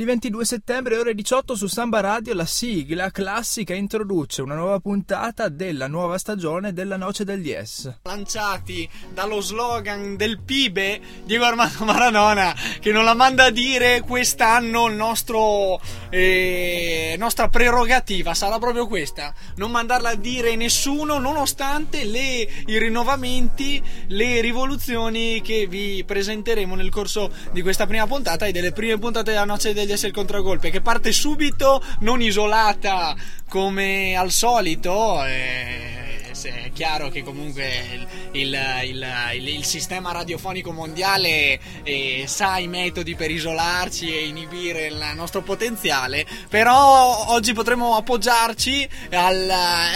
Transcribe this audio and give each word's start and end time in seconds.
Lunedì 0.00 0.04
22 0.04 0.44
settembre, 0.46 0.96
ore 0.96 1.14
18 1.14 1.54
su 1.54 1.66
Samba 1.66 2.00
Radio, 2.00 2.32
la 2.32 2.46
sigla 2.46 3.10
classica 3.10 3.74
introduce 3.74 4.40
una 4.40 4.54
nuova 4.54 4.78
puntata 4.78 5.48
della 5.48 5.88
nuova 5.88 6.16
stagione 6.16 6.72
della 6.72 6.96
Noce 6.96 7.24
del 7.24 7.42
Dies. 7.42 7.98
Lanciati 8.04 8.88
dallo 9.12 9.40
slogan 9.40 10.16
del 10.16 10.40
PIBE 10.40 11.00
Diego 11.24 11.44
Armando 11.44 11.84
Maradona, 11.84 12.54
che 12.80 12.92
non 12.92 13.04
la 13.04 13.14
manda 13.14 13.46
a 13.46 13.50
dire 13.50 14.00
quest'anno 14.00 14.86
il 14.86 14.94
nostro 14.94 15.78
eh, 16.08 17.16
nostra 17.18 17.48
prerogativa 17.48 18.32
sarà 18.32 18.58
proprio 18.58 18.86
questa: 18.86 19.34
non 19.56 19.70
mandarla 19.70 20.10
a 20.10 20.16
dire 20.16 20.56
nessuno, 20.56 21.18
nonostante 21.18 22.04
le, 22.04 22.48
i 22.66 22.78
rinnovamenti, 22.78 23.82
le 24.08 24.40
rivoluzioni 24.40 25.42
che 25.42 25.66
vi 25.66 26.02
presenteremo 26.04 26.74
nel 26.74 26.90
corso 26.90 27.30
di 27.52 27.60
questa 27.60 27.86
prima 27.86 28.06
puntata 28.06 28.46
e 28.46 28.52
delle 28.52 28.72
prime 28.72 28.98
puntate 28.98 29.32
della 29.32 29.44
Noce 29.44 29.72
Noce 29.72 29.89
S 29.96 30.04
il 30.04 30.12
contragolpe 30.12 30.70
che 30.70 30.80
parte 30.80 31.12
subito, 31.12 31.82
non 32.00 32.22
isolata 32.22 33.14
come 33.48 34.14
al 34.16 34.30
solito. 34.30 35.24
E 35.24 36.00
è 36.42 36.70
chiaro 36.72 37.08
che 37.08 37.22
comunque 37.22 38.08
il, 38.32 38.56
il, 38.84 39.06
il, 39.34 39.48
il 39.48 39.64
sistema 39.64 40.12
radiofonico 40.12 40.72
mondiale 40.72 41.60
eh, 41.82 42.24
sa 42.26 42.58
i 42.58 42.68
metodi 42.68 43.14
per 43.14 43.30
isolarci 43.30 44.14
e 44.14 44.26
inibire 44.26 44.86
il 44.86 45.12
nostro 45.14 45.42
potenziale, 45.42 46.26
però 46.48 47.30
oggi 47.32 47.52
potremo 47.52 47.96
appoggiarci 47.96 48.88
al 49.10 49.52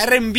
RB 0.06 0.36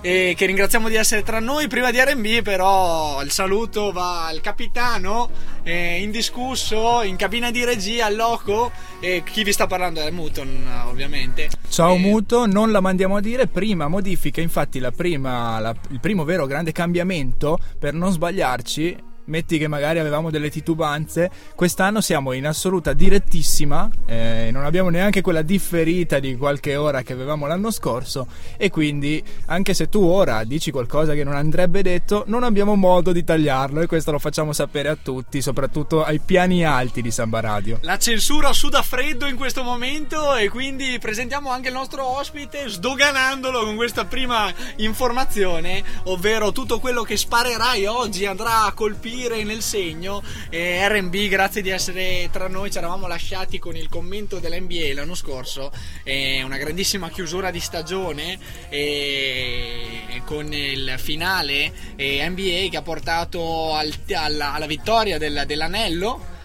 e 0.00 0.34
che 0.36 0.46
ringraziamo 0.46 0.88
di 0.88 0.94
essere 0.94 1.22
tra 1.22 1.40
noi. 1.40 1.66
Prima 1.68 1.90
di 1.90 1.98
RB, 2.00 2.42
però, 2.42 3.22
il 3.22 3.30
saluto 3.30 3.92
va 3.92 4.26
al 4.26 4.40
capitano 4.40 5.30
eh, 5.62 6.00
indiscusso 6.00 7.02
in 7.02 7.16
cabina 7.16 7.50
di 7.50 7.64
regia 7.64 8.06
al 8.06 8.16
loco. 8.16 8.70
E 9.00 9.22
chi 9.24 9.44
vi 9.44 9.52
sta 9.52 9.66
parlando 9.66 10.00
è 10.00 10.10
Muton, 10.10 10.66
ovviamente. 10.86 11.48
Ciao 11.68 11.94
e... 11.94 11.98
Muto, 11.98 12.46
non 12.46 12.70
la 12.70 12.80
mandiamo 12.80 13.16
a 13.16 13.20
dire. 13.20 13.46
Prima 13.46 13.88
modifica, 13.88 14.40
infatti, 14.40 14.78
la 14.78 14.90
prima, 14.90 15.58
la, 15.58 15.74
il 15.90 16.00
primo 16.00 16.24
vero 16.24 16.46
grande 16.46 16.72
cambiamento 16.72 17.58
per 17.78 17.94
non 17.94 18.12
sbagliarci 18.12 19.06
metti 19.28 19.58
che 19.58 19.68
magari 19.68 19.98
avevamo 19.98 20.30
delle 20.30 20.50
titubanze, 20.50 21.30
quest'anno 21.54 22.00
siamo 22.00 22.32
in 22.32 22.46
assoluta 22.46 22.92
direttissima, 22.92 23.88
eh, 24.06 24.48
non 24.52 24.64
abbiamo 24.64 24.88
neanche 24.88 25.20
quella 25.20 25.42
differita 25.42 26.18
di 26.18 26.36
qualche 26.36 26.76
ora 26.76 27.02
che 27.02 27.12
avevamo 27.12 27.46
l'anno 27.46 27.70
scorso. 27.70 28.26
E 28.56 28.70
quindi 28.70 29.22
anche 29.46 29.74
se 29.74 29.88
tu 29.88 30.02
ora 30.02 30.44
dici 30.44 30.70
qualcosa 30.70 31.12
che 31.14 31.24
non 31.24 31.34
andrebbe 31.34 31.82
detto, 31.82 32.24
non 32.26 32.42
abbiamo 32.42 32.74
modo 32.74 33.12
di 33.12 33.22
tagliarlo. 33.22 33.80
E 33.80 33.86
questo 33.86 34.10
lo 34.10 34.18
facciamo 34.18 34.52
sapere 34.52 34.88
a 34.88 34.96
tutti, 35.00 35.40
soprattutto 35.42 36.02
ai 36.02 36.18
piani 36.18 36.64
alti 36.64 37.02
di 37.02 37.10
Samba 37.10 37.40
Radio. 37.40 37.78
La 37.82 37.98
censura 37.98 38.52
suda 38.52 38.82
freddo 38.82 39.26
in 39.26 39.36
questo 39.36 39.62
momento 39.62 40.34
e 40.34 40.48
quindi 40.48 40.98
presentiamo 40.98 41.50
anche 41.50 41.68
il 41.68 41.74
nostro 41.74 42.04
ospite 42.16 42.68
sdoganandolo 42.68 43.64
con 43.64 43.76
questa 43.76 44.06
prima 44.06 44.50
informazione, 44.76 45.84
ovvero 46.04 46.52
tutto 46.52 46.80
quello 46.80 47.02
che 47.02 47.16
sparerai 47.16 47.84
oggi 47.86 48.24
andrà 48.24 48.64
a 48.64 48.72
colpire 48.72 49.17
colpire 49.18 49.42
nel 49.42 49.62
segno. 49.62 50.22
Eh, 50.48 50.86
RB, 50.88 51.26
grazie 51.28 51.60
di 51.60 51.70
essere 51.70 52.28
tra 52.30 52.46
noi. 52.46 52.70
Ci 52.70 52.78
eravamo 52.78 53.08
lasciati 53.08 53.58
con 53.58 53.74
il 53.76 53.88
commento 53.88 54.38
dell'NBA 54.38 54.94
l'anno 54.94 55.14
scorso. 55.14 55.72
Eh, 56.04 56.42
una 56.42 56.56
grandissima 56.56 57.08
chiusura 57.10 57.50
di 57.50 57.58
stagione 57.58 58.38
eh, 58.68 60.22
con 60.24 60.52
il 60.52 60.94
finale 60.98 61.72
NBA 61.96 62.68
che 62.70 62.76
ha 62.76 62.82
portato 62.82 63.74
al, 63.74 63.92
alla, 64.14 64.54
alla, 64.54 64.66
vittoria 64.66 65.18
del, 65.18 65.42
dell'anello. 65.46 66.36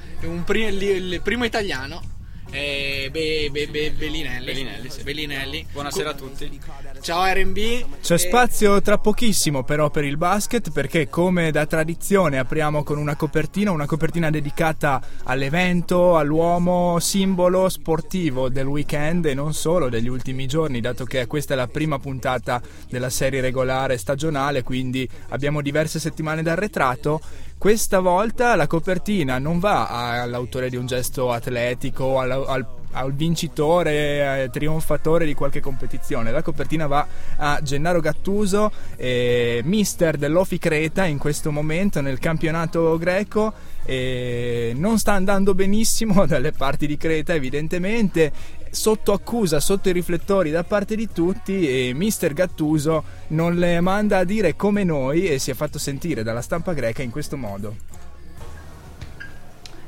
Pri- 0.46 0.64
il 0.64 1.22
primo 1.22 1.44
italiano 1.44 2.13
eh, 2.54 3.10
be, 3.12 3.50
be, 3.52 3.68
be, 3.68 3.92
Bellinelli. 3.92 4.46
Bellinelli, 4.46 4.90
sì. 4.90 5.02
Bellinelli. 5.02 5.66
Buonasera 5.72 6.12
a 6.12 6.14
tutti. 6.14 6.60
Ciao 7.02 7.26
RB. 7.26 7.58
C'è 8.00 8.18
spazio 8.18 8.80
tra 8.82 9.00
pochissimo 9.00 9.64
però 9.64 9.90
per 9.90 10.04
il 10.04 10.18
basket 10.18 10.72
perché 10.72 11.10
come 11.10 11.50
da 11.50 11.66
tradizione 11.66 12.38
apriamo 12.38 12.84
con 12.84 13.00
una 13.00 13.16
copertina, 13.16 13.72
una 13.72 13.88
copertina 13.88 14.30
dedicata 14.30 15.02
all'evento, 15.24 16.16
all'uomo 16.16 17.00
simbolo 17.00 17.68
sportivo 17.70 18.50
del 18.50 18.68
weekend 18.68 19.26
e 19.26 19.34
non 19.34 19.54
solo 19.54 19.90
degli 19.90 20.08
ultimi 20.08 20.46
giorni, 20.46 20.80
dato 20.80 21.06
che 21.06 21.26
questa 21.26 21.56
è 21.56 21.58
la 21.58 21.68
prima 21.68 21.98
puntata 21.98 22.62
della 22.88 23.10
serie 23.10 23.42
regolare 23.42 23.98
stagionale, 23.98 24.62
quindi 24.62 25.10
abbiamo 25.30 25.62
diverse 25.62 26.00
settimane 26.00 26.44
d'arretrato 26.44 27.20
questa 27.64 28.02
volta 28.02 28.58
la 28.58 28.68
copertina 28.68 29.40
non 29.40 29.58
va 29.58 29.88
all'autore 30.22 30.70
di 30.70 30.76
un 30.76 30.86
gesto 30.86 31.32
atletico, 31.32 32.20
al, 32.20 32.32
al, 32.32 32.66
al 32.92 33.14
vincitore, 33.14 34.50
trionfatore 34.52 35.26
di 35.26 35.34
qualche 35.34 35.62
competizione. 35.62 36.32
La 36.32 36.42
copertina 36.42 36.88
va 36.88 37.08
a 37.38 37.62
Gennaro 37.64 38.02
Gattuso, 38.02 38.70
eh, 38.98 39.62
mister 39.64 40.18
dell'Ofi 40.18 40.58
Creta 40.58 41.06
in 41.06 41.18
questo 41.18 41.54
momento 41.54 42.02
nel 42.02 42.20
campionato 42.20 42.98
greco. 42.98 43.54
E 43.86 44.74
non 44.76 44.98
sta 44.98 45.14
andando 45.14 45.54
benissimo 45.54 46.26
dalle 46.28 46.52
parti 46.52 46.88
di 46.88 46.98
Creta 46.98 47.34
evidentemente 47.34 48.32
sotto 48.72 49.14
accusa, 49.14 49.60
sotto 49.60 49.90
i 49.90 49.92
riflettori 49.92 50.50
da 50.50 50.64
parte 50.64 50.96
di 50.96 51.10
tutti 51.12 51.68
e 51.68 51.94
mister 51.94 52.34
Gattuso 52.34 53.04
non 53.28 53.56
le 53.56 53.80
manda 53.82 54.20
a 54.20 54.24
dire 54.24 54.56
come 54.56 54.84
noi 54.84 55.28
e 55.28 55.38
si 55.38 55.52
è 55.52 55.54
fatto 55.54 55.78
sentire 55.78 56.24
dalla 56.24 56.42
stampa 56.42 56.74
greca 56.74 57.04
in 57.04 57.12
questo 57.12 57.38
modo. 57.38 57.76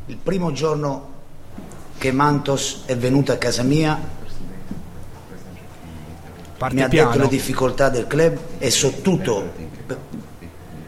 Il 0.07 0.17
primo 0.17 0.51
giorno 0.51 1.13
che 1.97 2.11
Mantos 2.11 2.83
è 2.85 2.95
venuto 2.95 3.31
a 3.31 3.37
casa 3.37 3.63
mia 3.63 4.23
Parte 6.57 6.75
mi 6.75 6.83
ha 6.83 6.87
piano. 6.87 7.11
detto 7.11 7.23
le 7.23 7.27
difficoltà 7.27 7.89
del 7.89 8.07
club 8.07 8.37
e 8.59 8.69
so 8.69 9.01
tutto 9.01 9.51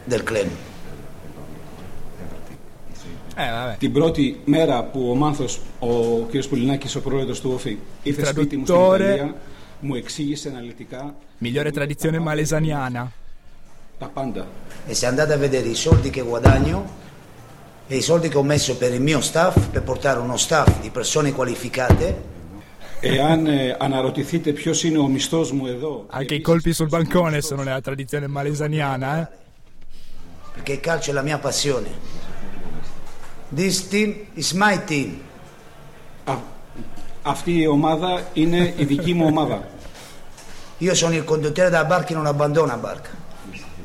del 0.04 0.22
club. 0.22 0.48
Ε, 3.37 3.75
Την 3.77 3.93
πρώτη 3.93 4.39
μέρα 4.45 4.83
που 4.83 5.09
ο 5.09 5.15
Μάνθος, 5.15 5.59
ο 5.79 6.19
κ. 6.31 6.47
Πουλινάκης, 6.49 6.95
ο 6.95 7.01
πρόεδρος 7.01 7.41
του 7.41 7.51
ΟΦΗ, 7.53 7.79
ήρθε 8.03 8.25
σπίτι 8.25 8.57
μου 8.57 8.65
στην 8.65 8.75
Ιταλία, 8.75 9.35
μου 9.79 9.95
εξήγησε 9.95 10.49
αναλυτικά... 10.49 11.15
Migliore 11.41 11.71
tradizione 11.71 12.19
malesaniana. 12.19 13.11
Τα 13.99 14.05
πάντα. 14.13 14.47
E 14.87 14.93
se 14.93 15.05
andate 15.05 15.33
a 15.33 15.37
vedere 15.37 15.67
i 15.67 15.75
soldi 15.75 16.09
che 16.09 16.21
guadagno 16.21 16.77
e 17.87 17.95
i 17.95 18.01
soldi 18.01 18.29
che 18.29 18.37
ho 18.37 18.43
messo 18.43 18.77
per 18.77 18.93
il 18.93 19.01
mio 19.01 19.21
staff, 19.21 19.67
per 19.73 19.83
portare 19.83 20.19
uno 20.19 20.37
staff 20.37 20.69
di 20.81 20.89
persone 20.89 21.31
qualificate, 21.33 22.31
Eάν 23.05 23.45
ε, 23.45 23.77
αναρωτηθείτε 23.79 24.51
ποιος 24.51 24.83
είναι 24.83 24.97
ο 24.97 25.07
μισθός 25.07 25.51
μου 25.51 25.65
εδώ... 25.65 26.05
Anche 26.09 26.35
i 26.35 26.41
colpi 26.41 26.73
sul 26.73 26.87
bancone 26.87 27.41
sono 27.41 27.63
nella 27.63 27.81
tradizione 27.81 28.27
malesaniana, 28.27 29.21
eh? 29.21 29.27
perché 30.53 30.73
il 30.73 30.79
calcio 30.79 31.11
è 31.11 31.13
la 31.13 31.21
mia 31.21 31.37
passione. 31.37 31.87
This 33.56 33.88
team 33.88 34.14
is 34.36 34.52
my 34.54 34.76
team. 34.90 35.08
Α, 36.24 36.34
αυτή 37.22 37.60
η 37.60 37.66
ομάδα 37.66 38.28
είναι 38.32 38.74
η 38.76 38.84
δική 38.84 39.14
μου 39.14 39.26
ομάδα. 39.26 39.68
Io 40.80 40.94
sono 40.94 41.14
il 41.14 41.24
condottiere 41.24 41.70
della 41.70 41.84
barca 41.84 42.12
e 42.12 42.14
non 42.14 42.26
abbandono 42.26 42.66
la 42.66 42.76
barca. 42.76 43.10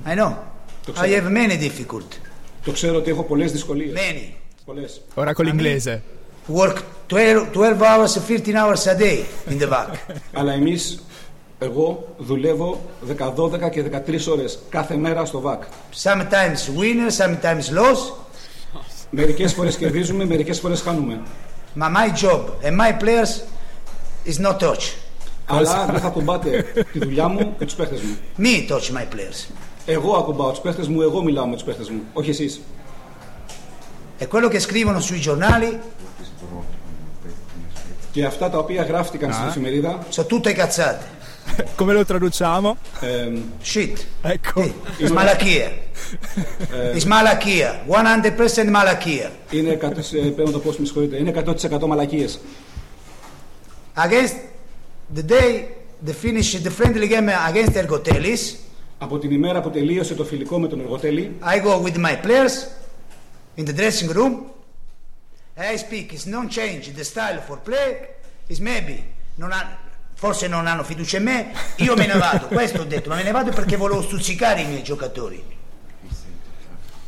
I 0.05 0.13
know. 0.15 0.31
I 0.95 1.13
have 1.15 1.29
many 1.29 1.57
difficulties. 1.57 2.19
Το 2.65 2.71
ξέρω 2.71 2.97
ότι 2.97 3.09
έχω 3.09 3.23
πολλές 3.23 3.51
δυσκολίες. 3.51 3.93
Many. 3.99 4.33
Πολλές. 4.65 5.01
Ora 5.13 5.33
con 5.33 5.45
l'inglese. 5.45 6.01
Work 6.47 6.77
12, 7.07 7.49
12 7.51 7.81
hours, 7.81 8.17
15 8.19 8.55
hours 8.55 8.85
a 8.87 8.95
day 8.95 9.25
in 9.49 9.57
the 9.59 9.67
back. 9.67 9.89
Αλλά 10.33 10.53
εμείς, 10.53 11.03
εγώ 11.59 12.15
δουλεύω 12.17 12.81
10, 13.07 13.33
12 13.33 13.69
και 13.69 13.83
13 13.83 14.27
ώρες 14.27 14.59
κάθε 14.69 14.95
μέρα 14.95 15.25
στο 15.25 15.39
ΒΑΚ. 15.39 15.63
Sometimes 16.03 16.61
winner, 16.79 17.11
sometimes 17.17 17.69
loss. 17.77 18.22
Μερικές 19.15 19.53
φορές 19.53 19.75
κερδίζουμε, 19.75 20.25
μερικές 20.25 20.59
φορές 20.59 20.81
χάνουμε. 20.81 21.21
Ma 21.79 21.87
my 21.87 22.23
job 22.23 22.41
and 22.63 22.75
my 22.75 23.03
players 23.03 23.41
is 24.25 24.45
not 24.45 24.59
touch. 24.59 24.93
Αλλά 25.45 25.85
δεν 25.91 25.99
θα 25.99 26.07
ακουμπάτε 26.07 26.65
τη 26.91 26.99
δουλειά 26.99 27.27
μου 27.27 27.55
και 27.57 27.65
τους 27.65 27.73
παίχτες 27.73 28.01
μου. 28.01 28.17
Me 28.37 28.71
touch 28.71 28.97
my 28.97 29.01
players. 29.01 29.53
Εγώ 29.85 30.15
ακουμπάω 30.15 30.49
τους 30.49 30.59
παίχτες 30.59 30.87
μου, 30.87 31.01
εγώ 31.01 31.23
μιλάω 31.23 31.47
με 31.47 31.53
τους 31.53 31.63
παίχτες 31.63 31.89
μου, 31.89 32.01
όχι 32.13 32.29
εσείς. 32.29 32.61
E 34.19 34.27
quello 34.27 34.47
che 34.47 34.59
scrivono 34.59 34.99
sui 34.99 35.19
giornali 35.19 35.79
Και 38.11 38.25
αυτά 38.25 38.49
τα 38.49 38.57
οποία 38.57 38.83
γράφτηκαν 38.83 39.29
ah. 39.29 39.33
στην 39.33 39.47
εφημερίδα. 39.47 39.99
Sono 40.09 40.25
tutte 40.25 40.53
cazzate. 40.53 41.05
Come 41.75 41.93
lo 41.93 42.05
traduciamo? 42.05 42.77
Um, 43.01 43.53
Shit. 43.61 44.05
Ecco. 44.21 44.61
It's 44.97 45.11
malachia. 45.11 45.71
It's 46.93 47.05
malachia. 47.05 47.83
100% 47.85 48.69
malachia. 48.69 49.31
Είναι, 49.51 49.75
πρέπει 49.75 50.43
να 50.43 50.51
το 50.51 50.59
πω, 50.59 50.69
με 50.77 50.85
συγχωρείτε, 50.85 51.17
είναι 51.17 51.33
100% 51.45 51.85
μαλακίες. 51.87 52.39
Against 53.95 54.35
the 55.15 55.23
day 55.23 55.65
the 56.05 56.13
finish 56.13 56.55
the 56.61 56.71
friendly 56.71 57.07
game 57.07 57.29
against 57.29 57.75
Ergotelis. 57.75 58.55
Από 58.97 59.19
την 59.19 59.31
ημέρα 59.31 59.61
που 59.61 59.69
τελείωσε 59.69 60.15
το 60.15 60.23
φιλικό 60.23 60.59
με 60.59 60.67
τον 60.67 60.79
Εργοτέλη. 60.79 61.35
I 61.41 61.59
go 61.59 61.81
with 61.81 61.97
my 61.97 62.15
players 62.25 62.67
in 63.57 63.65
the 63.65 63.73
dressing 63.73 64.09
room. 64.09 64.33
I 65.57 65.75
speak, 65.75 66.13
it's 66.13 66.25
non 66.25 66.49
change 66.49 66.93
the 66.95 67.03
style 67.03 67.39
for 67.47 67.57
play, 67.57 67.89
is 68.49 68.59
maybe 68.59 69.03
non 69.37 69.51
ha, 69.51 69.61
forse 70.22 70.48
non 70.48 70.66
hanno 70.66 70.82
fiducia 70.82 71.18
in 71.18 71.22
me, 71.22 71.52
io 71.76 71.94
me 71.94 72.06
ne 72.06 72.18
vado, 72.18 72.46
questo 72.48 72.82
ho 72.82 72.84
detto, 72.84 73.08
ma 73.08 73.16
me 73.16 73.22
ne 73.22 73.30
vado 73.30 73.52
perché 73.52 73.76
volevo 73.76 74.02
stuzzicare 74.02 74.62
i 74.62 74.66
miei 74.66 74.82
giocatori. 74.82 75.56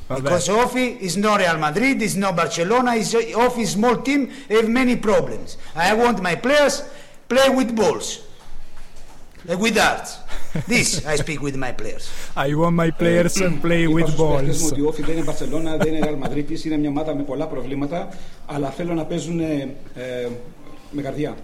Vabbè. 0.07 0.23
Because 0.23 0.51
Ofi 0.51 0.97
is 1.01 1.15
not 1.15 1.39
Real 1.39 1.59
Madrid, 1.59 2.01
is 2.01 2.15
not 2.15 2.35
Barcelona, 2.35 2.95
is 2.95 3.15
Ofi 3.15 3.61
is 3.61 3.71
small 3.71 4.03
team, 4.03 4.29
have 4.49 4.69
many 4.69 4.97
problems. 4.97 5.57
I 5.75 5.93
want 5.95 6.21
my 6.21 6.37
players 6.37 6.83
play 7.29 7.49
with 7.49 7.73
balls. 7.75 8.21
And 9.49 9.61
with 9.61 9.75
darts. 9.75 10.19
This 10.67 11.07
I 11.07 11.17
speak 11.17 11.41
with 11.41 11.57
my 11.57 11.73
players. 11.73 12.11
I 12.37 12.53
want 12.55 12.75
my 12.75 12.91
players 12.91 13.41
and 13.41 13.61
play 13.61 13.87
with 13.87 14.17
balls. 14.17 14.63
Ότι 14.73 14.81
ο 14.81 14.89
Όφη 14.89 15.03
δεν 15.03 15.15
είναι 15.17 15.25
Μπαρσελόνα, 15.25 15.77
δεν 15.77 15.95
είναι 15.95 16.09
Real 16.11 16.27
Madrid, 16.27 16.65
είναι 16.65 16.77
μια 16.77 16.89
ομάδα 16.89 17.15
με 17.15 17.23
πολλά 17.23 17.47
προβλήματα, 17.47 18.09
αλλά 18.47 18.71
θέλω 18.71 18.95
να 18.95 19.05
παίζουν 19.05 19.41
ε, 19.41 19.69
με 20.91 21.03
καρδιά. 21.03 21.37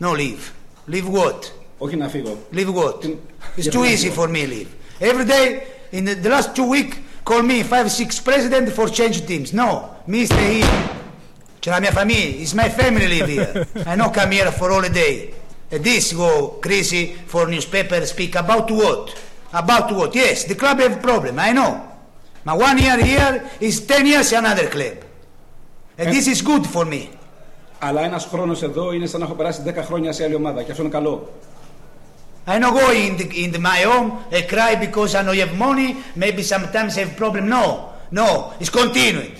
No, 0.00 0.12
leave. 0.12 0.52
Leave 0.88 1.08
what? 1.10 1.50
Όχι 1.78 1.96
να 1.96 2.08
φύγω. 2.08 2.38
Leave 2.52 2.72
what? 2.72 3.04
It's 3.56 3.68
too 3.68 3.84
easy 3.84 4.10
for 4.10 4.28
me 4.28 4.46
leave. 4.46 4.68
Every 5.00 5.24
day 5.24 5.62
in 5.92 6.04
the, 6.04 6.14
the 6.14 6.28
last 6.28 6.54
two 6.54 6.68
weeks 6.68 6.96
call 7.24 7.42
me 7.42 7.62
five 7.62 7.90
six 7.90 8.20
president 8.20 8.68
for 8.70 8.88
change 8.88 9.24
teams. 9.26 9.52
No, 9.52 9.96
me 10.06 10.24
stay 10.26 10.54
here. 10.60 11.02
C'è 11.60 11.70
la 11.70 11.80
mia 11.80 11.92
famiglia, 11.92 12.42
it's 12.42 12.52
my 12.52 12.68
family 12.68 13.08
live 13.08 13.28
here. 13.28 13.66
I 13.86 13.96
not 13.96 14.12
come 14.12 14.32
here 14.32 14.52
for 14.52 14.70
all 14.70 14.82
the 14.82 14.90
day. 14.90 15.32
And 15.70 15.82
this 15.82 16.12
go 16.12 16.58
crazy 16.60 17.14
for 17.26 17.46
newspaper 17.46 18.04
speak 18.04 18.34
about 18.34 18.70
what? 18.70 19.18
About 19.52 19.90
what? 19.92 20.14
Yes, 20.14 20.44
the 20.44 20.54
club 20.54 20.78
have 20.80 21.00
problem, 21.00 21.38
I 21.38 21.52
know. 21.52 21.72
But 22.44 22.58
one 22.58 22.76
year 22.76 23.02
here 23.02 23.50
is 23.60 23.86
ten 23.86 24.04
years 24.04 24.32
another 24.32 24.68
club. 24.68 24.96
And 25.96 26.12
this 26.14 26.26
is 26.28 26.42
good 26.42 26.66
for 26.66 26.84
me. 26.84 27.10
Αλλά 27.79 28.03
ένας 28.03 28.25
χρόνος 28.25 28.63
εδώ 28.63 28.91
είναι 28.93 29.05
σαν 29.05 29.19
να 29.19 29.25
έχω 29.25 29.35
περάσει 29.35 29.61
10 29.65 29.73
χρόνια 29.75 30.11
σε 30.11 30.23
άλλη 30.23 30.35
ομάδα 30.35 30.63
και 30.63 30.71
αυτό 30.71 30.83
είναι 30.83 30.91
καλό. 30.91 31.29
I 32.47 32.57
don't 32.59 32.73
go 32.73 32.91
in, 32.91 33.15
the, 33.17 33.25
in 33.43 33.51
the, 33.51 33.59
my 33.59 33.81
home 33.83 34.11
and 34.31 34.47
cry 34.47 34.75
because 34.75 35.13
I 35.13 35.21
don't 35.23 35.37
have 35.37 35.55
money, 35.55 35.97
maybe 36.15 36.41
sometimes 36.41 36.97
I 36.97 37.01
have 37.01 37.15
problem. 37.15 37.47
No, 37.47 37.65
no, 38.09 38.53
it's 38.59 38.71
continued. 38.71 39.35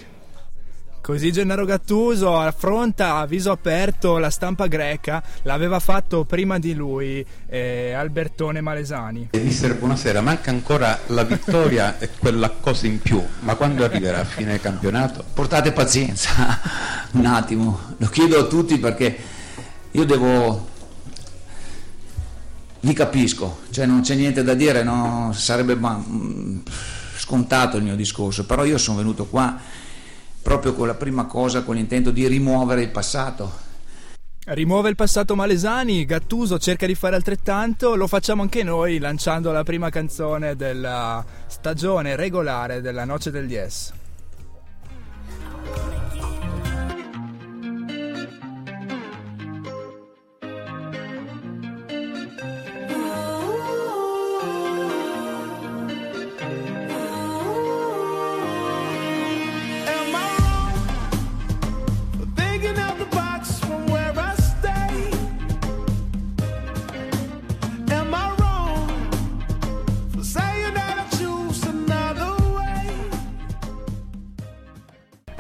Così 1.09 1.31
Gennaro 1.31 1.65
Gattuso 1.65 2.37
affronta 2.37 3.15
a 3.15 3.25
viso 3.25 3.49
aperto 3.49 4.19
la 4.19 4.29
stampa 4.29 4.67
greca, 4.67 5.23
l'aveva 5.41 5.79
fatto 5.79 6.23
prima 6.23 6.59
di 6.59 6.75
lui 6.75 7.25
eh, 7.47 7.93
Albertone 7.93 8.61
Malesani. 8.61 9.29
Mister, 9.31 9.75
buonasera, 9.75 10.21
manca 10.21 10.51
ancora 10.51 10.99
la 11.07 11.23
vittoria 11.23 11.97
e 11.97 12.09
quella 12.15 12.51
cosa 12.51 12.85
in 12.85 12.99
più, 12.99 13.19
ma 13.39 13.55
quando 13.55 13.83
arriverà? 13.83 14.19
A 14.19 14.23
fine 14.23 14.59
campionato? 14.59 15.25
Portate 15.33 15.71
pazienza, 15.71 16.59
un 17.13 17.25
attimo, 17.25 17.95
lo 17.97 18.07
chiedo 18.09 18.37
a 18.37 18.43
tutti 18.43 18.77
perché 18.77 19.17
io 19.89 20.05
devo 20.05 20.67
vi 22.81 22.93
capisco, 22.93 23.61
cioè 23.71 23.87
non 23.87 24.01
c'è 24.01 24.13
niente 24.13 24.43
da 24.43 24.53
dire, 24.53 24.83
no, 24.83 25.31
sarebbe 25.33 25.75
scontato 27.17 27.77
il 27.77 27.83
mio 27.83 27.95
discorso, 27.95 28.45
però 28.45 28.63
io 28.63 28.77
sono 28.77 28.97
venuto 28.97 29.25
qua 29.25 29.77
proprio 30.41 30.73
con 30.73 30.87
la 30.87 30.95
prima 30.95 31.25
cosa, 31.25 31.63
con 31.63 31.75
l'intento 31.75 32.11
di 32.11 32.27
rimuovere 32.27 32.81
il 32.81 32.89
passato. 32.89 33.67
Rimuove 34.45 34.89
il 34.89 34.95
passato 34.95 35.35
Malesani, 35.35 36.05
Gattuso 36.05 36.57
cerca 36.57 36.87
di 36.87 36.95
fare 36.95 37.15
altrettanto, 37.15 37.95
lo 37.95 38.07
facciamo 38.07 38.41
anche 38.41 38.63
noi 38.63 38.97
lanciando 38.97 39.51
la 39.51 39.63
prima 39.63 39.89
canzone 39.89 40.55
della 40.55 41.23
stagione 41.45 42.15
regolare 42.15 42.81
della 42.81 43.05
Noce 43.05 43.29
del 43.29 43.45
Dies. 43.45 43.93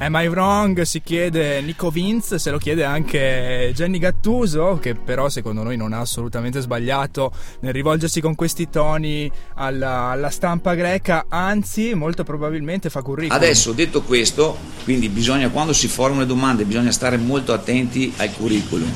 Am 0.09 0.15
I 0.15 0.27
wrong? 0.27 0.81
Si 0.81 1.03
chiede 1.03 1.61
Nico 1.61 1.91
Vince, 1.91 2.39
se 2.39 2.49
lo 2.49 2.57
chiede 2.57 2.83
anche 2.83 3.71
Jenny 3.75 3.99
Gattuso, 3.99 4.79
che 4.81 4.95
però 4.95 5.29
secondo 5.29 5.61
noi 5.61 5.77
non 5.77 5.93
ha 5.93 5.99
assolutamente 5.99 6.61
sbagliato 6.61 7.31
nel 7.59 7.73
rivolgersi 7.73 8.19
con 8.19 8.33
questi 8.33 8.69
toni 8.69 9.31
alla, 9.53 10.05
alla 10.05 10.31
stampa 10.31 10.73
greca, 10.73 11.27
anzi 11.29 11.93
molto 11.93 12.23
probabilmente 12.23 12.89
fa 12.89 13.03
curriculum. 13.03 13.39
Adesso 13.39 13.71
detto 13.73 14.01
questo, 14.01 14.57
quindi 14.83 15.09
bisogna 15.09 15.49
quando 15.49 15.73
si 15.73 15.87
formano 15.87 16.21
le 16.21 16.25
domande 16.25 16.65
bisogna 16.65 16.91
stare 16.91 17.17
molto 17.17 17.53
attenti 17.53 18.11
al 18.17 18.33
curriculum 18.33 18.91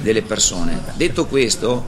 delle 0.00 0.22
persone. 0.22 0.82
Detto 0.96 1.26
questo, 1.26 1.86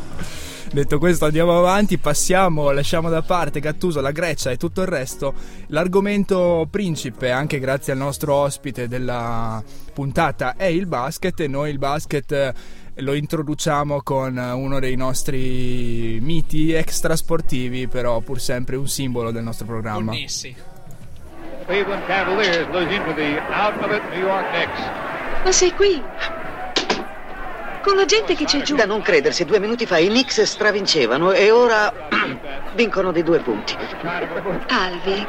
Detto 0.72 0.98
questo 0.98 1.26
andiamo 1.26 1.58
avanti, 1.58 1.98
passiamo, 1.98 2.70
lasciamo 2.70 3.10
da 3.10 3.20
parte 3.20 3.60
Gattuso, 3.60 4.00
la 4.00 4.10
Grecia 4.10 4.50
e 4.50 4.56
tutto 4.56 4.80
il 4.80 4.86
resto. 4.86 5.34
L'argomento 5.66 6.66
principe, 6.70 7.30
anche 7.30 7.58
grazie 7.58 7.92
al 7.92 7.98
nostro 7.98 8.32
ospite 8.36 8.88
della 8.88 9.62
puntata, 9.92 10.56
è 10.56 10.64
il 10.64 10.86
basket 10.86 11.40
e 11.40 11.46
noi 11.46 11.68
il 11.68 11.76
basket 11.76 12.32
eh, 12.32 12.54
lo 13.02 13.12
introduciamo 13.12 14.00
con 14.02 14.38
uno 14.38 14.80
dei 14.80 14.96
nostri 14.96 16.18
miti 16.22 16.72
extrasportivi, 16.72 17.86
però 17.86 18.20
pur 18.20 18.40
sempre 18.40 18.76
un 18.76 18.88
simbolo 18.88 19.30
del 19.30 19.42
nostro 19.42 19.66
programma. 19.66 20.12
Connessi. 20.12 20.56
Cleveland 21.66 22.06
Cavaliers 22.06 22.66
losing 22.72 23.04
to 23.04 23.12
the 23.12 23.38
out 23.50 23.76
of 23.82 23.92
it 23.94 24.02
New 24.10 24.26
York 24.26 24.48
Knicks. 24.52 24.80
Ma 25.44 25.52
sei 25.52 25.70
qui? 25.72 26.02
Con 27.82 27.96
la 27.96 28.04
gente 28.04 28.34
che 28.34 28.44
c'è 28.44 28.62
giù. 28.62 28.76
Da 28.76 28.86
non 28.86 29.02
credersi, 29.02 29.44
due 29.44 29.58
minuti 29.58 29.86
fa 29.86 29.98
i 29.98 30.06
Knicks 30.06 30.42
stravincevano 30.42 31.32
e 31.32 31.50
ora 31.50 31.92
vincono 32.74 33.10
di 33.10 33.22
due 33.22 33.40
punti. 33.40 33.76
Alvi, 34.68 35.26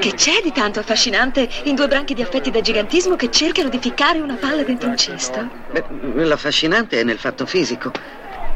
che 0.00 0.14
c'è 0.14 0.40
di 0.42 0.52
tanto 0.52 0.80
affascinante 0.80 1.48
in 1.64 1.76
due 1.76 1.86
branchi 1.86 2.14
di 2.14 2.22
affetti 2.22 2.50
da 2.50 2.60
gigantismo 2.60 3.14
che 3.14 3.30
cercano 3.30 3.68
di 3.68 3.78
ficcare 3.78 4.20
una 4.20 4.34
palla 4.34 4.62
dentro 4.64 4.88
un 4.88 4.96
cesto? 4.96 5.48
Beh, 5.70 6.24
l'affascinante 6.24 7.00
è 7.00 7.04
nel 7.04 7.18
fatto 7.18 7.46
fisico. 7.46 7.92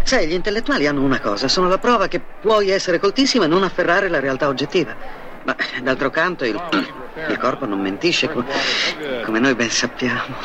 Sai, 0.03 0.27
gli 0.27 0.33
intellettuali 0.33 0.87
hanno 0.87 1.03
una 1.03 1.21
cosa, 1.21 1.49
sono 1.49 1.69
la 1.69 1.79
prova 1.79 2.09
che 2.09 2.21
puoi 2.21 2.71
essere 2.71 2.99
coltissimo 2.99 3.45
e 3.45 3.47
non 3.49 3.63
afferrare 3.63 4.09
la 4.09 4.21
realtà 4.21 4.49
oggettiva. 4.49 4.95
Ma 5.45 5.55
d'altro 5.83 6.11
canto 6.11 6.45
il, 6.45 6.55
il 7.29 7.39
corpo 7.39 7.65
non 7.67 7.81
mentisce, 7.81 8.29
come, 8.29 8.47
come 9.25 9.39
noi 9.39 9.55
ben 9.55 9.71
sappiamo. 9.71 10.37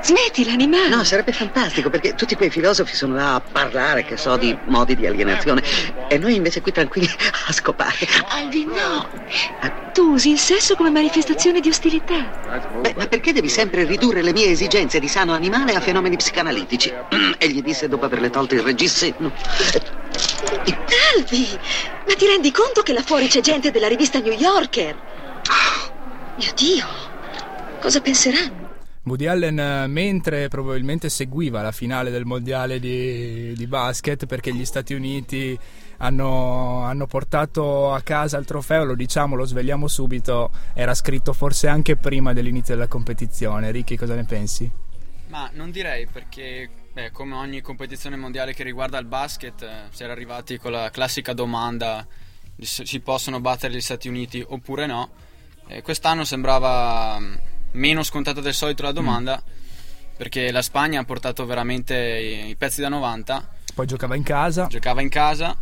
Smetti 0.00 0.44
l'animale. 0.44 0.88
No, 0.88 1.04
sarebbe 1.04 1.32
fantastico 1.32 1.90
perché 1.90 2.14
tutti 2.14 2.34
quei 2.36 2.50
filosofi 2.50 2.94
sono 2.94 3.14
là 3.14 3.34
a 3.34 3.40
parlare, 3.40 4.04
che 4.04 4.16
so, 4.16 4.36
di 4.36 4.56
modi 4.66 4.94
di 4.94 5.06
alienazione 5.06 5.62
e 6.08 6.18
noi 6.18 6.34
invece 6.36 6.60
qui 6.60 6.72
tranquilli 6.72 7.08
a 7.46 7.52
scopare. 7.52 8.06
Alvin, 8.28 8.68
no. 8.68 9.08
Tu 9.92 10.02
usi 10.12 10.30
il 10.30 10.38
sesso 10.38 10.76
come 10.76 10.90
manifestazione 10.90 11.60
di 11.60 11.68
ostilità. 11.68 12.30
Beh, 12.80 12.94
ma 12.96 13.06
perché 13.06 13.32
devi 13.32 13.48
sempre 13.48 13.84
ridurre 13.84 14.22
le 14.22 14.32
mie 14.32 14.50
esigenze 14.50 15.00
di 15.00 15.08
sano 15.08 15.32
animale 15.32 15.74
a 15.74 15.80
fenomeni 15.80 16.16
psicanalitici? 16.16 16.92
E 17.40 17.48
gli 17.48 17.62
disse 17.62 17.88
dopo 17.88 18.04
averle 18.04 18.30
tolte 18.30 18.56
il 18.56 18.62
reggiseno. 18.62 19.32
Alvi, 21.16 21.58
ma 22.06 22.14
ti 22.14 22.26
rendi 22.26 22.50
conto 22.50 22.82
che 22.82 22.92
là 22.92 23.02
fuori 23.02 23.28
c'è 23.28 23.40
gente 23.40 23.70
della 23.70 23.88
rivista 23.88 24.18
New 24.18 24.32
Yorker? 24.32 24.96
Mio 26.36 26.52
Dio, 26.54 26.86
cosa 27.80 28.00
penseranno? 28.00 28.67
Woody 29.08 29.26
Allen 29.26 29.58
eh, 29.58 29.86
mentre 29.86 30.48
probabilmente 30.48 31.08
seguiva 31.08 31.62
la 31.62 31.72
finale 31.72 32.10
del 32.10 32.24
mondiale 32.24 32.78
di, 32.78 33.52
di 33.54 33.66
basket 33.66 34.26
perché 34.26 34.54
gli 34.54 34.64
Stati 34.64 34.94
Uniti 34.94 35.58
hanno, 35.98 36.84
hanno, 36.84 37.06
portato 37.06 37.92
a 37.92 38.00
casa 38.02 38.38
il 38.38 38.44
trofeo, 38.44 38.84
lo 38.84 38.94
diciamo, 38.94 39.34
lo 39.34 39.44
svegliamo 39.44 39.88
subito, 39.88 40.50
era 40.74 40.94
scritto 40.94 41.32
forse 41.32 41.68
anche 41.68 41.96
prima 41.96 42.32
dell'inizio 42.32 42.74
della 42.74 42.88
competizione. 42.88 43.70
Ricky, 43.70 43.96
cosa 43.96 44.14
ne 44.14 44.24
pensi? 44.24 44.70
Ma 45.28 45.50
non 45.52 45.70
direi 45.70 46.06
perché, 46.06 46.68
beh, 46.92 47.10
come 47.10 47.34
ogni 47.34 47.60
competizione 47.60 48.16
mondiale 48.16 48.54
che 48.54 48.62
riguarda 48.62 48.98
il 48.98 49.06
basket, 49.06 49.62
eh, 49.62 49.68
si 49.90 50.02
era 50.02 50.12
arrivati 50.12 50.58
con 50.58 50.72
la 50.72 50.90
classica 50.90 51.32
domanda 51.32 52.06
se 52.60 52.86
si 52.86 53.00
possono 53.00 53.40
battere 53.40 53.74
gli 53.74 53.80
Stati 53.80 54.08
Uniti 54.08 54.44
oppure 54.46 54.86
no. 54.86 55.10
E 55.66 55.82
quest'anno 55.82 56.24
sembrava 56.24 57.18
mm, 57.20 57.34
meno 57.72 58.02
scontata 58.02 58.40
del 58.40 58.54
solito 58.54 58.82
la 58.82 58.92
domanda 58.92 59.42
perché 60.16 60.50
la 60.50 60.62
Spagna 60.62 61.00
ha 61.00 61.04
portato 61.04 61.46
veramente 61.46 61.94
i, 61.94 62.48
i 62.50 62.56
pezzi 62.56 62.80
da 62.80 62.88
90, 62.88 63.48
Poi 63.74 63.86
giocava 63.86 64.16
in 64.16 64.22
casa. 64.24 64.66
giocava 64.66 65.00
in 65.00 65.08
casa 65.08 65.56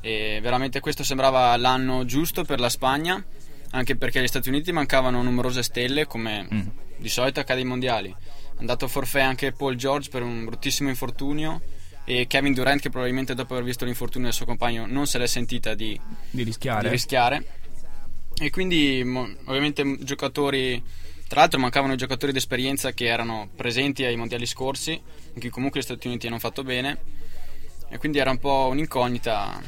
e 0.00 0.38
veramente 0.40 0.78
questo 0.80 1.02
sembrava 1.02 1.56
l'anno 1.56 2.04
giusto 2.04 2.44
per 2.44 2.60
la 2.60 2.68
Spagna, 2.68 3.22
anche 3.70 3.96
perché 3.96 4.20
agli 4.20 4.28
Stati 4.28 4.48
Uniti 4.48 4.70
mancavano 4.70 5.22
numerose 5.22 5.62
stelle 5.64 6.06
come 6.06 6.46
Mm. 6.52 6.60
di 6.98 7.08
solito 7.08 7.40
accade 7.40 7.60
ai 7.60 7.66
mondiali. 7.66 8.08
È 8.10 8.60
andato 8.60 8.86
forfè 8.86 9.20
anche 9.20 9.50
Paul 9.52 9.74
George 9.74 10.08
per 10.08 10.22
un 10.22 10.44
bruttissimo 10.44 10.88
infortunio 10.88 11.60
e 12.04 12.26
Kevin 12.28 12.52
Durant 12.54 12.80
che 12.80 12.88
probabilmente 12.90 13.34
dopo 13.34 13.54
aver 13.54 13.64
visto 13.66 13.84
l'infortunio 13.84 14.28
del 14.28 14.36
suo 14.36 14.46
compagno 14.46 14.86
non 14.86 15.08
se 15.08 15.18
l'è 15.18 15.26
sentita 15.26 15.74
di, 15.74 16.00
Di 16.30 16.44
rischiare. 16.44 16.82
di 16.82 16.88
rischiare. 16.88 17.46
E 18.38 18.50
quindi 18.50 19.00
ovviamente 19.46 19.98
giocatori, 20.04 20.80
tra 21.28 21.40
l'altro 21.40 21.58
mancavano 21.58 21.92
i 21.92 21.96
giocatori 21.96 22.32
d'esperienza 22.32 22.92
che 22.92 23.06
erano 23.06 23.48
presenti 23.54 24.04
ai 24.04 24.16
mondiali 24.16 24.46
scorsi, 24.46 24.92
in 24.92 25.40
cui 25.40 25.50
comunque 25.50 25.80
gli 25.80 25.84
Stati 25.84 26.06
Uniti 26.06 26.26
hanno 26.26 26.38
fatto 26.38 26.62
bene. 26.62 26.98
E 27.88 27.98
quindi 27.98 28.18
era 28.18 28.30
un 28.30 28.38
po' 28.38 28.68
un'incognita. 28.70 29.60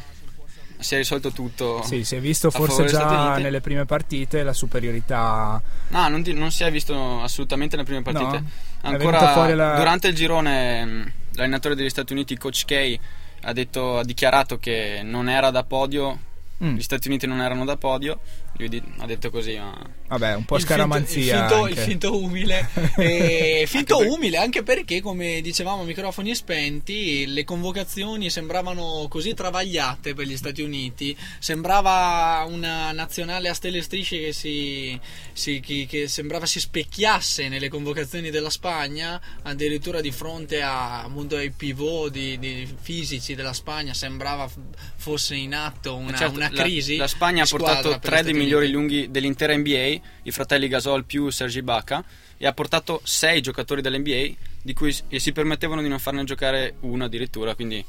Si 0.80 0.94
è 0.94 0.98
risolto 0.98 1.32
tutto. 1.32 1.82
Sì, 1.82 2.04
si 2.04 2.14
è 2.14 2.20
visto 2.20 2.50
forse 2.52 2.84
già 2.84 3.36
nelle 3.38 3.60
prime 3.60 3.84
partite 3.84 4.44
la 4.44 4.52
superiorità. 4.52 5.60
No, 5.88 6.08
non, 6.08 6.22
di- 6.22 6.32
non 6.32 6.52
si 6.52 6.62
è 6.62 6.70
visto 6.70 7.20
assolutamente 7.20 7.74
nelle 7.74 7.86
prime 7.88 8.02
partite. 8.02 8.38
No? 8.38 8.50
Ancora 8.82 9.54
la- 9.54 9.76
durante 9.76 10.06
il 10.08 10.14
girone, 10.14 10.84
mh, 10.84 11.12
l'allenatore 11.32 11.74
degli 11.74 11.90
Stati 11.90 12.12
Uniti, 12.12 12.36
Coach 12.36 12.64
K, 12.64 12.98
ha, 13.42 13.52
detto, 13.52 13.98
ha 13.98 14.04
dichiarato 14.04 14.58
che 14.58 15.00
non 15.02 15.28
era 15.28 15.50
da 15.50 15.64
podio. 15.64 16.26
Mm. 16.62 16.76
Gli 16.76 16.82
Stati 16.82 17.08
Uniti 17.08 17.26
non 17.26 17.40
erano 17.40 17.64
da 17.64 17.76
podio. 17.76 18.20
Lui 18.58 18.68
di- 18.68 18.82
ha 18.98 19.06
detto 19.06 19.30
così, 19.30 19.56
ma 19.56 19.72
Vabbè, 20.08 20.34
un 20.34 20.44
po' 20.44 20.56
il 20.56 20.62
finto, 20.62 20.72
il 20.74 20.78
scaramanzia. 20.78 21.38
finto, 21.48 21.62
anche. 21.62 21.70
il 21.72 21.78
finto 21.86 22.16
umile 22.22 22.68
E 22.96 23.64
finto 23.68 23.98
umile 23.98 24.38
anche 24.38 24.62
perché 24.62 25.00
come 25.00 25.40
dicevamo 25.40 25.82
a 25.82 25.84
microfoni 25.84 26.34
spenti 26.34 27.26
le 27.26 27.44
convocazioni 27.44 28.30
sembravano 28.30 29.06
così 29.08 29.34
travagliate 29.34 30.14
per 30.14 30.26
gli 30.26 30.36
Stati 30.36 30.62
Uniti 30.62 31.16
sembrava 31.38 32.44
una 32.48 32.92
nazionale 32.92 33.48
a 33.48 33.54
stelle 33.54 33.78
e 33.78 33.82
strisce 33.82 34.18
che, 34.18 34.32
si, 34.32 34.98
si- 35.32 35.60
che, 35.60 35.86
che 35.88 36.08
sembrava 36.08 36.46
si 36.46 36.60
specchiasse 36.60 37.48
nelle 37.48 37.68
convocazioni 37.68 38.30
della 38.30 38.50
Spagna 38.50 39.20
addirittura 39.42 40.00
di 40.00 40.10
fronte 40.10 40.62
a, 40.62 41.02
appunto, 41.04 41.36
ai 41.36 41.50
pivot 41.50 42.10
di, 42.10 42.38
di 42.38 42.66
fisici 42.80 43.34
della 43.34 43.52
Spagna 43.52 43.92
sembrava 43.94 44.48
f- 44.48 44.56
fosse 44.96 45.34
in 45.36 45.54
atto 45.54 45.94
una, 45.96 46.16
Certo, 46.16 46.34
una 46.36 46.50
la- 46.50 46.62
crisi 46.62 46.96
La, 46.96 47.06
Spagna 47.06 47.42
ha 47.42 47.46
portato 47.46 47.98
tre 47.98 48.22
dei 48.22 48.32
Stati 48.32 48.32
migliori 48.48 48.70
lunghi 48.70 49.10
dell'intera 49.10 49.54
NBA, 49.54 50.00
i 50.22 50.30
fratelli 50.30 50.68
Gasol 50.68 51.04
più 51.04 51.28
Sergi 51.28 51.60
Baca, 51.60 52.02
e 52.38 52.46
ha 52.46 52.52
portato 52.54 53.00
sei 53.04 53.42
giocatori 53.42 53.82
dell'NBA, 53.82 54.34
di 54.62 54.72
cui 54.72 54.90
si 54.92 55.32
permettevano 55.32 55.82
di 55.82 55.88
non 55.88 55.98
farne 55.98 56.24
giocare 56.24 56.76
uno 56.80 57.04
addirittura. 57.04 57.54
Quindi 57.54 57.84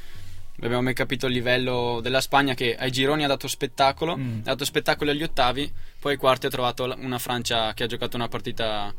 abbiamo 0.61 0.81
mai 0.81 0.93
capito 0.93 1.27
il 1.27 1.33
livello 1.33 1.99
della 2.01 2.19
Spagna 2.19 2.55
che 2.55 2.75
ai 2.75 2.91
gironi 2.91 3.23
ha 3.23 3.27
dato 3.27 3.47
spettacolo, 3.47 4.17
Mm. 4.17 4.39
ha 4.39 4.43
dato 4.43 4.65
spettacolo 4.65 5.11
agli 5.11 5.23
ottavi, 5.23 5.71
poi 5.97 6.13
ai 6.13 6.17
quarti 6.17 6.47
ha 6.47 6.49
trovato 6.49 6.93
una 6.97 7.19
Francia 7.19 7.73
che 7.73 7.83
ha 7.83 7.87
giocato 7.87 8.17
una 8.17 8.27
partita 8.27 8.93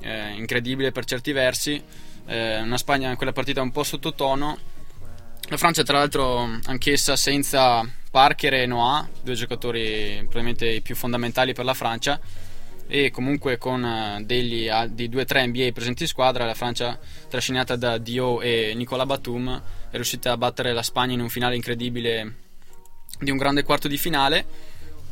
eh, 0.00 0.30
incredibile 0.34 0.92
per 0.92 1.04
certi 1.04 1.32
versi, 1.32 1.82
eh, 2.26 2.60
una 2.60 2.78
Spagna 2.78 3.10
in 3.10 3.16
quella 3.16 3.32
partita 3.32 3.60
un 3.60 3.72
po' 3.72 3.82
sottotono. 3.82 4.56
La 5.48 5.56
Francia, 5.56 5.82
tra 5.82 5.98
l'altro, 5.98 6.58
anch'essa 6.66 7.16
senza 7.16 7.88
Parker 8.16 8.54
e 8.54 8.64
Noah, 8.64 9.06
due 9.22 9.34
giocatori 9.34 10.16
probabilmente 10.20 10.66
i 10.66 10.80
più 10.80 10.96
fondamentali 10.96 11.52
per 11.52 11.66
la 11.66 11.74
Francia. 11.74 12.18
E 12.86 13.10
comunque 13.10 13.58
con 13.58 13.84
eh, 13.84 14.24
degli, 14.24 14.70
di 14.88 15.10
2-3 15.10 15.48
NBA 15.48 15.72
presenti 15.72 16.04
in 16.04 16.08
squadra, 16.08 16.46
la 16.46 16.54
Francia, 16.54 16.98
trascinata 17.28 17.76
da 17.76 17.98
Dio 17.98 18.40
e 18.40 18.72
Nicola 18.74 19.04
Batum, 19.04 19.62
è 19.90 19.94
riuscita 19.96 20.32
a 20.32 20.38
battere 20.38 20.72
la 20.72 20.82
Spagna 20.82 21.12
in 21.12 21.20
un 21.20 21.28
finale 21.28 21.56
incredibile 21.56 22.36
di 23.20 23.30
un 23.30 23.36
grande 23.36 23.64
quarto 23.64 23.86
di 23.86 23.98
finale. 23.98 24.46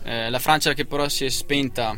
Eh, 0.03 0.31
la 0.31 0.39
Francia, 0.39 0.73
che 0.73 0.87
però 0.87 1.07
si 1.07 1.27
è 1.27 1.29
spenta 1.29 1.95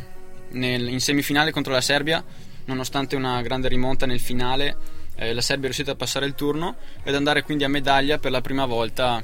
nel- 0.49 0.89
in 0.89 0.99
semifinale 0.99 1.51
contro 1.51 1.71
la 1.71 1.79
Serbia, 1.79 2.21
nonostante 2.65 3.15
una 3.15 3.41
grande 3.41 3.69
rimonta 3.69 4.05
nel 4.05 4.19
finale, 4.19 4.75
eh, 5.15 5.33
la 5.33 5.39
Serbia 5.39 5.69
è 5.69 5.71
riuscita 5.71 5.91
a 5.91 5.95
passare 5.95 6.25
il 6.25 6.35
turno 6.35 6.75
ed 7.01 7.15
andare 7.15 7.43
quindi 7.43 7.63
a 7.63 7.69
medaglia 7.69 8.17
per 8.17 8.31
la 8.31 8.41
prima 8.41 8.65
volta 8.65 9.23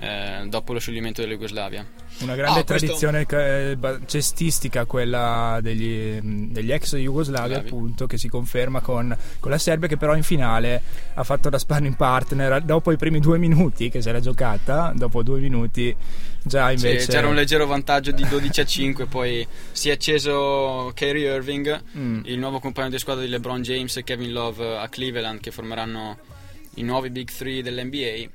eh, 0.00 0.46
dopo 0.48 0.72
lo 0.72 0.78
scioglimento 0.78 1.20
della 1.20 1.34
Jugoslavia. 1.34 1.84
Una 2.20 2.34
grande 2.34 2.60
Ah, 2.60 2.64
questo- 2.64 2.86
tradizione 2.96 3.76
ba- 3.76 3.98
cestistica, 4.06 4.84
quella 4.84 5.58
degli, 5.62 6.18
degli 6.50 6.72
ex 6.72 6.96
Jugoslavi, 6.96 7.50
Slavi. 7.52 7.66
appunto, 7.66 8.06
che 8.06 8.18
si 8.18 8.28
conferma 8.28 8.80
con, 8.80 9.16
con 9.38 9.50
la 9.50 9.58
Serbia, 9.58 9.88
che 9.88 9.96
però 9.96 10.14
in 10.16 10.22
finale 10.22 10.82
ha 11.14 11.24
fatto 11.24 11.48
da 11.48 11.58
sparring 11.58 11.96
partner 11.96 12.60
dopo 12.62 12.92
i 12.92 12.96
primi 12.96 13.20
due 13.20 13.38
minuti 13.38 13.88
che 13.90 14.02
se 14.02 14.12
l'è 14.12 14.20
giocata. 14.20 14.92
Dopo 14.94 15.22
due 15.22 15.40
minuti, 15.40 15.94
già 16.42 16.68
Sì, 16.68 16.74
invece. 16.86 17.06
c'era 17.12 17.28
un 17.28 17.34
leggero 17.34 17.66
vantaggio 17.66 18.10
di 18.10 18.26
12 18.28 18.60
a 18.60 18.64
5, 18.64 19.06
poi 19.06 19.46
si 19.72 19.88
è 19.88 19.92
acceso 19.92 20.90
Kyrie 20.94 21.34
Irving, 21.34 21.82
Mm. 21.96 22.20
il 22.24 22.38
nuovo 22.38 22.58
compagno 22.60 22.90
di 22.90 22.98
squadra 22.98 23.22
di 23.24 23.30
LeBron 23.30 23.62
James 23.62 23.96
e 23.96 24.04
Kevin 24.04 24.32
Love 24.32 24.76
a 24.78 24.88
Cleveland, 24.88 25.40
che 25.40 25.50
formeranno 25.50 26.18
i 26.74 26.82
nuovi 26.82 27.10
Big 27.10 27.30
3 27.30 27.62
dell'NBA. 27.62 28.28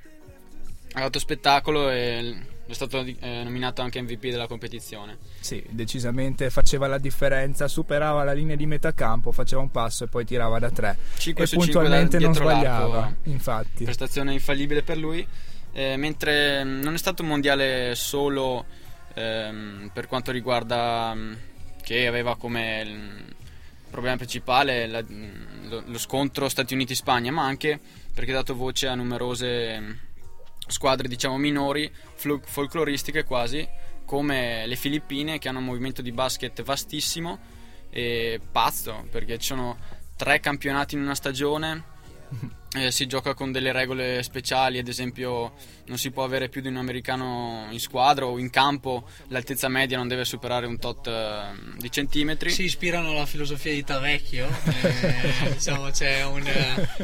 Ha 0.98 1.02
dato 1.02 1.20
spettacolo 1.20 1.90
e 1.90 2.36
è 2.68 2.74
stato 2.74 3.00
eh, 3.02 3.44
nominato 3.44 3.82
anche 3.82 4.02
MVP 4.02 4.30
della 4.30 4.48
competizione. 4.48 5.18
Sì, 5.40 5.64
decisamente 5.70 6.50
faceva 6.50 6.88
la 6.88 6.98
differenza, 6.98 7.68
superava 7.68 8.24
la 8.24 8.34
linea 8.34 8.56
di 8.56 8.66
metà 8.66 8.94
campo, 8.94 9.32
faceva 9.32 9.62
un 9.62 9.70
passo 9.72 10.06
e 10.06 10.08
poi 10.08 10.26
tirava 10.26 10.58
da 10.58 10.72
tre. 10.72 10.98
5 11.18 11.44
e 11.44 11.48
su 11.48 11.60
5 11.60 11.72
puntualmente 11.74 12.18
non 12.18 12.34
sbagliava, 12.34 13.00
l'arco. 13.00 13.16
infatti. 13.30 13.84
Prestazione 13.84 14.34
infallibile 14.34 14.82
per 14.84 14.98
lui. 14.98 15.28
Eh, 15.74 15.98
mentre 15.98 16.64
mh, 16.64 16.80
non 16.82 16.94
è 16.94 16.98
stato 16.98 17.22
un 17.22 17.28
mondiale 17.28 17.94
solo 17.96 18.66
ehm, 19.14 19.92
per 19.94 20.08
quanto 20.08 20.32
riguarda 20.32 21.14
mh, 21.14 21.38
che 21.84 22.08
aveva 22.08 22.38
come 22.38 22.82
il 22.82 23.36
problema 23.92 24.16
principale 24.16 24.88
la- 24.88 25.04
lo, 25.08 25.84
lo 25.86 25.98
scontro 26.00 26.50
Stati 26.50 26.74
Uniti-Spagna, 26.74 27.32
ma 27.32 27.44
anche 27.44 27.80
perché 28.14 28.32
ha 28.32 28.36
dato 28.36 28.56
voce 28.56 28.88
a 28.88 28.96
numerose 28.96 30.00
squadre 30.68 31.08
diciamo 31.08 31.38
minori, 31.38 31.92
flu- 32.16 32.44
folcloristiche 32.46 33.24
quasi, 33.24 33.68
come 34.06 34.66
le 34.68 34.76
Filippine 34.76 35.40
che 35.40 35.50
hanno 35.50 35.60
un 35.60 35.66
movimento 35.66 36.02
di 36.02 36.12
basket 36.12 36.62
vastissimo 36.64 37.40
e 37.90 38.40
pazzo, 38.52 39.08
perché 39.10 39.38
ci 39.38 39.48
sono 39.48 39.78
tre 40.16 40.40
campionati 40.40 40.96
in 40.96 41.02
una 41.02 41.16
stagione. 41.16 41.84
Eh, 42.78 42.92
si 42.92 43.08
gioca 43.08 43.34
con 43.34 43.54
delle 43.54 43.72
regole 43.72 44.22
speciali, 44.22 44.80
ad 44.80 44.88
esempio 44.90 45.54
non 45.86 45.98
si 45.98 46.12
può 46.12 46.24
avere 46.26 46.50
più 46.50 46.62
di 46.62 46.68
un 46.68 46.76
americano 46.76 47.68
in 47.70 47.80
squadra 47.80 48.26
o 48.26 48.38
in 48.38 48.50
campo, 48.50 49.06
l'altezza 49.30 49.70
media 49.70 49.96
non 49.98 50.10
deve 50.10 50.26
superare 50.26 50.66
un 50.66 50.78
tot 50.78 51.08
eh, 51.08 51.44
di 51.78 51.90
centimetri. 51.90 52.50
si 52.52 52.64
ispirano 52.64 53.12
alla 53.12 53.26
filosofia 53.26 53.72
di 53.72 53.84
Tavecchio 53.84 54.48
eh, 54.82 55.54
diciamo 55.54 55.90
c'è, 55.92 56.26
un, 56.26 56.44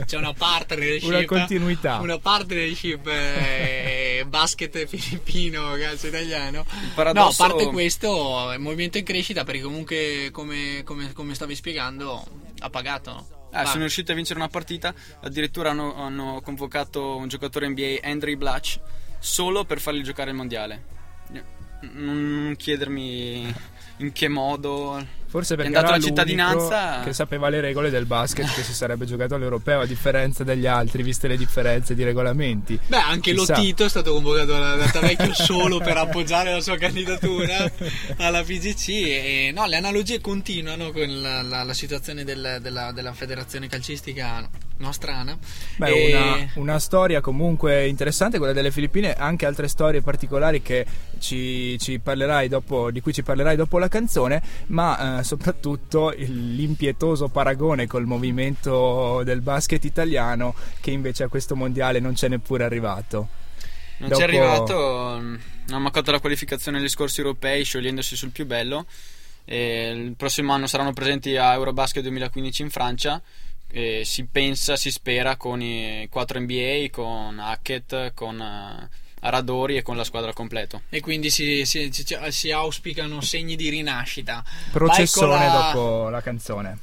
c'è 0.05 0.17
una 0.17 0.33
partnership 0.33 1.07
Una 1.09 1.23
continuità. 1.25 1.99
una 1.99 2.17
partnership 2.19 3.07
eh, 3.07 4.25
basket 4.27 4.85
filippino 4.87 5.73
calcio 5.79 6.07
italiano 6.07 6.65
paradosso- 6.95 7.43
no 7.43 7.47
a 7.47 7.49
parte 7.55 7.71
questo 7.71 8.51
è 8.51 8.55
un 8.57 8.61
movimento 8.63 8.97
in 8.97 9.05
crescita 9.05 9.43
perché 9.45 9.61
comunque 9.61 10.29
come, 10.31 10.81
come- 10.83 11.13
come 11.13 11.33
stavi 11.33 11.55
spiegando 11.55 12.25
ha 12.59 12.69
pagato 12.69 13.11
no? 13.11 13.39
Ah, 13.51 13.65
sono 13.65 13.81
riusciti 13.81 14.11
a 14.11 14.15
vincere 14.15 14.39
una 14.39 14.47
partita, 14.47 14.93
addirittura 15.21 15.71
hanno, 15.71 15.95
hanno 15.95 16.41
convocato 16.41 17.17
un 17.17 17.27
giocatore 17.27 17.67
NBA, 17.67 17.99
Andrew 18.03 18.35
Blatch, 18.37 18.79
solo 19.19 19.65
per 19.65 19.79
fargli 19.79 20.01
giocare 20.01 20.29
il 20.29 20.35
mondiale. 20.35 20.83
Non 21.81 22.55
chiedermi 22.57 23.53
in 23.97 24.11
che 24.11 24.27
modo. 24.27 25.19
Forse 25.31 25.53
è 25.53 25.57
perché 25.57 25.73
andato 25.77 25.93
era 25.93 25.97
la 25.97 26.03
l'unico 26.05 26.21
cittadinanza. 26.21 27.01
che 27.05 27.13
sapeva 27.13 27.47
le 27.47 27.61
regole 27.61 27.89
del 27.89 28.05
basket 28.05 28.53
che 28.53 28.63
si 28.63 28.73
sarebbe 28.73 29.05
giocato 29.05 29.35
all'europeo 29.35 29.79
a 29.79 29.85
differenza 29.85 30.43
degli 30.43 30.65
altri, 30.67 31.03
viste 31.03 31.29
le 31.29 31.37
differenze 31.37 31.95
di 31.95 32.03
regolamenti. 32.03 32.77
Beh, 32.87 32.97
anche 32.97 33.33
Chissà. 33.33 33.55
Lottito 33.55 33.85
è 33.85 33.89
stato 33.89 34.11
convocato 34.11 34.51
da, 34.51 34.75
Tavecchio 34.91 35.31
solo 35.33 35.79
per 35.79 35.95
appoggiare 35.95 36.51
la 36.51 36.59
sua 36.59 36.75
candidatura 36.75 37.71
alla 38.17 38.43
PGC. 38.43 38.89
E 38.89 39.51
no, 39.55 39.65
le 39.67 39.77
analogie 39.77 40.19
continuano 40.19 40.91
con 40.91 41.21
la, 41.21 41.41
la- 41.41 41.63
la 41.63 41.73
situazione 41.73 42.25
del- 42.25 42.57
della, 42.61 42.91
della 42.91 43.13
federazione 43.13 43.67
calcistica 43.67 44.47
nostrana. 44.77 45.37
Beh, 45.77 45.89
E- 45.89 46.13
una, 46.15 46.51
una 46.55 46.79
storia 46.79 47.21
comunque 47.21 47.87
interessante, 47.87 48.37
quella 48.39 48.51
delle 48.53 48.71
Filippine, 48.71 49.13
anche 49.13 49.45
altre 49.45 49.67
storie 49.67 50.01
particolari 50.01 50.61
che 50.61 50.85
ci, 51.19 51.77
ci 51.79 51.99
parlerai 51.99 52.47
dopo, 52.47 52.89
di 52.91 52.99
cui 52.99 53.13
ci 53.13 53.21
parlerai 53.23 53.55
dopo 53.55 53.77
la 53.77 53.87
canzone, 53.87 54.41
ma 54.67 55.19
eh, 55.19 55.20
soprattutto 55.23 56.13
l'impietoso 56.17 57.27
paragone 57.27 57.87
col 57.87 58.05
movimento 58.05 59.21
del 59.23 59.41
basket 59.41 59.83
italiano 59.83 60.55
che 60.79 60.91
invece 60.91 61.23
a 61.23 61.27
questo 61.27 61.55
mondiale 61.55 61.99
non 61.99 62.13
c'è 62.13 62.27
neppure 62.27 62.63
arrivato. 62.63 63.27
Non 63.97 64.09
Dopo- 64.09 64.21
c'è 64.21 64.27
arrivato, 64.27 65.17
mm, 65.19 65.35
ha 65.69 65.79
mancato 65.79 66.11
la 66.11 66.19
qualificazione 66.19 66.79
agli 66.79 66.89
scorsi 66.89 67.19
europei, 67.19 67.63
sciogliendosi 67.63 68.15
sul 68.15 68.31
più 68.31 68.45
bello. 68.45 68.85
Il 69.45 70.13
prossimo 70.17 70.53
anno 70.53 70.67
saranno 70.67 70.93
presenti 70.93 71.35
a 71.35 71.53
Eurobasket 71.53 72.01
2015 72.01 72.61
in 72.61 72.69
Francia. 72.69 73.21
E 73.73 74.01
si 74.03 74.25
pensa, 74.25 74.75
si 74.75 74.91
spera 74.91 75.37
con 75.37 75.61
i 75.61 76.07
4 76.09 76.39
NBA, 76.39 76.87
con 76.91 77.39
Hackett, 77.39 78.13
con 78.13 78.89
eh, 79.21 79.27
Aradori 79.27 79.77
e 79.77 79.81
con 79.81 79.95
la 79.97 80.03
squadra 80.03 80.33
completo. 80.33 80.81
E 80.89 80.99
quindi 80.99 81.29
si, 81.29 81.65
si- 81.65 81.89
si- 81.91 82.17
si 82.29 82.51
auspicano 82.51 83.21
segni 83.21 83.55
di 83.55 83.69
rinascita. 83.69 84.43
Processone 84.71 85.47
la- 85.47 85.71
dopo 85.73 86.09
la 86.09 86.21
canzone. 86.21 86.77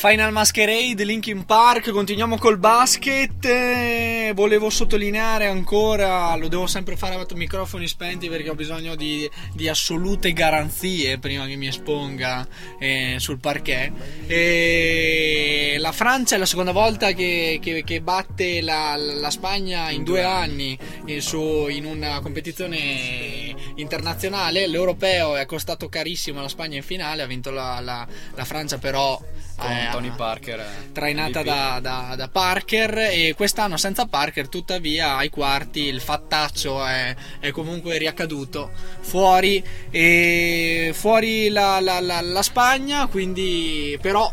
Final 0.00 0.32
Masquerade, 0.32 1.04
Linkin 1.04 1.44
Park, 1.44 1.90
continuiamo 1.90 2.38
col 2.38 2.56
basket. 2.56 3.44
eh, 3.44 4.32
volevo 4.34 4.70
sottolineare 4.70 5.44
ancora, 5.46 6.34
lo 6.36 6.48
devo 6.48 6.66
sempre 6.66 6.96
fare 6.96 7.16
a 7.16 7.26
microfoni 7.34 7.86
spenti 7.86 8.30
perché 8.30 8.48
ho 8.48 8.54
bisogno 8.54 8.94
di, 8.94 9.28
di 9.52 9.68
assolute 9.68 10.32
garanzie 10.32 11.18
prima 11.18 11.44
che 11.46 11.56
mi 11.56 11.66
esponga 11.66 12.48
eh, 12.78 13.16
sul 13.18 13.40
parquet. 13.40 13.92
E 14.26 15.76
la 15.78 15.92
Francia 15.92 16.36
è 16.36 16.38
la 16.38 16.46
seconda 16.46 16.72
volta 16.72 17.12
che, 17.12 17.58
che- 17.60 17.84
che 17.84 18.00
batte 18.00 18.62
la, 18.62 18.96
la 18.96 19.28
Spagna 19.30 19.90
in 19.90 20.02
due 20.02 20.22
anni 20.24 20.78
in, 21.08 21.20
su- 21.20 21.66
in 21.68 21.84
una 21.84 22.20
competizione 22.20 23.54
internazionale. 23.74 24.66
L'europeo 24.66 25.36
è 25.36 25.44
costato 25.44 25.90
carissimo 25.90 26.38
alla 26.38 26.48
Spagna 26.48 26.76
in 26.76 26.82
finale, 26.82 27.20
ha 27.20 27.26
vinto 27.26 27.50
la, 27.50 27.80
la- 27.80 28.06
la 28.34 28.44
Francia 28.46 28.78
però 28.78 29.20
Con 29.60 29.70
eh, 29.70 29.88
Tony 29.92 30.10
Parker. 30.10 30.58
eh, 30.60 30.92
trainata 30.92 31.42
da, 31.42 31.78
da- 31.80 32.14
da 32.16 32.28
Parker 32.28 32.96
e 32.98 33.34
quest'anno 33.36 33.76
senza 33.76 34.06
Parker 34.06 34.48
tuttavia 34.48 35.16
ai 35.16 35.28
quarti 35.28 35.80
il 35.84 36.00
fattaccio 36.00 36.84
è, 36.84 37.14
è 37.40 37.50
comunque 37.50 37.98
riaccaduto 37.98 38.70
fuori, 39.00 39.62
e 39.90 40.92
fuori 40.94 41.48
la, 41.50 41.78
la- 41.80 42.00
la- 42.00 42.20
la 42.22 42.42
Spagna 42.42 43.06
quindi 43.06 43.98
però 44.00 44.32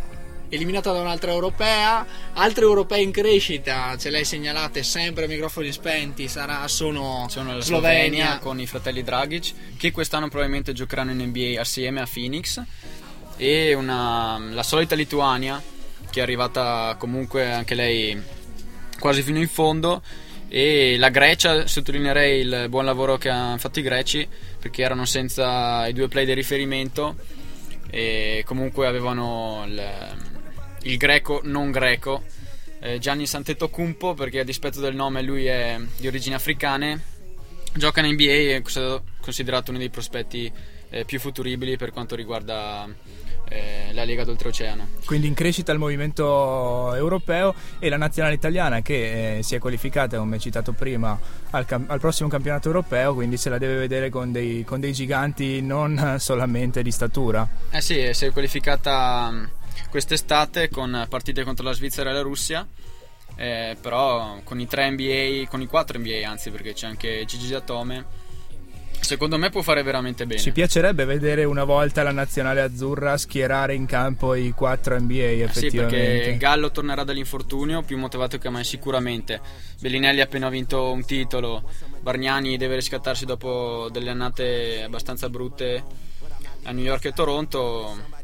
eliminata 0.49 0.93
da 0.93 1.01
un'altra 1.01 1.31
europea 1.31 2.05
altre 2.35 2.63
europee 2.63 3.01
in 3.01 3.11
crescita 3.11 3.97
ce 3.97 4.09
le 4.09 4.19
hai 4.19 4.23
segnalate 4.25 4.81
sempre 4.81 5.25
a 5.25 5.27
microfoni 5.27 5.73
spenti 5.73 6.29
sarà, 6.29 6.65
sono, 6.69 7.25
Sono 7.29 7.53
la 7.53 7.61
Slovenia, 7.61 8.05
Slovenia 8.05 8.37
con 8.39 8.57
i 8.61 8.65
fratelli 8.65 9.03
Dragic 9.03 9.53
che 9.77 9.91
quest'anno 9.91 10.29
probabilmente 10.29 10.71
giocheranno 10.71 11.11
in 11.11 11.19
NBA 11.19 11.59
assieme 11.59 11.99
a 11.99 12.07
Phoenix 12.11 12.61
e 13.37 13.73
una, 13.73 14.37
la 14.51 14.63
solita 14.63 14.95
Lituania 14.95 15.61
che 16.09 16.19
è 16.19 16.23
arrivata 16.23 16.95
comunque 16.97 17.51
anche 17.51 17.75
lei 17.75 18.19
quasi 18.99 19.21
fino 19.21 19.37
in 19.37 19.47
fondo. 19.47 20.01
E 20.49 20.95
la 20.97 21.09
Grecia 21.09 21.67
sottolineerei 21.67 22.39
il 22.39 22.65
buon 22.69 22.85
lavoro 22.85 23.17
che 23.17 23.29
hanno 23.29 23.57
fatto 23.57 23.79
i 23.79 23.83
greci 23.83 24.27
perché 24.59 24.81
erano 24.81 25.05
senza 25.05 25.85
i 25.87 25.93
due 25.93 26.07
play 26.07 26.25
di 26.25 26.33
riferimento. 26.33 27.15
E 27.89 28.43
comunque 28.45 28.87
avevano 28.87 29.63
il, 29.67 30.15
il 30.83 30.97
greco 30.97 31.41
non 31.43 31.71
greco. 31.71 32.23
Eh, 32.79 32.99
Gianni 32.99 33.25
Santetocumpo 33.25 34.13
perché 34.13 34.39
a 34.39 34.43
dispetto 34.43 34.79
del 34.79 34.95
nome 34.95 35.21
lui 35.21 35.45
è 35.45 35.79
di 35.97 36.07
origini 36.07 36.35
africane 36.35 37.15
gioca 37.73 38.01
in 38.01 38.13
NBA 38.13 38.23
e 38.23 38.55
è 38.55 38.61
considerato 39.19 39.71
uno 39.71 39.79
dei 39.79 39.89
prospetti 39.89 40.51
eh, 40.89 41.05
più 41.05 41.19
futuribili 41.19 41.77
per 41.77 41.91
quanto 41.91 42.15
riguarda 42.15 42.87
eh, 43.49 43.89
la 43.93 44.03
Lega 44.03 44.23
d'Oltreoceano. 44.23 44.87
Quindi 45.05 45.27
in 45.27 45.33
crescita 45.33 45.71
il 45.71 45.79
movimento 45.79 46.93
europeo 46.95 47.53
e 47.79 47.89
la 47.89 47.97
nazionale 47.97 48.35
italiana 48.35 48.81
che 48.81 49.37
eh, 49.37 49.43
si 49.43 49.55
è 49.55 49.59
qualificata, 49.59 50.17
come 50.17 50.39
citato 50.39 50.73
prima, 50.73 51.17
al, 51.51 51.65
cam- 51.65 51.89
al 51.89 51.99
prossimo 51.99 52.29
campionato 52.29 52.67
europeo, 52.67 53.13
quindi 53.13 53.37
se 53.37 53.49
la 53.49 53.57
deve 53.57 53.75
vedere 53.75 54.09
con 54.09 54.31
dei, 54.31 54.63
con 54.63 54.79
dei 54.79 54.93
giganti 54.93 55.61
non 55.61 56.15
solamente 56.19 56.81
di 56.81 56.91
statura. 56.91 57.47
Eh 57.71 57.81
sì, 57.81 58.09
si 58.13 58.25
è 58.25 58.31
qualificata 58.31 59.29
mh, 59.31 59.49
quest'estate 59.89 60.69
con 60.69 61.05
partite 61.09 61.43
contro 61.43 61.65
la 61.65 61.73
Svizzera 61.73 62.09
e 62.09 62.13
la 62.13 62.21
Russia. 62.21 62.65
eh, 63.35 63.77
però 63.79 64.39
con 64.43 64.59
i 64.59 64.67
3 64.67 64.91
NBA, 64.91 65.47
con 65.47 65.61
i 65.61 65.67
4 65.67 65.99
NBA 65.99 66.27
anzi, 66.27 66.49
perché 66.49 66.73
c'è 66.73 66.87
anche 66.87 67.23
Gigi 67.25 67.53
Atome. 67.53 68.25
Secondo 68.99 69.37
me 69.37 69.49
può 69.49 69.61
fare 69.61 69.83
veramente 69.83 70.25
bene. 70.25 70.41
Ci 70.41 70.51
piacerebbe 70.51 71.05
vedere 71.05 71.45
una 71.45 71.63
volta 71.63 72.03
la 72.03 72.11
nazionale 72.11 72.61
azzurra 72.61 73.17
schierare 73.17 73.73
in 73.73 73.85
campo 73.85 74.35
i 74.35 74.51
4 74.51 74.99
NBA 74.99 75.13
Eh 75.13 75.35
Sì, 75.35 75.41
effettivamente. 75.41 75.97
perché 75.97 76.37
Gallo 76.37 76.71
tornerà 76.71 77.03
dall'infortunio, 77.03 77.83
più 77.83 77.97
motivato 77.97 78.37
che 78.37 78.49
mai 78.49 78.63
sicuramente. 78.65 79.39
Bellinelli 79.79 80.19
ha 80.19 80.23
appena 80.25 80.49
vinto 80.49 80.91
un 80.91 81.05
titolo, 81.05 81.63
Bargnani 82.01 82.57
deve 82.57 82.75
riscattarsi 82.75 83.25
dopo 83.25 83.87
delle 83.91 84.09
annate 84.09 84.83
abbastanza 84.83 85.29
brutte 85.29 85.83
a 86.63 86.71
New 86.71 86.83
York 86.83 87.05
e 87.05 87.13
Toronto. 87.13 88.15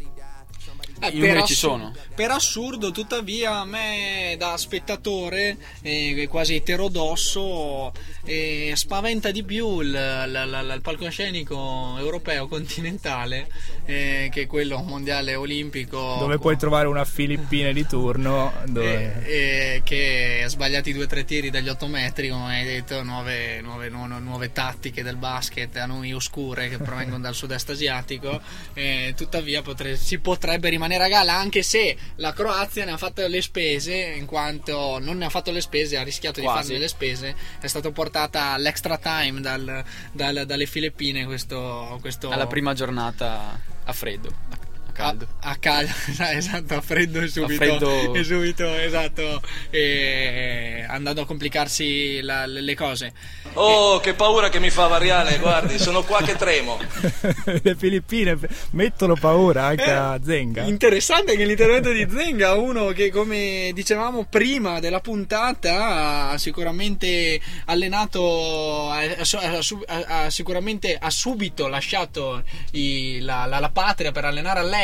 Eh, 1.07 1.19
per 1.19 1.35
ci 1.37 1.53
assu- 1.53 1.53
sono. 1.55 1.93
Per 2.15 2.31
assurdo, 2.31 2.91
tuttavia, 2.91 3.59
a 3.59 3.65
me 3.65 4.35
da 4.37 4.55
spettatore, 4.57 5.57
eh, 5.81 6.27
quasi 6.29 6.55
eterodosso, 6.55 7.91
eh, 8.25 8.71
spaventa 8.75 9.31
di 9.31 9.43
più 9.43 9.79
il, 9.81 9.91
la- 9.91 10.25
la- 10.25 10.45
la- 10.61 10.73
il 10.73 10.81
palcoscenico 10.81 11.95
europeo 11.97 12.47
continentale 12.47 13.47
eh, 13.85 14.29
che 14.31 14.47
quello 14.47 14.81
mondiale 14.81 15.35
olimpico. 15.35 16.15
Dove 16.19 16.37
puoi 16.37 16.57
trovare 16.57 16.87
una 16.87 17.05
Filippine 17.05 17.73
di 17.73 17.85
turno 17.85 18.53
dove... 18.65 19.23
eh, 19.25 19.81
che 19.83 20.41
ha 20.45 20.47
sbagliato 20.47 20.89
i 20.89 20.93
due 20.93 21.03
o 21.03 21.07
tre 21.07 21.25
tiri 21.25 21.49
dagli 21.49 21.67
8 21.69 21.87
metri, 21.87 22.29
come 22.29 22.59
hai 22.59 22.65
detto, 22.65 23.01
nuove, 23.03 23.61
nuove- 23.61 23.89
nu- 23.89 24.05
nuove 24.19 24.51
tattiche 24.51 25.03
del 25.03 25.15
basket 25.17 25.75
a 25.77 25.85
noi 25.85 26.13
oscure 26.13 26.69
che 26.69 26.77
provengono 26.77 27.19
dal 27.21 27.33
sud-est 27.35 27.69
asiatico. 27.69 28.41
eh, 28.73 29.13
tuttavia 29.15 29.61
potre- 29.61 29.95
si 29.97 30.19
potrebbe 30.19 30.69
rimanere 30.69 30.92
a 31.01 31.07
galla, 31.07 31.33
anche 31.33 31.63
se 31.63 31.97
la 32.17 32.33
Croazia 32.33 32.85
ne 32.85 32.91
ha 32.91 32.97
fatto 32.97 33.25
le 33.27 33.41
spese, 33.41 33.95
in 33.95 34.25
quanto 34.25 34.99
non 34.99 35.17
ne 35.17 35.25
ha 35.25 35.29
fatto 35.29 35.51
le 35.51 35.61
spese, 35.61 35.97
ha 35.97 36.03
rischiato 36.03 36.39
di 36.39 36.45
Quasi. 36.45 36.61
farne 36.67 36.79
le 36.79 36.87
spese. 36.87 37.35
È 37.59 37.67
stata 37.67 37.89
portata 37.91 38.51
all'extra 38.51 38.97
time 38.97 39.41
dal- 39.41 39.83
dal- 40.11 40.43
dalle 40.45 40.65
Filippine 40.65 41.25
questo, 41.25 41.97
questo 42.01 42.29
Alla 42.29 42.47
prima 42.47 42.73
giornata 42.73 43.59
a 43.83 43.93
freddo, 43.93 44.31
caldo. 44.93 45.27
a, 45.41 45.49
a 45.49 45.55
caldo, 45.57 45.91
esatto, 46.31 46.75
a 46.75 46.81
freddo 46.81 47.19
e 47.19 47.27
subito, 47.27 47.55
freddo. 47.55 48.13
e 48.15 48.23
subito, 48.23 48.73
esatto, 48.75 49.41
e 49.69 50.85
andando 50.87 51.21
a 51.21 51.25
complicarsi 51.25 52.21
la- 52.21 52.45
le, 52.45 52.61
le 52.61 52.75
cose. 52.75 53.13
Oh, 53.53 53.99
che 53.99 54.13
paura 54.13 54.49
che 54.49 54.59
mi 54.59 54.69
fa 54.69 54.87
Variale, 54.87 55.37
guardi, 55.39 55.77
sono 55.79 56.03
qua 56.03 56.21
che 56.21 56.35
tremo. 56.35 56.79
Le 57.61 57.75
Filippine 57.75 58.37
mettono 58.71 59.15
paura 59.15 59.65
anche 59.65 59.85
Eh, 59.85 59.89
a 59.91 60.19
Zenga. 60.23 60.63
Interessante 60.63 61.35
che 61.35 61.45
l'intervento 61.45 61.91
di 61.91 62.07
Zenga, 62.09 62.53
uno 62.53 62.87
che 62.87 63.09
come 63.11 63.71
dicevamo 63.73 64.25
prima 64.29 64.79
della 64.79 64.99
puntata 64.99 66.29
ha 66.29 66.37
sicuramente 66.37 67.39
allenato, 67.65 68.89
ha, 68.89 68.99
ha- 69.01 69.59
ha- 69.87 70.23
ha 70.23 70.29
sicuramente 70.29 70.97
ha 70.99 71.09
subito 71.09 71.67
lasciato 71.67 72.43
i- 72.71 73.19
la, 73.21 73.45
la- 73.45 73.59
la 73.59 73.69
patria 73.69 74.11
per 74.11 74.25
allenare 74.25 74.59
all'estero 74.59 74.81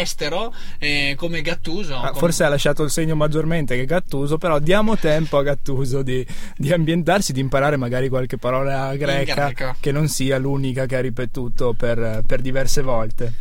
eh, 0.79 1.13
come 1.17 1.41
Gattuso. 1.41 1.95
Ah, 1.97 2.07
come- 2.07 2.19
forse 2.19 2.43
ha 2.43 2.49
lasciato 2.49 2.83
il 2.83 2.89
segno 2.89 3.15
maggiormente 3.15 3.75
che 3.75 3.85
Gattuso, 3.85 4.37
però 4.37 4.59
diamo 4.59 4.97
tempo 4.97 5.37
a 5.37 5.43
Gattuso 5.43 6.01
di, 6.01 6.25
di 6.55 6.71
ambientarsi, 6.71 7.33
di 7.33 7.39
imparare 7.39 7.77
magari 7.77 8.09
qualche 8.09 8.37
parola 8.37 8.95
greca 8.95 9.51
che 9.79 9.91
non 9.91 10.07
sia 10.07 10.37
l'unica 10.37 10.85
che 10.85 10.95
ha 10.95 11.01
ripetuto 11.01 11.73
per, 11.73 12.21
per 12.25 12.41
diverse 12.41 12.81
volte. 12.81 13.33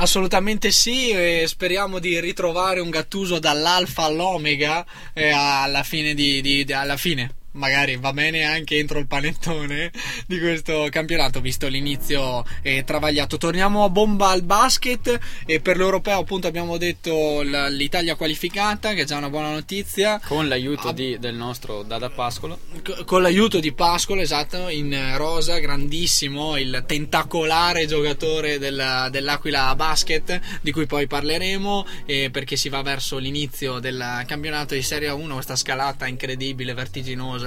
Assolutamente 0.00 0.70
sì, 0.70 1.10
e 1.10 1.44
speriamo 1.46 1.98
di 1.98 2.20
ritrovare 2.20 2.78
un 2.78 2.88
Gattuso 2.90 3.40
dall'alfa 3.40 4.04
all'omega 4.04 4.86
eh, 5.12 5.30
alla 5.30 5.82
fine 5.82 6.14
di- 6.14 6.40
di- 6.40 6.72
alla 6.72 6.96
fine. 6.96 7.32
Magari 7.52 7.96
va 7.96 8.12
bene 8.12 8.44
anche 8.44 8.76
entro 8.76 8.98
il 8.98 9.06
panettone 9.06 9.90
di 10.26 10.38
questo 10.38 10.86
campionato, 10.90 11.40
visto 11.40 11.66
l'inizio 11.66 12.44
eh, 12.62 12.84
travagliato. 12.84 13.38
Torniamo 13.38 13.84
a 13.84 13.88
bomba 13.88 14.28
al 14.28 14.42
basket 14.42 15.18
e 15.46 15.58
per 15.60 15.76
l'europeo 15.78 16.18
appunto 16.18 16.46
abbiamo 16.46 16.76
detto 16.76 17.40
l'Italia 17.40 18.16
qualificata, 18.16 18.92
che 18.92 19.02
è 19.02 19.04
già 19.04 19.16
una 19.16 19.30
buona 19.30 19.50
notizia. 19.50 20.20
Con 20.24 20.46
l'aiuto 20.46 20.92
di- 20.92 21.18
del 21.18 21.34
nostro 21.34 21.82
Dada 21.82 22.10
Pascolo. 22.10 22.60
Con 23.06 23.22
l'aiuto 23.22 23.60
di 23.60 23.72
Pascolo, 23.72 24.20
esatto, 24.20 24.68
in 24.68 25.14
rosa, 25.16 25.58
grandissimo, 25.58 26.56
il 26.58 26.84
tentacolare 26.86 27.86
giocatore 27.86 28.58
della- 28.58 29.08
dell'Aquila 29.10 29.74
Basket, 29.74 30.38
di 30.60 30.70
cui 30.70 30.86
poi 30.86 31.06
parleremo, 31.06 31.86
eh, 32.04 32.28
perché 32.30 32.56
si 32.56 32.68
va 32.68 32.82
verso 32.82 33.16
l'inizio 33.16 33.78
del 33.78 34.22
campionato 34.26 34.74
di 34.74 34.82
Serie 34.82 35.08
1, 35.08 35.32
questa 35.34 35.56
scalata 35.56 36.06
incredibile, 36.06 36.74
vertiginosa 36.74 37.37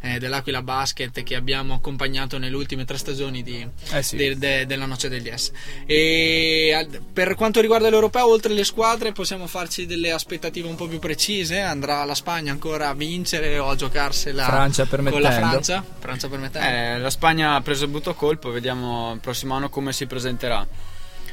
eh, 0.00 0.18
dell'Aquila 0.18 0.62
Basket 0.62 1.22
che 1.22 1.34
abbiamo 1.34 1.74
accompagnato 1.74 2.38
nelle 2.38 2.56
ultime 2.56 2.84
tre 2.84 2.96
stagioni 2.98 3.42
di, 3.42 3.66
Eh 3.92 4.02
sì. 4.02 4.16
de- 4.16 4.36
de- 4.38 4.66
della 4.66 4.86
Noce 4.86 5.08
degli 5.08 5.30
S. 5.34 5.50
E 5.86 6.72
al- 6.74 7.00
per 7.12 7.34
quanto 7.34 7.60
riguarda 7.60 7.88
l'Europeo, 7.90 8.26
oltre 8.28 8.52
le 8.52 8.64
squadre, 8.64 9.12
possiamo 9.12 9.46
farci 9.46 9.86
delle 9.86 10.10
aspettative 10.12 10.68
un 10.68 10.74
po' 10.74 10.86
più 10.86 10.98
precise. 10.98 11.60
Andrà 11.60 12.04
la 12.04 12.14
Spagna 12.14 12.52
ancora 12.52 12.88
a 12.88 12.94
vincere 12.94 13.58
o 13.58 13.68
a 13.70 13.74
giocarsela 13.76 14.44
Francia 14.44 14.84
con 14.86 15.20
la 15.20 15.30
Francia? 15.30 15.84
Francia 15.98 16.28
permettendo. 16.28 16.68
Eh, 16.68 16.98
la 16.98 17.10
Spagna 17.10 17.54
ha 17.54 17.60
preso 17.60 17.84
il 17.84 17.90
butto 17.90 18.14
colpo, 18.14 18.50
vediamo 18.50 19.12
il 19.14 19.20
prossimo 19.20 19.54
anno 19.54 19.68
come 19.68 19.92
si 19.92 20.06
presenterà. 20.06 20.66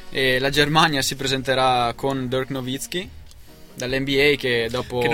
E 0.10 0.38
la 0.38 0.52
Germania 0.52 1.02
si 1.02 1.16
presenterà 1.16 1.92
con 1.96 2.28
Dirk 2.28 2.50
Nowitzki 2.52 3.10
dall'NBA 3.76 4.36
che 4.38 4.68
dopo 4.70 5.00
Che 5.00 5.08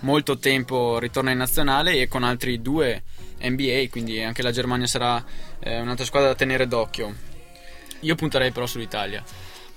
molto 0.00 0.38
tempo 0.38 0.98
ritorna 0.98 1.30
in 1.30 1.38
nazionale 1.38 2.00
e 2.00 2.08
con 2.08 2.22
altri 2.22 2.60
due 2.60 3.02
NBA, 3.40 3.86
quindi 3.90 4.22
anche 4.22 4.42
la 4.42 4.50
Germania 4.50 4.86
sarà 4.86 5.24
eh, 5.60 5.80
un'altra 5.80 6.04
squadra 6.04 6.30
da 6.30 6.34
tenere 6.34 6.66
d'occhio. 6.66 7.14
Io 8.00 8.14
punterei 8.14 8.52
però 8.52 8.66
sull'Italia. 8.66 9.22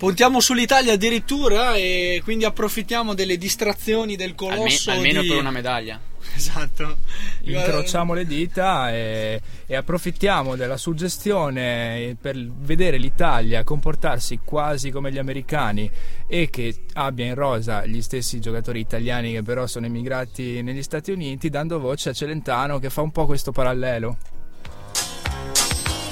Puntiamo 0.01 0.39
sull'Italia 0.39 0.93
addirittura 0.93 1.75
e 1.75 2.21
quindi 2.23 2.43
approfittiamo 2.43 3.13
delle 3.13 3.37
distrazioni 3.37 4.15
del 4.15 4.33
Alme- 4.35 4.55
colosso. 4.55 4.89
almeno 4.89 5.21
di- 5.21 5.27
per 5.27 5.37
una 5.37 5.51
medaglia. 5.51 5.99
Esatto. 6.35 6.97
Incrociamo 7.43 8.15
le 8.15 8.25
dita 8.25 8.91
e, 8.91 9.39
e 9.67 9.75
approfittiamo 9.75 10.55
della 10.55 10.77
suggestione 10.77 12.17
per 12.19 12.35
vedere 12.35 12.97
l'Italia 12.97 13.63
comportarsi 13.63 14.39
quasi 14.43 14.89
come 14.89 15.11
gli 15.11 15.19
americani 15.19 15.87
e 16.25 16.49
che 16.49 16.85
abbia 16.93 17.25
in 17.25 17.35
rosa 17.35 17.85
gli 17.85 18.01
stessi 18.01 18.39
giocatori 18.39 18.79
italiani 18.79 19.33
che 19.33 19.43
però 19.43 19.67
sono 19.67 19.85
emigrati 19.85 20.63
negli 20.63 20.81
Stati 20.81 21.11
Uniti, 21.11 21.51
dando 21.51 21.79
voce 21.79 22.09
a 22.09 22.13
Celentano 22.13 22.79
che 22.79 22.89
fa 22.89 23.01
un 23.01 23.11
po' 23.11 23.27
questo 23.27 23.51
parallelo. 23.51 24.17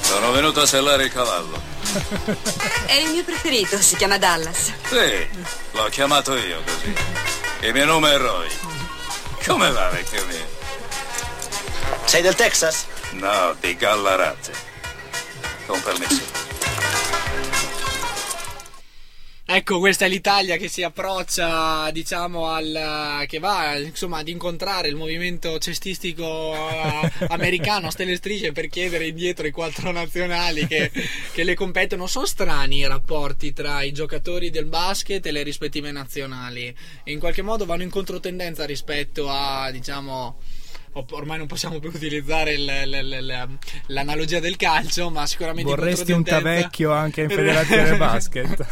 Sono 0.01 0.31
venuto 0.31 0.61
a 0.61 0.67
sellare 0.67 1.05
il 1.05 1.11
cavallo. 1.11 1.78
È 2.85 2.93
il 2.93 3.09
mio 3.09 3.23
preferito, 3.23 3.77
si 3.81 3.95
chiama 3.95 4.17
Dallas. 4.17 4.71
Sì, 4.87 5.27
l'ho 5.71 5.89
chiamato 5.89 6.35
io 6.35 6.61
così. 6.63 6.93
Il 7.61 7.73
mio 7.73 7.85
nome 7.85 8.13
è 8.13 8.17
Roy. 8.17 8.49
Come 9.45 9.71
va, 9.71 9.89
vecchio 9.89 10.25
mio? 10.25 10.47
Sei 12.05 12.21
del 12.21 12.35
Texas? 12.35 12.85
No, 13.11 13.55
di 13.59 13.75
Gallarate. 13.75 14.51
Con 15.65 15.81
permesso. 15.81 16.48
Ecco, 19.51 19.79
questa 19.79 20.05
è 20.05 20.07
l'Italia 20.09 20.57
che 20.57 20.67
si 20.67 20.83
approccia, 20.83 21.89
diciamo, 21.89 22.49
al 22.49 23.25
che 23.25 23.39
va 23.39 23.75
insomma 23.79 24.19
ad 24.19 24.27
incontrare 24.27 24.89
il 24.89 24.95
movimento 24.95 25.57
cestistico 25.57 26.53
eh, 26.53 27.11
americano 27.29 27.87
a 27.87 27.89
stelle 27.89 28.15
strisce 28.15 28.51
per 28.51 28.67
chiedere 28.67 29.07
indietro 29.07 29.47
i 29.47 29.51
quattro 29.51 29.91
nazionali 29.91 30.67
che, 30.67 30.91
che 31.33 31.43
le 31.43 31.55
competono. 31.55 32.05
Sono 32.05 32.27
strani 32.27 32.77
i 32.77 32.87
rapporti 32.87 33.51
tra 33.51 33.81
i 33.81 33.91
giocatori 33.91 34.51
del 34.51 34.65
basket 34.65 35.25
e 35.25 35.31
le 35.31 35.41
rispettive 35.41 35.91
nazionali. 35.91 36.71
In 37.05 37.17
qualche 37.17 37.41
modo 37.41 37.65
vanno 37.65 37.81
in 37.81 37.89
controtendenza 37.89 38.67
rispetto 38.67 39.29
a, 39.29 39.71
diciamo. 39.71 40.37
Or- 40.93 41.05
Ormai 41.11 41.37
non 41.37 41.47
possiamo 41.47 41.79
più 41.79 41.89
utilizzare 41.93 42.53
il- 42.53 42.71
il- 42.85 43.57
l'analogia 43.87 44.39
del 44.39 44.55
calcio, 44.57 45.09
ma 45.09 45.25
sicuramente 45.25 45.69
Vorresti 45.69 46.11
un 46.11 46.23
tavecchio 46.23 46.91
anche 46.91 47.21
in 47.21 47.29
federazione 47.29 47.95
basket? 47.97 48.65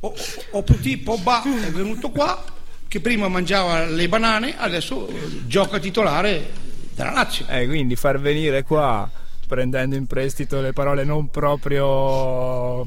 O, 0.00 0.14
o 0.52 0.62
Puti 0.62 0.96
Pogba 0.98 1.42
è 1.42 1.70
venuto 1.70 2.10
qua 2.10 2.42
che 2.88 3.00
prima 3.00 3.28
mangiava 3.28 3.84
le 3.86 4.08
banane, 4.08 4.56
adesso 4.56 5.08
gioca 5.46 5.78
titolare 5.78 6.50
della 6.94 7.10
Lazio. 7.12 7.46
Eh, 7.48 7.66
quindi 7.66 7.96
far 7.96 8.20
venire 8.20 8.62
qua 8.62 9.10
prendendo 9.46 9.94
in 9.96 10.06
prestito 10.06 10.60
le 10.60 10.72
parole 10.72 11.04
non 11.04 11.28
proprio 11.30 12.84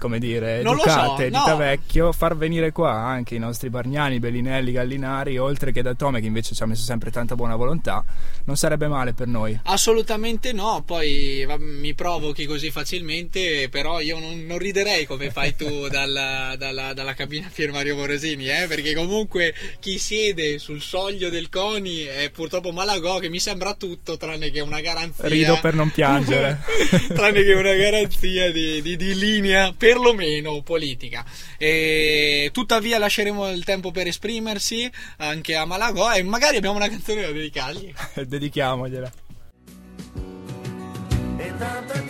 come 0.00 0.18
dire 0.18 0.62
Non 0.62 0.74
lo 0.76 0.82
so, 0.82 0.88
educate 0.88 1.24
di 1.30 1.36
no. 1.36 1.44
Tavecchio 1.44 2.10
far 2.12 2.36
venire 2.36 2.72
qua 2.72 2.92
anche 2.94 3.34
i 3.36 3.38
nostri 3.38 3.68
Bargnani, 3.70 4.18
Bellinelli, 4.18 4.72
Gallinari 4.72 5.38
oltre 5.38 5.70
che 5.70 5.82
da 5.82 5.94
Tome 5.94 6.20
che 6.20 6.26
invece 6.26 6.54
ci 6.54 6.62
ha 6.62 6.66
messo 6.66 6.82
sempre 6.82 7.10
tanta 7.12 7.34
buona 7.36 7.54
volontà 7.54 8.02
non 8.44 8.56
sarebbe 8.56 8.88
male 8.88 9.12
per 9.12 9.26
noi 9.28 9.58
Assolutamente 9.64 10.52
no, 10.52 10.82
poi 10.84 11.44
va- 11.46 11.58
mi 11.58 11.94
provochi 11.94 12.46
così 12.46 12.70
facilmente, 12.70 13.68
però 13.70 14.00
io 14.00 14.18
non, 14.18 14.44
non 14.46 14.58
riderei 14.58 15.04
come 15.04 15.30
fai 15.30 15.54
tu 15.54 15.86
dalla, 15.90 16.54
dalla- 16.56 16.94
dalla 16.94 17.14
cabina 17.14 17.50
Pier 17.52 17.70
Mario 17.70 17.96
Morosini, 17.96 18.48
eh, 18.48 18.66
perché 18.66 18.94
comunque 18.94 19.54
chi 19.80 19.98
siede 19.98 20.58
sul 20.58 20.80
soglio 20.80 21.28
del 21.28 21.48
CONI 21.50 22.04
è 22.04 22.30
purtroppo 22.30 22.70
Malagò 22.72 23.18
che 23.18 23.28
mi 23.28 23.38
sembra 23.40 23.74
tutto 23.74 24.16
tranne 24.16 24.50
che 24.50 24.60
una 24.60 24.80
garanzia. 24.80 25.28
rido 25.28 25.58
per 25.60 25.74
non 25.74 25.90
piangere 25.90 26.60
tranne 27.12 27.42
che 27.42 27.52
una 27.52 27.74
garanzia 27.74 28.50
di, 28.50 28.80
di- 28.80 28.96
di 28.96 29.14
linea 29.14 29.72
perlomeno 29.90 30.62
politica. 30.62 31.24
E, 31.58 32.50
tuttavia 32.52 32.98
lasceremo 32.98 33.50
il 33.50 33.64
tempo 33.64 33.90
per 33.90 34.06
esprimersi 34.06 34.90
anche 35.16 35.56
a 35.56 35.64
Malagò 35.64 36.14
e 36.14 36.22
magari 36.22 36.56
abbiamo 36.56 36.76
una 36.76 36.88
canzone 36.88 37.22
da 37.22 37.32
dedicargli. 37.32 37.92
dedichiamogliela 38.26 39.12
E 41.38 41.52
tanto 41.58 42.09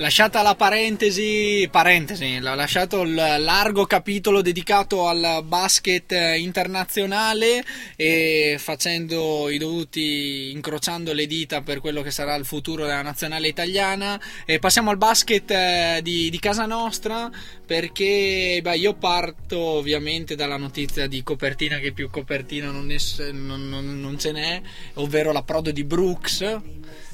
Lasciata 0.00 0.40
la 0.40 0.54
parentesi, 0.54 1.68
parentesi, 1.70 2.38
lasciato 2.38 3.02
il 3.02 3.12
largo 3.12 3.84
capitolo 3.84 4.40
dedicato 4.40 5.06
al 5.06 5.42
basket 5.44 6.10
eh, 6.12 6.38
internazionale 6.38 7.62
e 7.96 8.56
facendo 8.58 9.50
i 9.50 9.58
dovuti, 9.58 10.52
incrociando 10.52 11.12
le 11.12 11.26
dita 11.26 11.60
per 11.60 11.80
quello 11.80 12.00
che 12.00 12.10
sarà 12.10 12.34
il 12.36 12.46
futuro 12.46 12.86
della 12.86 13.02
nazionale 13.02 13.48
italiana. 13.48 14.18
E 14.46 14.58
passiamo 14.58 14.88
al 14.88 14.96
basket 14.96 15.50
eh, 15.50 16.00
di, 16.02 16.30
di 16.30 16.38
casa 16.38 16.64
nostra 16.64 17.30
perché 17.66 18.58
beh, 18.62 18.78
io 18.78 18.94
parto 18.94 19.58
ovviamente 19.58 20.34
dalla 20.34 20.56
notizia 20.56 21.06
di 21.08 21.22
copertina 21.22 21.78
che 21.78 21.92
più 21.92 22.08
copertina 22.08 22.70
non, 22.70 22.90
es- 22.90 23.18
non- 23.18 23.68
non- 23.68 24.00
non 24.00 24.18
ce 24.18 24.32
n'è, 24.32 24.62
ovvero 24.94 25.30
l'approdo 25.30 25.70
di 25.70 25.84
Brooks 25.84 26.58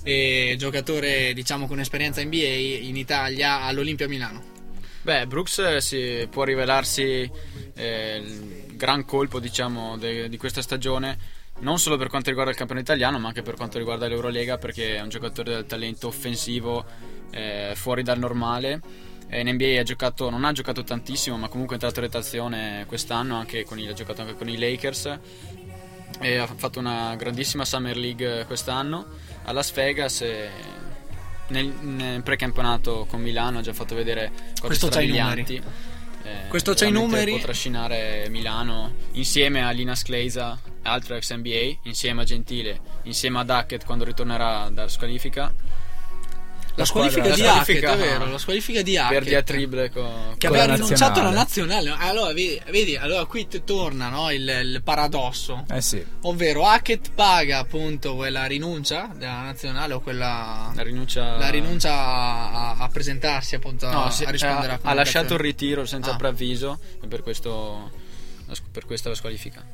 e 0.06 0.54
giocatore 0.56 1.32
diciamo 1.32 1.66
con 1.66 1.80
esperienza 1.80 2.22
NBA 2.22 2.36
in 2.36 2.96
Italia 2.96 3.62
all'Olimpia 3.62 4.06
Milano. 4.06 4.40
Beh, 5.02 5.26
Brooks 5.26 5.58
eh, 5.58 5.80
si 5.80 6.28
può 6.30 6.44
rivelarsi 6.44 7.28
eh, 7.74 8.22
il 8.24 8.76
gran 8.76 9.04
colpo, 9.04 9.40
diciamo, 9.40 9.96
de- 9.96 10.28
di 10.28 10.36
questa 10.36 10.62
stagione, 10.62 11.18
non 11.58 11.80
solo 11.80 11.96
per 11.96 12.08
quanto 12.08 12.28
riguarda 12.28 12.52
il 12.52 12.56
campionato 12.56 12.92
italiano, 12.92 13.18
ma 13.18 13.26
anche 13.28 13.42
per 13.42 13.56
quanto 13.56 13.78
riguarda 13.78 14.06
l'Eurolega, 14.06 14.58
perché 14.58 14.94
è 14.96 15.00
un 15.00 15.08
giocatore 15.08 15.50
dal 15.52 15.66
talento 15.66 16.06
offensivo 16.06 16.84
eh, 17.32 17.72
fuori 17.74 18.04
dal 18.04 18.18
normale. 18.20 18.80
Eh, 19.28 19.40
In 19.40 19.48
NBA 19.54 19.80
ha 19.80 19.82
giocato, 19.82 20.30
non 20.30 20.44
ha 20.44 20.52
giocato 20.52 20.84
tantissimo, 20.84 21.36
ma 21.36 21.48
comunque 21.48 21.76
è 21.76 21.82
entrato 21.82 21.98
in 22.04 22.06
rotazione 22.12 22.84
quest'anno, 22.86 23.34
i- 23.78 23.88
ha 23.88 23.92
giocato 23.92 24.20
anche 24.20 24.34
con 24.34 24.48
i 24.48 24.56
Lakers. 24.56 25.18
E 26.20 26.36
ha 26.36 26.46
fatto 26.46 26.78
una 26.78 27.14
grandissima 27.16 27.64
Summer 27.64 27.96
League 27.96 28.44
quest'anno 28.46 29.06
a 29.46 29.52
Las 29.52 29.72
Vegas 29.72 30.20
e 30.22 30.50
nel, 31.48 31.66
nel 31.66 32.22
precampionato 32.22 33.06
con 33.08 33.20
Milano 33.20 33.58
ha 33.58 33.62
già 33.62 33.72
fatto 33.72 33.94
vedere 33.94 34.32
cose 34.60 34.74
strabilianti. 34.74 35.62
Eh, 36.24 36.48
Questo 36.48 36.74
c'ha 36.74 36.86
i 36.86 36.90
numeri. 36.90 37.32
Può 37.32 37.40
trascinare 37.40 38.26
Milano 38.30 38.92
insieme 39.12 39.64
a 39.64 39.70
Linas 39.70 40.02
Kleisa, 40.02 40.58
altro 40.82 41.14
ex 41.14 41.32
NBA, 41.32 41.78
insieme 41.82 42.22
a 42.22 42.24
Gentile, 42.24 42.80
insieme 43.04 43.38
a 43.38 43.44
Duckett 43.44 43.84
quando 43.84 44.04
ritornerà 44.04 44.68
dalla 44.70 44.88
squalifica. 44.88 45.54
La 46.76 46.84
squalifica 46.84 47.34
di 47.34 47.42
Hackett, 47.46 47.82
è 47.84 47.96
vero, 47.96 48.26
la 48.30 48.38
squalifica 48.38 48.82
di 48.82 48.96
Hackett. 48.98 49.12
Per 49.18 49.24
diatrible 49.24 49.90
con, 49.90 50.34
che 50.36 50.46
aveva 50.46 50.74
rinunciato 50.74 51.20
alla 51.20 51.30
nazionale. 51.30 51.94
Allora, 51.98 52.32
vedi, 52.34 52.60
vedi, 52.70 52.96
allora 52.96 53.24
qui 53.24 53.48
torna 53.64 54.08
no, 54.10 54.30
il, 54.30 54.46
il 54.46 54.82
paradosso. 54.84 55.64
Eh 55.70 55.80
sì. 55.80 56.04
Ovvero 56.22 56.66
Hackett 56.66 57.12
paga 57.14 57.58
appunto 57.58 58.14
quella 58.14 58.44
rinuncia 58.44 59.10
della 59.16 59.40
nazionale 59.40 59.94
o 59.94 60.00
quella 60.00 60.70
La 60.74 60.82
rinuncia, 60.82 61.36
la 61.36 61.48
rinuncia 61.48 61.92
a, 61.92 62.76
a 62.78 62.88
presentarsi 62.88 63.54
appunto 63.54 63.86
a, 63.86 63.92
No, 63.92 64.10
si- 64.10 64.24
a 64.24 64.30
rispondere 64.30 64.72
ha, 64.74 64.78
a 64.82 64.90
ha 64.90 64.94
lasciato 64.94 65.32
il 65.34 65.40
ritiro 65.40 65.86
senza 65.86 66.10
Ah. 66.12 66.16
preavviso 66.16 66.78
e 67.02 67.06
per 67.06 67.22
questo, 67.22 67.90
per 68.70 68.84
questa 68.84 69.08
la 69.08 69.14
squalifica. 69.14 69.64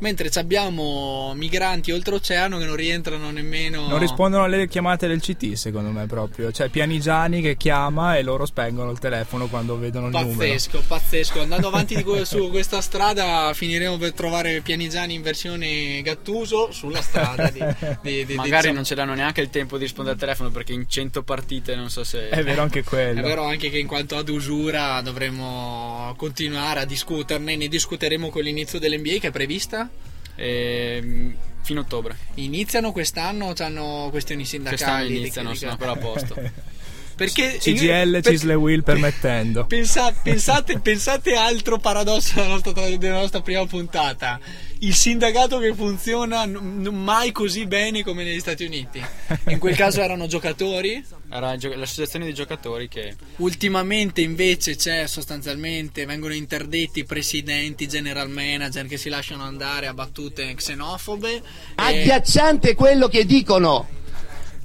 Mentre 0.00 0.30
abbiamo 0.34 1.32
migranti 1.34 1.92
oltreoceano 1.92 2.56
che 2.58 2.64
non 2.64 2.74
rientrano 2.74 3.30
nemmeno 3.30 3.86
Non 3.86 3.98
rispondono 3.98 4.44
alle 4.44 4.66
chiamate 4.66 5.06
del 5.06 5.20
CT, 5.20 5.52
secondo 5.52 5.90
me 5.90 6.06
proprio. 6.06 6.50
Cioè, 6.50 6.70
Pianigiani 6.70 7.42
che 7.42 7.56
chiama 7.58 8.16
e 8.16 8.22
loro 8.22 8.46
spengono 8.46 8.90
il 8.90 8.98
telefono 8.98 9.46
quando 9.48 9.78
vedono 9.78 10.06
il 10.06 10.12
numero. 10.14 10.38
Pazzesco, 10.38 10.82
pazzesco. 10.86 11.40
Andando 11.42 11.68
avanti 11.68 11.96
di 11.96 12.02
que- 12.02 12.24
su 12.24 12.48
questa 12.48 12.80
strada 12.80 13.52
finiremo 13.52 13.98
per 13.98 14.14
trovare 14.14 14.62
Pianigiani 14.62 15.12
in 15.14 15.20
versione 15.22 16.00
Gattuso 16.00 16.72
sulla 16.72 17.02
strada. 17.02 17.50
Di, 17.50 17.62
di- 18.00 18.24
di- 18.24 18.34
Magari 18.34 18.68
di- 18.68 18.74
non 18.74 18.84
ce 18.84 18.94
l'hanno 18.94 19.14
neanche 19.14 19.42
il 19.42 19.50
tempo 19.50 19.76
di 19.76 19.82
rispondere 19.84 20.14
al 20.14 20.20
telefono 20.20 20.48
perché 20.50 20.72
in 20.72 20.88
100 20.88 21.22
partite 21.22 21.74
non 21.76 21.90
so 21.90 22.04
se... 22.04 22.30
È 22.30 22.42
vero 22.42 22.62
anche 22.62 22.82
quello. 22.84 23.20
È 23.20 23.22
vero 23.22 23.44
anche 23.44 23.68
che 23.68 23.78
in 23.78 23.86
quanto 23.86 24.16
ad 24.16 24.30
usura 24.30 24.98
dovremmo 25.02 26.14
continuare 26.16 26.80
a 26.80 26.84
discuterne, 26.86 27.54
ne 27.56 27.68
discuteremo 27.68 28.30
con 28.30 28.42
l'inizio 28.42 28.78
dell'NBA 28.78 29.18
che 29.20 29.28
è 29.28 29.30
prevista. 29.30 29.88
Ehm, 30.36 31.34
fino 31.62 31.80
a 31.80 31.82
ottobre. 31.82 32.16
Iniziano 32.34 32.92
quest'anno 32.92 33.46
o 33.46 33.54
hanno 33.58 34.08
questioni 34.10 34.42
Quest'anno 34.46 34.76
sindacali? 34.76 35.16
iniziano, 35.18 35.54
sono 35.54 35.70
ancora 35.72 35.92
a 35.92 35.96
posto. 35.96 36.34
Perché 37.20 37.58
CGL, 37.60 38.20
per- 38.22 38.32
Cisle 38.32 38.54
Will 38.54 38.82
permettendo. 38.82 39.66
Pensa- 39.66 40.10
pensate, 40.10 40.78
pensate 40.80 41.34
altro 41.34 41.76
paradosso 41.76 42.32
della 42.36 42.46
nostra, 42.46 42.72
della 42.72 43.18
nostra 43.18 43.42
prima 43.42 43.66
puntata. 43.66 44.40
Il 44.82 44.94
sindacato 44.94 45.58
che 45.58 45.74
funziona 45.74 46.46
n- 46.46 46.80
n- 46.82 46.94
mai 47.02 47.32
così 47.32 47.66
bene 47.66 48.02
come 48.02 48.24
negli 48.24 48.40
Stati 48.40 48.64
Uniti. 48.64 49.02
In 49.48 49.58
quel 49.58 49.76
caso 49.76 50.00
erano 50.00 50.26
giocatori. 50.26 51.04
Era 51.30 51.54
gio- 51.56 51.74
l'associazione 51.76 52.24
di 52.24 52.32
giocatori 52.32 52.88
che... 52.88 53.14
Ultimamente 53.36 54.22
invece 54.22 54.76
c'è 54.76 55.06
sostanzialmente, 55.06 56.06
vengono 56.06 56.32
interdetti 56.32 57.04
presidenti, 57.04 57.86
general 57.88 58.30
manager 58.30 58.86
che 58.86 58.96
si 58.96 59.10
lasciano 59.10 59.42
andare 59.44 59.86
a 59.86 59.92
battute 59.92 60.54
xenofobe. 60.54 61.34
E- 61.34 61.42
Agghiacciante 61.74 62.74
quello 62.74 63.08
che 63.08 63.26
dicono. 63.26 63.86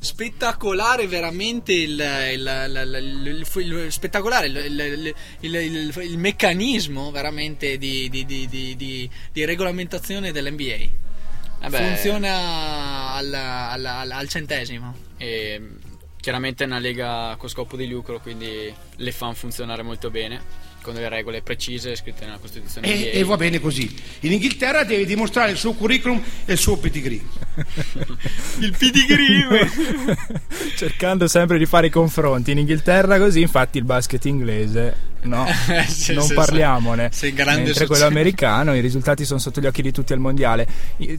Spettacolare 0.05 1.07
veramente 1.07 1.73
il, 1.73 1.99
il- 2.33 3.39
il- 3.55 3.91
spettacolare 3.91 4.47
il, 4.47 5.15
meccanismo 6.17 7.11
veramente 7.11 7.77
di, 7.77 8.07
di- 8.09 8.25
di- 8.25 8.47
di- 8.47 8.75
regolamentazione 9.45 10.31
dell'NBA 10.31 11.03
Vabbè. 11.61 11.87
funziona 11.87 13.13
al, 13.13 13.33
al- 13.33 13.85
al- 13.85 14.11
al 14.11 14.27
centesimo 14.29 14.95
E 15.17 15.61
chiaramente 16.19 16.63
è 16.63 16.67
una 16.67 16.79
lega 16.79 17.35
con 17.37 17.49
scopo 17.49 17.75
di 17.77 17.87
lucro, 17.87 18.19
quindi 18.19 18.73
le 18.95 19.11
fanno 19.11 19.33
funzionare 19.33 19.81
molto 19.83 20.09
bene, 20.09 20.41
con 20.85 20.93
delle 20.93 21.09
regole 21.09 21.41
precise 21.41 21.95
scritte 21.95 22.25
nella 22.25 22.37
Costituzione. 22.37 22.87
E, 22.87 23.17
e 23.17 23.23
va 23.23 23.35
bene 23.37 23.59
così. 23.59 23.91
In 24.21 24.33
Inghilterra 24.33 24.83
deve 24.83 25.05
dimostrare 25.05 25.49
il 25.49 25.57
suo 25.57 25.73
curriculum 25.73 26.23
e 26.45 26.53
il 26.53 26.59
suo 26.59 26.77
pedigree. 26.77 27.21
il 28.59 28.75
pedigree 28.77 29.67
Cercando 30.77 31.27
sempre 31.27 31.57
di 31.57 31.65
fare 31.65 31.87
i 31.87 31.89
confronti. 31.89 32.51
In 32.51 32.59
Inghilterra 32.59 33.17
così, 33.17 33.41
infatti, 33.41 33.79
il 33.79 33.83
basket 33.83 34.23
inglese. 34.25 35.13
No, 35.25 35.45
Eh, 35.67 35.83
sì, 35.87 36.13
non 36.13 36.23
sì, 36.23 36.33
parliamone. 36.33 37.09
sì. 37.11 37.33
Mentre 37.35 37.65
successo. 37.67 37.85
quello 37.87 38.05
americano, 38.05 38.75
i 38.75 38.79
risultati 38.79 39.25
sono 39.25 39.39
sotto 39.39 39.59
gli 39.59 39.65
occhi 39.65 39.81
di 39.81 39.91
tutti 39.91 40.13
al 40.13 40.19
mondiale. 40.19 40.67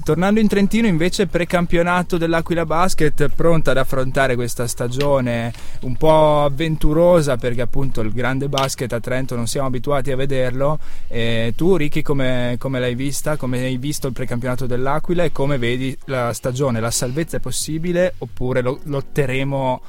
Tornando 0.04 0.40
in 0.40 0.48
Trentino, 0.48 0.86
invece, 0.86 1.26
precampionato 1.26 2.16
dell'Aquila 2.16 2.64
Basket, 2.64 3.28
pronta 3.34 3.72
ad 3.72 3.78
affrontare 3.78 4.34
questa 4.34 4.66
stagione 4.66 5.52
un 5.80 5.96
po' 5.96 6.44
avventurosa, 6.44 7.36
perché 7.36 7.60
appunto 7.62 8.00
il 8.00 8.12
grande 8.12 8.48
basket 8.48 8.92
a 8.92 9.00
Trento 9.00 9.34
non 9.36 9.46
siamo 9.46 9.66
abituati 9.66 10.10
a 10.12 10.16
vederlo. 10.16 10.78
E 11.08 11.52
tu, 11.56 11.76
Ricky, 11.76 12.02
come, 12.02 12.56
come 12.58 12.80
l'hai 12.80 12.94
vista? 12.94 13.36
Come 13.36 13.58
hai 13.58 13.76
visto 13.76 14.06
il 14.06 14.12
precampionato 14.12 14.66
dell'Aquila 14.66 15.24
e 15.24 15.32
come 15.32 15.58
vedi 15.58 15.96
la 16.06 16.32
stagione? 16.32 16.80
La 16.80 16.90
salvezza 16.90 17.36
è 17.38 17.40
possibile 17.40 18.14
oppure 18.18 18.62
lo- 18.62 18.80
lotteremo 18.84 19.80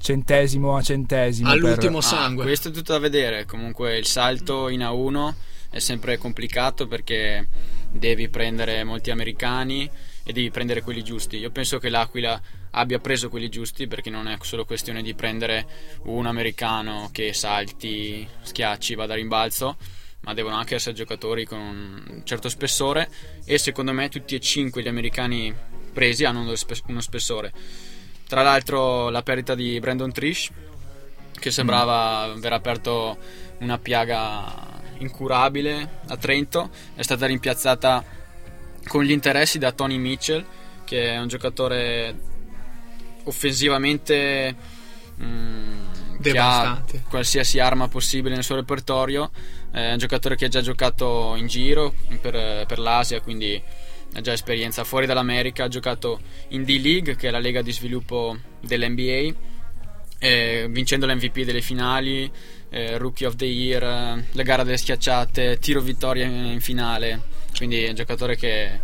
centesimo 0.00 0.76
a 0.76 0.82
centesimo? 0.82 1.48
per- 1.60 1.78
Ah, 2.42 2.42
questo 2.44 2.68
è 2.68 2.70
tutto 2.72 2.92
da 2.92 2.98
vedere. 2.98 3.44
Comunque 3.44 3.96
il 3.98 4.06
salto 4.06 4.68
in 4.68 4.80
A1 4.80 5.34
è 5.70 5.78
sempre 5.78 6.16
complicato 6.18 6.86
perché 6.86 7.48
devi 7.90 8.28
prendere 8.28 8.84
molti 8.84 9.10
americani 9.10 9.88
e 10.22 10.32
devi 10.32 10.50
prendere 10.50 10.82
quelli 10.82 11.02
giusti. 11.02 11.36
Io 11.38 11.50
penso 11.50 11.78
che 11.78 11.88
l'Aquila 11.88 12.40
abbia 12.72 12.98
preso 12.98 13.28
quelli 13.28 13.48
giusti 13.48 13.86
perché 13.86 14.10
non 14.10 14.28
è 14.28 14.36
solo 14.42 14.64
questione 14.64 15.02
di 15.02 15.14
prendere 15.14 15.66
un 16.04 16.26
americano 16.26 17.08
che 17.12 17.32
salti, 17.32 18.26
schiacci, 18.42 18.94
vada 18.94 19.14
a 19.14 19.16
rimbalzo, 19.16 19.76
ma 20.20 20.34
devono 20.34 20.56
anche 20.56 20.74
essere 20.74 20.94
giocatori 20.94 21.44
con 21.46 21.58
un 21.58 22.20
certo 22.24 22.48
spessore 22.48 23.08
e 23.44 23.58
secondo 23.58 23.92
me 23.92 24.08
tutti 24.08 24.34
e 24.34 24.40
cinque 24.40 24.82
gli 24.82 24.88
americani 24.88 25.54
presi 25.92 26.24
hanno 26.24 26.40
uno 26.40 27.00
spessore. 27.00 27.52
Tra 28.26 28.42
l'altro 28.42 29.08
la 29.08 29.22
perdita 29.22 29.54
di 29.54 29.78
Brandon 29.78 30.12
Trish 30.12 30.50
che 31.38 31.50
sembrava 31.50 32.22
aver 32.22 32.52
aperto 32.52 33.16
una 33.58 33.78
piaga 33.78 34.74
incurabile 34.98 36.00
a 36.08 36.16
Trento 36.16 36.70
è 36.94 37.02
stata 37.02 37.26
rimpiazzata 37.26 38.04
con 38.86 39.04
gli 39.04 39.10
interessi 39.10 39.58
da 39.58 39.72
Tony 39.72 39.96
Mitchell 39.98 40.44
che 40.84 41.12
è 41.12 41.18
un 41.18 41.28
giocatore 41.28 42.18
offensivamente 43.24 44.54
mm, 45.22 46.20
che 46.20 46.38
ha 46.38 46.82
qualsiasi 47.08 47.58
arma 47.58 47.88
possibile 47.88 48.34
nel 48.34 48.44
suo 48.44 48.56
repertorio. 48.56 49.30
È 49.70 49.92
un 49.92 49.98
giocatore 49.98 50.36
che 50.36 50.46
ha 50.46 50.48
già 50.48 50.60
giocato 50.60 51.34
in 51.36 51.46
giro 51.46 51.94
per, 52.20 52.66
per 52.66 52.78
l'Asia 52.78 53.20
quindi 53.20 53.62
ha 54.16 54.20
già 54.22 54.32
esperienza 54.32 54.82
fuori 54.84 55.04
dall'America 55.06 55.64
ha 55.64 55.68
giocato 55.68 56.20
in 56.48 56.64
D-League 56.64 57.16
che 57.16 57.28
è 57.28 57.30
la 57.30 57.38
lega 57.38 57.60
di 57.60 57.70
sviluppo 57.72 58.36
dell'NBA 58.60 59.34
eh, 60.18 60.66
vincendo 60.70 61.06
l'MVP 61.06 61.40
delle 61.42 61.60
finali, 61.60 62.30
eh, 62.70 62.96
Rookie 62.96 63.26
of 63.26 63.36
the 63.36 63.44
Year, 63.44 63.82
eh, 63.82 64.24
la 64.32 64.42
gara 64.42 64.62
delle 64.64 64.78
schiacciate, 64.78 65.58
tiro 65.58 65.80
vittoria 65.82 66.24
in, 66.24 66.46
in 66.52 66.60
finale. 66.60 67.20
Quindi 67.54 67.82
è 67.84 67.90
un 67.90 67.94
giocatore 67.94 68.34
che, 68.36 68.80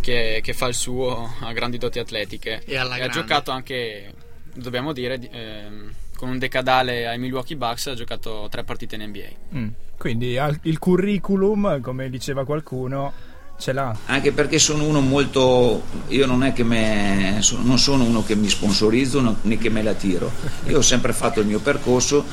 che- 0.00 0.38
che 0.40 0.52
fa 0.52 0.68
il 0.68 0.74
suo 0.74 1.34
a 1.40 1.52
grandi 1.52 1.78
doti 1.78 1.98
atletiche. 1.98 2.62
E 2.64 2.76
alla 2.76 2.94
ha 2.94 3.08
giocato 3.08 3.50
anche, 3.50 4.14
dobbiamo 4.54 4.92
dire, 4.92 5.18
di- 5.18 5.28
ehm, 5.32 5.92
con 6.16 6.28
un 6.28 6.38
decadale 6.38 7.08
ai 7.08 7.18
Milwaukee 7.18 7.56
Bucks, 7.56 7.88
ha 7.88 7.94
giocato 7.94 8.46
tre 8.48 8.62
partite 8.62 8.94
in 8.94 9.02
NBA. 9.02 9.56
Mm. 9.58 9.68
Quindi 9.98 10.38
al- 10.38 10.60
il 10.62 10.78
curriculum, 10.78 11.80
come 11.80 12.08
diceva 12.08 12.44
qualcuno, 12.44 13.12
ce 13.58 13.72
l'ha. 13.72 13.94
Anche 14.06 14.32
perché 14.32 14.58
sono 14.58 14.84
uno 14.84 15.00
molto. 15.00 15.82
Io 16.08 16.26
non 16.26 16.44
è 16.44 16.52
che 16.52 16.62
me, 16.62 17.42
non 17.62 17.78
sono 17.78 18.04
uno 18.04 18.24
che 18.24 18.34
mi 18.34 18.48
sponsorizzo 18.48 19.36
né 19.42 19.58
che 19.58 19.68
me 19.68 19.82
la 19.82 19.94
tiro. 19.94 20.30
Io 20.68 20.78
ho 20.78 20.82
sempre 20.82 21.12
fatto 21.12 21.40
il 21.40 21.46
mio 21.46 21.58
percorso. 21.58 22.24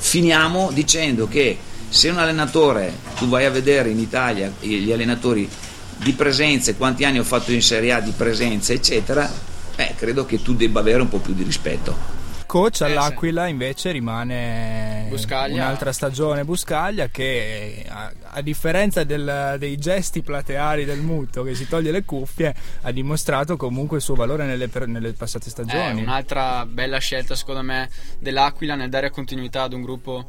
Finiamo 0.00 0.70
dicendo 0.72 1.26
che 1.26 1.58
se 1.88 2.08
un 2.08 2.18
allenatore, 2.18 2.94
tu 3.16 3.28
vai 3.28 3.44
a 3.44 3.50
vedere 3.50 3.90
in 3.90 3.98
Italia 3.98 4.52
gli 4.60 4.92
allenatori 4.92 5.48
di 5.96 6.12
presenze, 6.12 6.76
quanti 6.76 7.04
anni 7.04 7.18
ho 7.18 7.24
fatto 7.24 7.50
in 7.50 7.62
Serie 7.62 7.92
A 7.92 8.00
di 8.00 8.12
presenze, 8.16 8.74
eccetera, 8.74 9.28
beh, 9.74 9.94
credo 9.96 10.24
che 10.24 10.40
tu 10.40 10.54
debba 10.54 10.78
avere 10.78 11.00
un 11.00 11.08
po' 11.08 11.18
più 11.18 11.34
di 11.34 11.42
rispetto. 11.42 12.17
Coach 12.48 12.80
all'Aquila 12.80 13.46
invece 13.46 13.90
rimane 13.92 15.04
Buscaglia. 15.10 15.54
un'altra 15.62 15.92
stagione 15.92 16.44
Buscaglia 16.44 17.08
che 17.08 17.84
a, 17.86 18.10
a 18.24 18.40
differenza 18.40 19.04
del- 19.04 19.56
dei 19.58 19.76
gesti 19.76 20.22
plateali 20.22 20.86
del 20.86 21.00
muto 21.00 21.42
che 21.42 21.54
si 21.54 21.68
toglie 21.68 21.90
le 21.90 22.04
cuffie 22.04 22.54
ha 22.82 22.90
dimostrato 22.90 23.58
comunque 23.58 23.98
il 23.98 24.02
suo 24.02 24.14
valore 24.14 24.46
nelle, 24.46 24.70
nelle 24.86 25.12
passate 25.12 25.46
È 25.46 25.50
stagioni. 25.50 26.00
un'altra 26.00 26.64
bella 26.64 26.98
scelta 26.98 27.34
secondo 27.34 27.62
me 27.62 27.90
dell'Aquila 28.18 28.74
nel 28.76 28.88
dare 28.88 29.10
continuità 29.10 29.64
ad 29.64 29.74
un 29.74 29.82
gruppo 29.82 30.28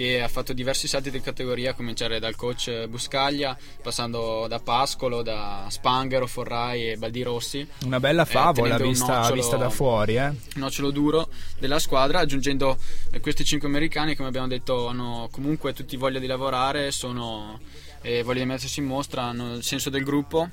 che 0.00 0.22
ha 0.22 0.28
fatto 0.28 0.54
diversi 0.54 0.88
salti 0.88 1.10
di 1.10 1.20
categoria, 1.20 1.72
a 1.72 1.74
cominciare 1.74 2.18
dal 2.18 2.34
coach 2.34 2.86
Buscaglia, 2.86 3.54
passando 3.82 4.46
da 4.48 4.58
Pascolo, 4.58 5.20
da 5.20 5.66
Spanghero, 5.68 6.26
Forrai 6.26 6.92
e 6.92 6.96
Baldi 6.96 7.22
Rossi. 7.22 7.68
Una 7.84 8.00
bella 8.00 8.22
eh, 8.22 8.26
favola 8.26 8.76
un 8.76 8.82
vista, 8.82 9.16
nocciolo- 9.18 9.34
vista 9.34 9.56
da 9.56 9.68
fuori, 9.68 10.16
eh. 10.16 10.32
nocciolo 10.54 10.90
duro 10.90 11.28
della 11.58 11.78
squadra, 11.78 12.20
aggiungendo 12.20 12.78
eh, 13.10 13.20
questi 13.20 13.44
cinque 13.44 13.68
americani, 13.68 14.16
come 14.16 14.28
abbiamo 14.28 14.46
detto, 14.46 14.86
hanno 14.86 15.28
comunque 15.30 15.74
tutti 15.74 15.98
voglia 15.98 16.18
di 16.18 16.26
lavorare, 16.26 16.92
sono, 16.92 17.60
eh, 18.00 18.22
voglia 18.22 18.40
di 18.40 18.46
mettersi 18.46 18.80
in 18.80 18.86
mostra, 18.86 19.24
hanno 19.24 19.56
il 19.56 19.62
senso 19.62 19.90
del 19.90 20.02
gruppo 20.02 20.48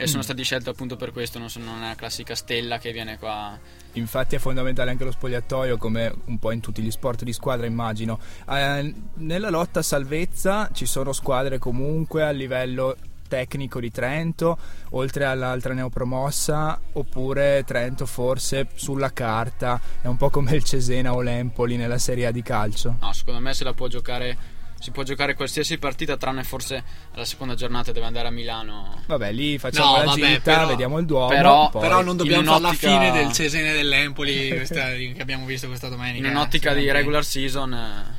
e 0.00 0.06
sono 0.06 0.20
Mm. 0.20 0.24
stati 0.24 0.42
scelti 0.42 0.68
appunto 0.68 0.96
per 0.96 1.12
questo, 1.12 1.38
non, 1.38 1.50
sono, 1.50 1.78
la 1.78 1.94
classica 1.94 2.34
stella 2.34 2.78
che 2.78 2.92
viene 2.92 3.18
qua. 3.18 3.58
Infatti 3.92 4.36
è 4.36 4.38
fondamentale 4.38 4.90
anche 4.90 5.04
lo 5.04 5.10
spogliatoio, 5.10 5.76
come 5.76 6.12
un 6.26 6.38
po' 6.38 6.52
in 6.52 6.60
tutti 6.60 6.80
gli 6.82 6.90
sport 6.90 7.22
di 7.24 7.32
squadra, 7.32 7.66
immagino. 7.66 8.18
Eh, 8.48 8.94
nella 9.14 9.50
lotta 9.50 9.80
a 9.80 9.82
salvezza 9.82 10.70
ci 10.72 10.86
sono 10.86 11.12
squadre 11.12 11.58
comunque 11.58 12.22
a 12.24 12.30
livello 12.30 12.96
tecnico 13.28 13.78
di 13.78 13.90
Trento, 13.92 14.58
oltre 14.90 15.24
all'altra 15.24 15.72
neopromossa, 15.74 16.80
oppure 16.94 17.62
Trento 17.64 18.06
forse 18.06 18.68
sulla 18.74 19.12
carta 19.12 19.80
è 20.00 20.06
un 20.08 20.16
po' 20.16 20.30
come 20.30 20.52
il 20.56 20.64
Cesena 20.64 21.12
o 21.14 21.20
l'Empoli 21.20 21.76
nella 21.76 21.98
Serie 21.98 22.26
A 22.26 22.30
di 22.32 22.42
calcio. 22.42 22.96
No, 23.00 23.12
secondo 23.12 23.40
me 23.40 23.54
se 23.54 23.62
la 23.64 23.72
può 23.72 23.86
giocare, 23.86 24.36
si 24.80 24.90
può 24.92 25.02
giocare 25.02 25.34
qualsiasi 25.34 25.76
partita, 25.78 26.16
tranne 26.16 26.42
forse 26.42 26.82
la 27.14 27.24
seconda 27.26 27.54
giornata 27.54 27.92
deve 27.92 28.06
andare 28.06 28.28
a 28.28 28.30
Milano. 28.30 29.02
Vabbè, 29.06 29.30
lì 29.30 29.58
facciamo 29.58 29.92
No, 29.92 29.98
la 29.98 30.04
vabbè, 30.06 30.26
gita, 30.26 30.40
però- 30.40 30.66
vediamo 30.66 30.98
il 30.98 31.04
Duomo. 31.06 31.28
però- 31.28 31.68
poi- 31.70 31.82
Però 31.82 32.02
non 32.02 32.16
dobbiamo 32.16 32.50
fare 32.50 32.60
la 32.62 32.72
fine 32.72 33.12
del 33.12 33.30
Cesene 33.32 33.72
dell'Empoli 33.72 34.48
questa- 34.48 34.90
che 34.94 35.16
abbiamo 35.20 35.44
visto 35.44 35.66
questa 35.68 35.88
domenica. 35.88 36.26
In 36.26 36.32
un'ottica 36.34 36.72
eh, 36.72 36.76
di 36.80 36.90
regular 36.90 37.24
season 37.24 37.72
eh, 37.74 38.18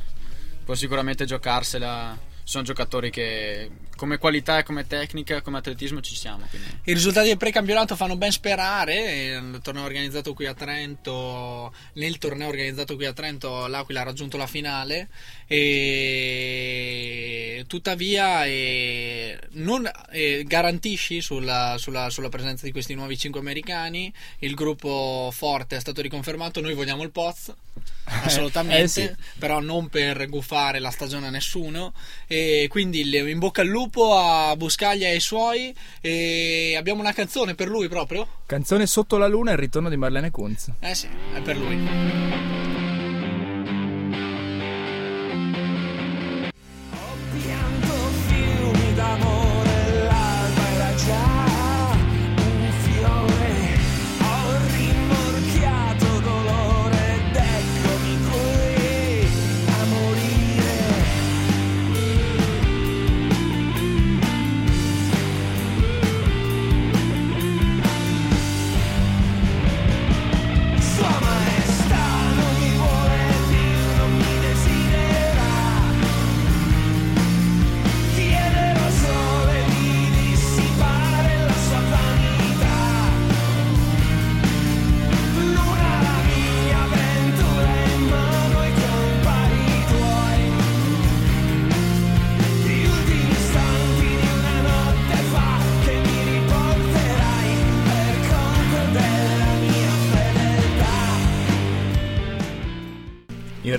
può 0.64 0.74
sicuramente 0.74 1.24
giocarsela. 1.24 2.16
Sono 2.44 2.64
giocatori 2.64 3.10
che 3.10 3.70
come 4.02 4.18
qualità 4.18 4.58
e 4.58 4.64
come 4.64 4.84
tecnica, 4.84 5.42
come 5.42 5.58
atletismo 5.58 6.00
ci 6.00 6.16
siamo. 6.16 6.44
Quindi. 6.50 6.66
I 6.86 6.92
risultati 6.92 7.28
del 7.28 7.36
precampionato 7.36 7.94
fanno 7.94 8.16
ben 8.16 8.32
sperare. 8.32 8.94
e 8.96 9.36
Il 9.36 9.60
torneo 9.62 9.84
organizzato 9.84 10.34
qui 10.34 10.44
a 10.46 10.54
Trento, 10.54 11.72
nel 11.92 12.18
torneo 12.18 12.48
organizzato 12.48 12.96
qui 12.96 13.04
a 13.06 13.12
Trento, 13.12 13.68
l'Aquila 13.68 14.00
ha 14.00 14.02
raggiunto 14.02 14.36
la 14.36 14.48
finale. 14.48 15.08
E 15.46 16.82
tuttavia, 17.68 18.44
eh, 18.44 19.38
non 19.52 19.88
eh, 20.10 20.42
garantisci 20.48 21.20
sulla, 21.20 21.76
sulla- 21.78 22.10
sulla 22.10 22.28
presenza 22.28 22.66
di 22.66 22.72
questi 22.72 22.94
nuovi 22.94 23.16
5 23.16 23.38
americani. 23.38 24.12
Il 24.40 24.56
gruppo 24.56 25.30
forte 25.32 25.76
è 25.76 25.80
stato 25.80 26.02
riconfermato. 26.02 26.60
Noi 26.60 26.74
vogliamo 26.74 27.04
il 27.04 27.12
Poz. 27.12 27.54
Assolutamente, 28.04 28.82
eh 28.82 28.88
sì. 28.88 29.10
però 29.38 29.60
non 29.60 29.88
per 29.88 30.28
gufare 30.28 30.80
la 30.80 30.90
stagione 30.90 31.28
a 31.28 31.30
nessuno. 31.30 31.92
E 32.26 32.66
quindi 32.68 33.00
in 33.00 33.38
bocca 33.38 33.60
al 33.60 33.68
lupo 33.68 33.91
a 34.00 34.56
Buscaglia 34.56 35.08
e 35.08 35.12
ai 35.12 35.20
suoi. 35.20 35.74
E 36.00 36.74
abbiamo 36.76 37.00
una 37.00 37.12
canzone 37.12 37.54
per 37.54 37.68
lui 37.68 37.88
proprio. 37.88 38.26
Canzone 38.46 38.86
Sotto 38.86 39.18
la 39.18 39.26
luna 39.26 39.50
e 39.50 39.54
il 39.54 39.60
ritorno 39.60 39.88
di 39.88 39.96
Marlene 39.96 40.30
Kunz. 40.30 40.70
Eh 40.80 40.94
sì, 40.94 41.08
è 41.34 41.40
per 41.40 41.56
lui. 41.56 42.91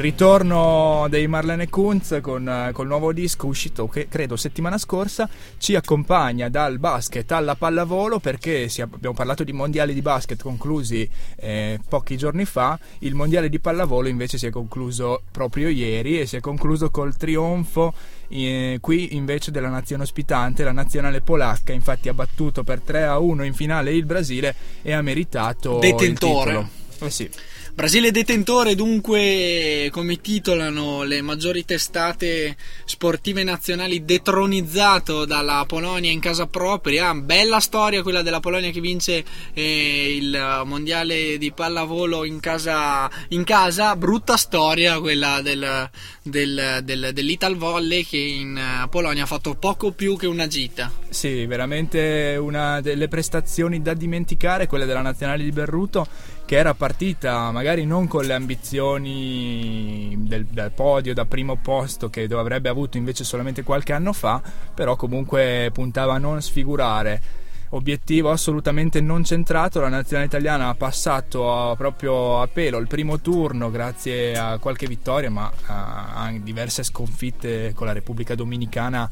Ritorno 0.03 1.07
dei 1.09 1.27
Marlene 1.27 1.69
Kunz 1.69 2.19
con 2.21 2.45
eh, 2.45 2.71
col 2.73 2.87
nuovo 2.87 3.13
disco 3.13 3.47
uscito 3.47 3.87
che 3.87 4.09
credo 4.09 4.35
settimana 4.35 4.77
scorsa 4.77 5.29
ci 5.57 5.75
accompagna 5.75 6.49
dal 6.49 6.77
basket 6.77 7.31
alla 7.31 7.55
pallavolo 7.55 8.19
perché 8.19 8.69
abbiamo 8.79 9.15
parlato 9.15 9.45
di 9.45 9.53
mondiali 9.53 9.93
di 9.93 10.01
basket 10.01 10.41
conclusi 10.41 11.09
eh, 11.37 11.79
pochi 11.87 12.17
giorni 12.17 12.43
fa, 12.43 12.77
il 12.99 13.15
mondiale 13.15 13.47
di 13.47 13.61
pallavolo 13.61 14.09
invece 14.09 14.37
si 14.37 14.45
è 14.45 14.49
concluso 14.49 15.21
proprio 15.31 15.69
ieri 15.69 16.19
e 16.19 16.25
si 16.25 16.35
è 16.35 16.41
concluso 16.41 16.89
col 16.89 17.15
trionfo 17.15 17.93
eh, 18.27 18.79
qui 18.81 19.15
invece 19.15 19.51
della 19.51 19.69
nazione 19.69 20.03
ospitante, 20.03 20.65
la 20.65 20.73
nazionale 20.73 21.21
polacca, 21.21 21.71
infatti 21.71 22.09
ha 22.09 22.13
battuto 22.13 22.65
per 22.65 22.81
3 22.81 23.05
a 23.05 23.19
1 23.19 23.45
in 23.45 23.53
finale 23.53 23.93
il 23.93 24.05
Brasile 24.05 24.53
e 24.81 24.91
ha 24.91 25.01
meritato 25.01 25.79
Detentore. 25.79 26.51
il. 26.51 26.67
Eh 26.99 27.09
sì. 27.09 27.29
Brasile 27.75 28.11
detentore, 28.11 28.75
dunque, 28.75 29.89
come 29.91 30.21
titolano 30.21 31.01
le 31.01 31.23
maggiori 31.23 31.65
testate 31.65 32.55
sportive 32.85 33.43
nazionali, 33.43 34.05
detronizzato 34.05 35.25
dalla 35.25 35.65
Polonia 35.67 36.11
in 36.11 36.19
casa 36.19 36.45
propria. 36.45 37.15
Bella 37.15 37.59
storia 37.59 38.03
quella 38.03 38.21
della 38.21 38.39
Polonia 38.39 38.69
che 38.69 38.79
vince 38.79 39.25
eh, 39.55 40.15
il 40.15 40.61
mondiale 40.65 41.39
di 41.39 41.51
pallavolo 41.51 42.25
in 42.25 42.39
casa, 42.39 43.09
in 43.29 43.43
casa. 43.43 43.95
brutta 43.95 44.37
storia 44.37 44.99
quella 44.99 45.41
del, 45.41 45.89
del, 46.21 46.79
del, 46.83 47.09
dell'Ital 47.11 47.55
Volley 47.57 48.05
che 48.05 48.17
in 48.17 48.55
eh, 48.55 48.87
Polonia 48.87 49.23
ha 49.23 49.25
fatto 49.25 49.55
poco 49.55 49.91
più 49.93 50.15
che 50.15 50.27
una 50.27 50.45
gita. 50.45 50.91
Sì, 51.09 51.47
veramente 51.47 52.37
una 52.39 52.81
delle 52.81 53.07
prestazioni 53.07 53.81
da 53.81 53.95
dimenticare, 53.95 54.67
quella 54.67 54.85
della 54.85 55.01
nazionale 55.01 55.43
di 55.43 55.51
Berruto, 55.51 56.07
che 56.45 56.55
era 56.57 56.73
partita 56.73 57.51
magari 57.51 57.85
non 57.85 58.07
con 58.07 58.25
le 58.25 58.33
ambizioni 58.33 60.15
del, 60.19 60.45
del 60.45 60.71
podio 60.71 61.13
da 61.13 61.25
primo 61.25 61.55
posto 61.55 62.09
che 62.09 62.27
avrebbe 62.31 62.69
avuto 62.69 62.97
invece 62.97 63.23
solamente 63.23 63.63
qualche 63.63 63.93
anno 63.93 64.13
fa, 64.13 64.41
però 64.73 64.95
comunque 64.95 65.69
puntava 65.73 66.15
a 66.15 66.17
non 66.17 66.41
sfigurare. 66.41 67.41
Obiettivo 67.69 68.29
assolutamente 68.29 69.01
non 69.01 69.23
centrato, 69.23 69.79
la 69.79 69.89
nazionale 69.89 70.27
italiana 70.27 70.67
ha 70.67 70.75
passato 70.75 71.71
a- 71.71 71.75
proprio 71.75 72.39
a 72.39 72.47
pelo 72.47 72.77
il 72.77 72.85
primo 72.85 73.19
turno 73.19 73.71
grazie 73.71 74.37
a 74.37 74.59
qualche 74.59 74.85
vittoria, 74.85 75.31
ma 75.31 75.51
a, 75.65 76.13
a 76.13 76.31
diverse 76.39 76.83
sconfitte 76.83 77.71
con 77.73 77.87
la 77.87 77.93
Repubblica 77.93 78.35
Dominicana 78.35 79.09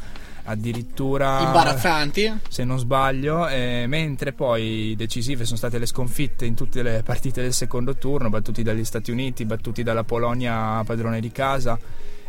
addirittura 0.51 1.41
Imbarazzanti. 1.41 2.39
se 2.47 2.63
non 2.63 2.79
sbaglio, 2.79 3.47
eh, 3.47 3.85
mentre 3.87 4.33
poi 4.33 4.93
decisive 4.95 5.45
sono 5.45 5.57
state 5.57 5.79
le 5.79 5.85
sconfitte 5.85 6.45
in 6.45 6.55
tutte 6.55 6.81
le 6.83 7.01
partite 7.03 7.41
del 7.41 7.53
secondo 7.53 7.95
turno, 7.95 8.29
battuti 8.29 8.63
dagli 8.63 8.85
Stati 8.85 9.11
Uniti, 9.11 9.45
battuti 9.45 9.83
dalla 9.83 10.03
Polonia 10.03 10.83
padrone 10.85 11.19
di 11.19 11.31
casa 11.31 11.77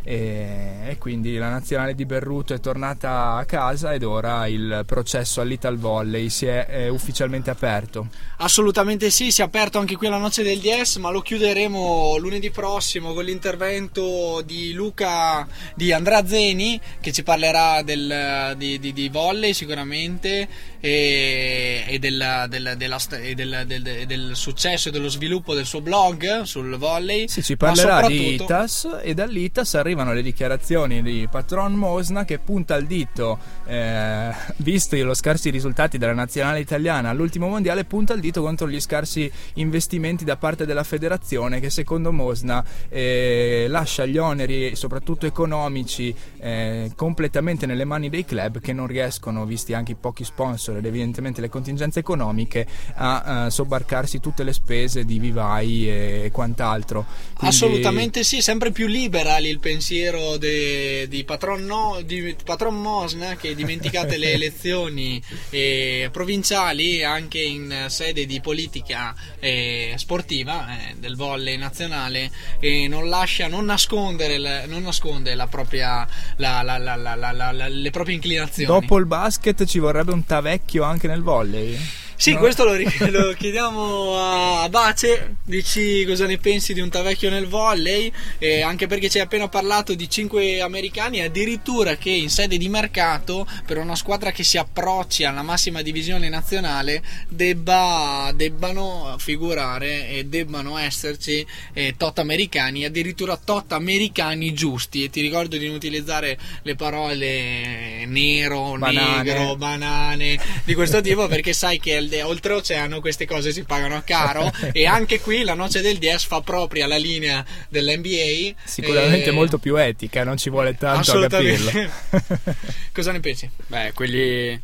e, 0.03 0.89
e 0.89 0.97
quindi 0.97 1.37
la 1.37 1.49
nazionale 1.49 1.95
di 1.95 2.05
Berruto 2.05 2.53
è 2.53 2.59
tornata 2.59 3.35
a 3.35 3.45
casa 3.45 3.93
ed 3.93 4.03
ora 4.03 4.47
il 4.47 4.83
processo 4.85 5.41
all'Ital 5.41 5.77
Volley 5.77 6.29
si 6.29 6.45
è 6.45 6.67
eh, 6.69 6.89
ufficialmente 6.89 7.49
aperto. 7.49 8.07
Assolutamente 8.37 9.09
sì, 9.09 9.31
si 9.31 9.41
è 9.41 9.45
aperto 9.45 9.79
anche 9.79 9.95
qui 9.95 10.07
la 10.09 10.17
noce 10.17 10.43
del 10.43 10.59
DS, 10.59 10.97
ma 10.97 11.09
lo 11.09 11.21
chiuderemo 11.21 12.17
lunedì 12.17 12.51
prossimo 12.51 13.13
con 13.13 13.23
l'intervento 13.23 14.41
di 14.45 14.73
Luca 14.73 15.47
di 15.75 15.91
Andrea 15.91 16.25
Zeni 16.25 16.79
che 16.99 17.11
ci 17.11 17.23
parlerà 17.23 17.81
del, 17.81 18.55
di, 18.57 18.79
di- 18.79 18.93
di 18.93 19.09
volley 19.09 19.53
sicuramente 19.53 20.47
e, 20.83 21.85
e 21.87 21.97
del, 21.97 22.45
del- 22.49 22.73
della 22.75 22.99
st- 22.99 23.19
e 23.21 23.35
del- 23.35 23.63
del- 23.65 24.03
del 24.05 24.31
successo 24.33 24.89
e 24.89 24.91
dello 24.91 25.07
sviluppo 25.07 25.53
del 25.53 25.65
suo 25.65 25.79
blog 25.79 26.41
sul 26.41 26.75
volley. 26.75 27.29
Sì, 27.29 27.41
ci 27.41 27.55
parlerà 27.55 28.05
di 28.05 28.33
ITAS 28.33 28.99
e 29.01 29.13
dall'ITAS 29.13 29.75
arriva 29.75 29.91
arrivano 29.93 30.13
le 30.13 30.23
dichiarazioni 30.23 31.01
di 31.03 31.27
patron 31.29 31.73
Mosna 31.73 32.25
che 32.25 32.39
punta 32.39 32.75
il 32.75 32.87
dito, 32.87 33.37
eh, 33.65 34.31
visto 34.57 34.95
lo 35.03 35.13
scarsi 35.13 35.51
risultati 35.51 35.97
della 35.97 36.13
nazionale 36.13 36.59
italiana 36.59 37.09
all'ultimo 37.09 37.47
mondiale, 37.47 37.85
punta 37.85 38.13
il 38.13 38.19
dito 38.19 38.41
contro 38.41 38.67
gli 38.67 38.79
scarsi 38.79 39.31
investimenti 39.55 40.25
da 40.25 40.35
parte 40.35 40.65
della 40.65 40.83
federazione 40.83 41.59
che 41.59 41.69
secondo 41.69 42.11
Mosna 42.11 42.63
eh, 42.89 43.67
lascia 43.69 44.05
gli 44.05 44.17
oneri, 44.17 44.75
soprattutto 44.75 45.25
economici, 45.27 46.13
eh, 46.39 46.91
completamente 46.95 47.65
nelle 47.65 47.85
mani 47.85 48.09
dei 48.09 48.25
club 48.25 48.59
che 48.59 48.73
non 48.73 48.87
riescono, 48.87 49.45
visti 49.45 49.73
anche 49.73 49.91
i 49.93 49.95
pochi 49.95 50.23
sponsor 50.23 50.72
ed 50.77 50.85
evidentemente 50.85 51.41
le 51.41 51.49
contingenze 51.49 51.99
economiche, 51.99 52.65
a 52.95 53.45
eh, 53.45 53.49
sobbarcarsi 53.51 54.19
tutte 54.19 54.43
le 54.43 54.53
spese 54.53 55.05
di 55.05 55.19
vivai 55.19 55.87
e 55.89 56.29
quant'altro. 56.31 57.05
Quindi- 57.35 57.55
Assolutamente 57.55 58.23
sì, 58.23 58.41
sempre 58.41 58.71
più 58.71 58.87
liberali 58.87 59.49
il 59.49 59.59
pensiero 59.59 60.37
de- 60.37 61.07
di, 61.09 61.23
patron 61.23 61.63
no- 61.65 61.99
di 62.05 62.35
patron 62.43 62.75
Mosna 62.81 63.35
che 63.35 63.55
dimenticate 63.55 64.17
le 64.17 64.31
elezioni 64.33 65.21
eh, 65.49 66.09
provinciali 66.11 67.03
anche 67.03 67.39
in 67.41 67.85
sede 67.87 68.25
di 68.25 68.39
politica 68.41 69.13
eh, 69.39 69.93
sportiva 69.97 70.67
eh, 70.89 70.95
del 70.99 71.15
volley 71.15 71.57
nazionale 71.57 72.31
e 72.59 72.87
non 72.87 73.09
lascia, 73.09 73.47
non 73.47 73.65
nascondere, 73.65 74.35
il- 74.35 74.63
non 74.67 74.83
nasconde 74.83 75.35
la 75.35 75.47
propria, 75.47 76.07
la- 76.37 76.61
la- 76.61 76.77
la- 76.77 76.95
la- 76.95 77.15
la- 77.15 77.31
la- 77.31 77.51
la- 77.51 77.67
le 77.67 77.89
proprie 77.91 78.15
inclinazioni. 78.15 78.67
Dopo 78.79 78.97
il 78.97 79.05
basket 79.05 79.65
ci 79.65 79.79
vorrebbe 79.79 80.11
un 80.13 80.25
tavecchio 80.63 80.83
anche 80.83 81.07
nel 81.07 81.21
volley? 81.21 81.77
Sì, 82.23 82.31
No? 82.31 82.39
questo 82.39 82.63
lo, 82.63 82.71
lo 83.11 83.33
chiediamo 83.33 84.15
a 84.17 84.69
Bace. 84.69 85.35
Dici 85.43 86.05
cosa 86.05 86.25
ne 86.25 86.37
pensi 86.37 86.73
di 86.73 86.79
un 86.79 86.87
tavecchio 86.87 87.29
nel 87.29 87.47
volley? 87.47 88.09
E 88.37 88.61
anche 88.61 88.87
perché 88.87 89.09
ci 89.09 89.17
hai 89.17 89.25
appena 89.25 89.49
parlato 89.49 89.93
di 89.93 90.09
5 90.09 90.61
americani, 90.61 91.19
addirittura 91.19 91.97
che 91.97 92.11
in 92.11 92.29
sede 92.29 92.55
di 92.55 92.69
mercato, 92.69 93.45
per 93.65 93.77
una 93.77 93.97
squadra 93.97 94.31
che 94.31 94.45
si 94.45 94.57
approcci 94.57 95.25
alla 95.25 95.41
massima 95.41 95.81
divisione 95.81 96.29
nazionale, 96.29 97.03
debba, 97.27 98.31
debbano 98.33 99.17
figurare 99.19 100.07
e 100.07 100.23
debbano 100.23 100.77
esserci 100.77 101.45
eh, 101.73 101.95
tot 101.97 102.19
americani, 102.19 102.85
addirittura 102.85 103.35
tot 103.35 103.73
americani 103.73 104.53
giusti. 104.53 105.03
E 105.03 105.09
ti 105.09 105.19
ricordo 105.19 105.57
di 105.57 105.65
non 105.65 105.75
utilizzare 105.75 106.37
le 106.61 106.75
parole 106.75 108.05
nero, 108.05 108.77
Banane. 108.77 109.23
negro, 109.23 109.57
banane 109.57 110.39
di 110.63 110.73
questo 110.73 111.01
tipo 111.01 111.27
perché 111.27 111.51
sai 111.51 111.81
che 111.81 111.97
al- 112.21 112.31
oltreoceano 112.43 112.99
queste 112.99 113.25
cose 113.25 113.51
si 113.51 113.63
pagano 113.63 113.95
a 113.95 114.01
caro 114.01 114.51
e 114.71 114.85
anche 114.85 115.19
qui 115.19 115.43
la 115.43 115.53
noce 115.53 115.81
del 115.81 115.97
10 115.97 116.27
fa 116.27 116.41
propria 116.41 116.87
la 116.87 116.97
linea 116.97 117.45
dell'NBA 117.69 118.59
Sicuramente 118.63 119.29
e- 119.29 119.31
molto 119.31 119.57
più 119.57 119.75
etica, 119.75 120.23
non 120.23 120.37
ci 120.37 120.49
vuole 120.49 120.75
tanto 120.75 121.19
a 121.19 121.27
capirlo. 121.27 121.71
cosa 122.91 123.11
ne 123.11 123.19
pensi? 123.19 123.49
Beh, 123.67 123.91
quelli 123.93 124.59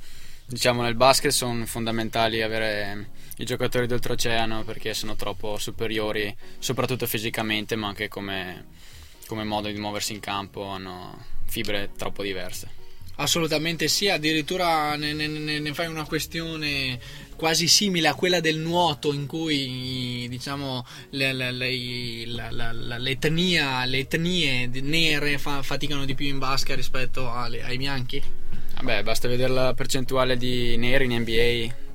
diciamo 0.46 0.82
nel 0.82 0.96
basket 0.96 1.32
sono 1.32 1.66
fondamentali 1.66 2.42
avere 2.42 3.10
i 3.38 3.46
giocatori 3.46 3.88
d'oltreoceano 3.88 4.64
perché 4.64 4.94
sono 4.94 5.16
troppo 5.16 5.58
superiori, 5.58 6.36
soprattutto 6.60 7.06
fisicamente, 7.08 7.76
ma 7.76 7.88
anche 7.88 8.08
come, 8.10 8.66
come 9.28 9.44
modo 9.44 9.70
di 9.70 9.80
muoversi 9.80 10.14
in 10.14 10.20
campo, 10.20 10.66
hanno 10.66 11.24
fibre 11.46 11.92
troppo 11.98 12.22
diverse. 12.24 12.68
Assolutamente 13.22 13.90
sì, 13.90 14.08
addirittura 14.08 14.96
ne, 14.96 15.12
ne- 15.12 15.28
ne- 15.60 15.74
fai 15.74 15.88
una 15.88 16.06
questione 16.06 16.98
quasi 17.36 17.68
simile 17.68 18.08
a 18.08 18.14
quella 18.14 18.40
del 18.40 18.58
nuoto 18.58 19.12
in 19.14 19.26
cui 19.26 20.26
diciamo 20.30 20.86
le, 21.12 21.34
le- 21.34 21.52
le- 21.52 22.26
l'etnia, 22.98 23.84
le 23.84 23.98
etnie 24.00 24.70
nere 24.72 25.38
fa- 25.38 25.62
faticano 25.62 26.06
di 26.06 26.16
più 26.16 26.28
in 26.28 26.38
basca 26.38 26.76
rispetto 26.76 27.30
alle- 27.30 27.62
ai 27.62 27.78
bianchi. 27.78 28.22
Vabbè, 28.76 29.04
basta 29.04 29.28
vedere 29.28 29.52
la 29.52 29.74
percentuale 29.74 30.38
di 30.38 30.78
neri 30.78 31.04
in 31.04 31.12
NBA. 31.20 31.88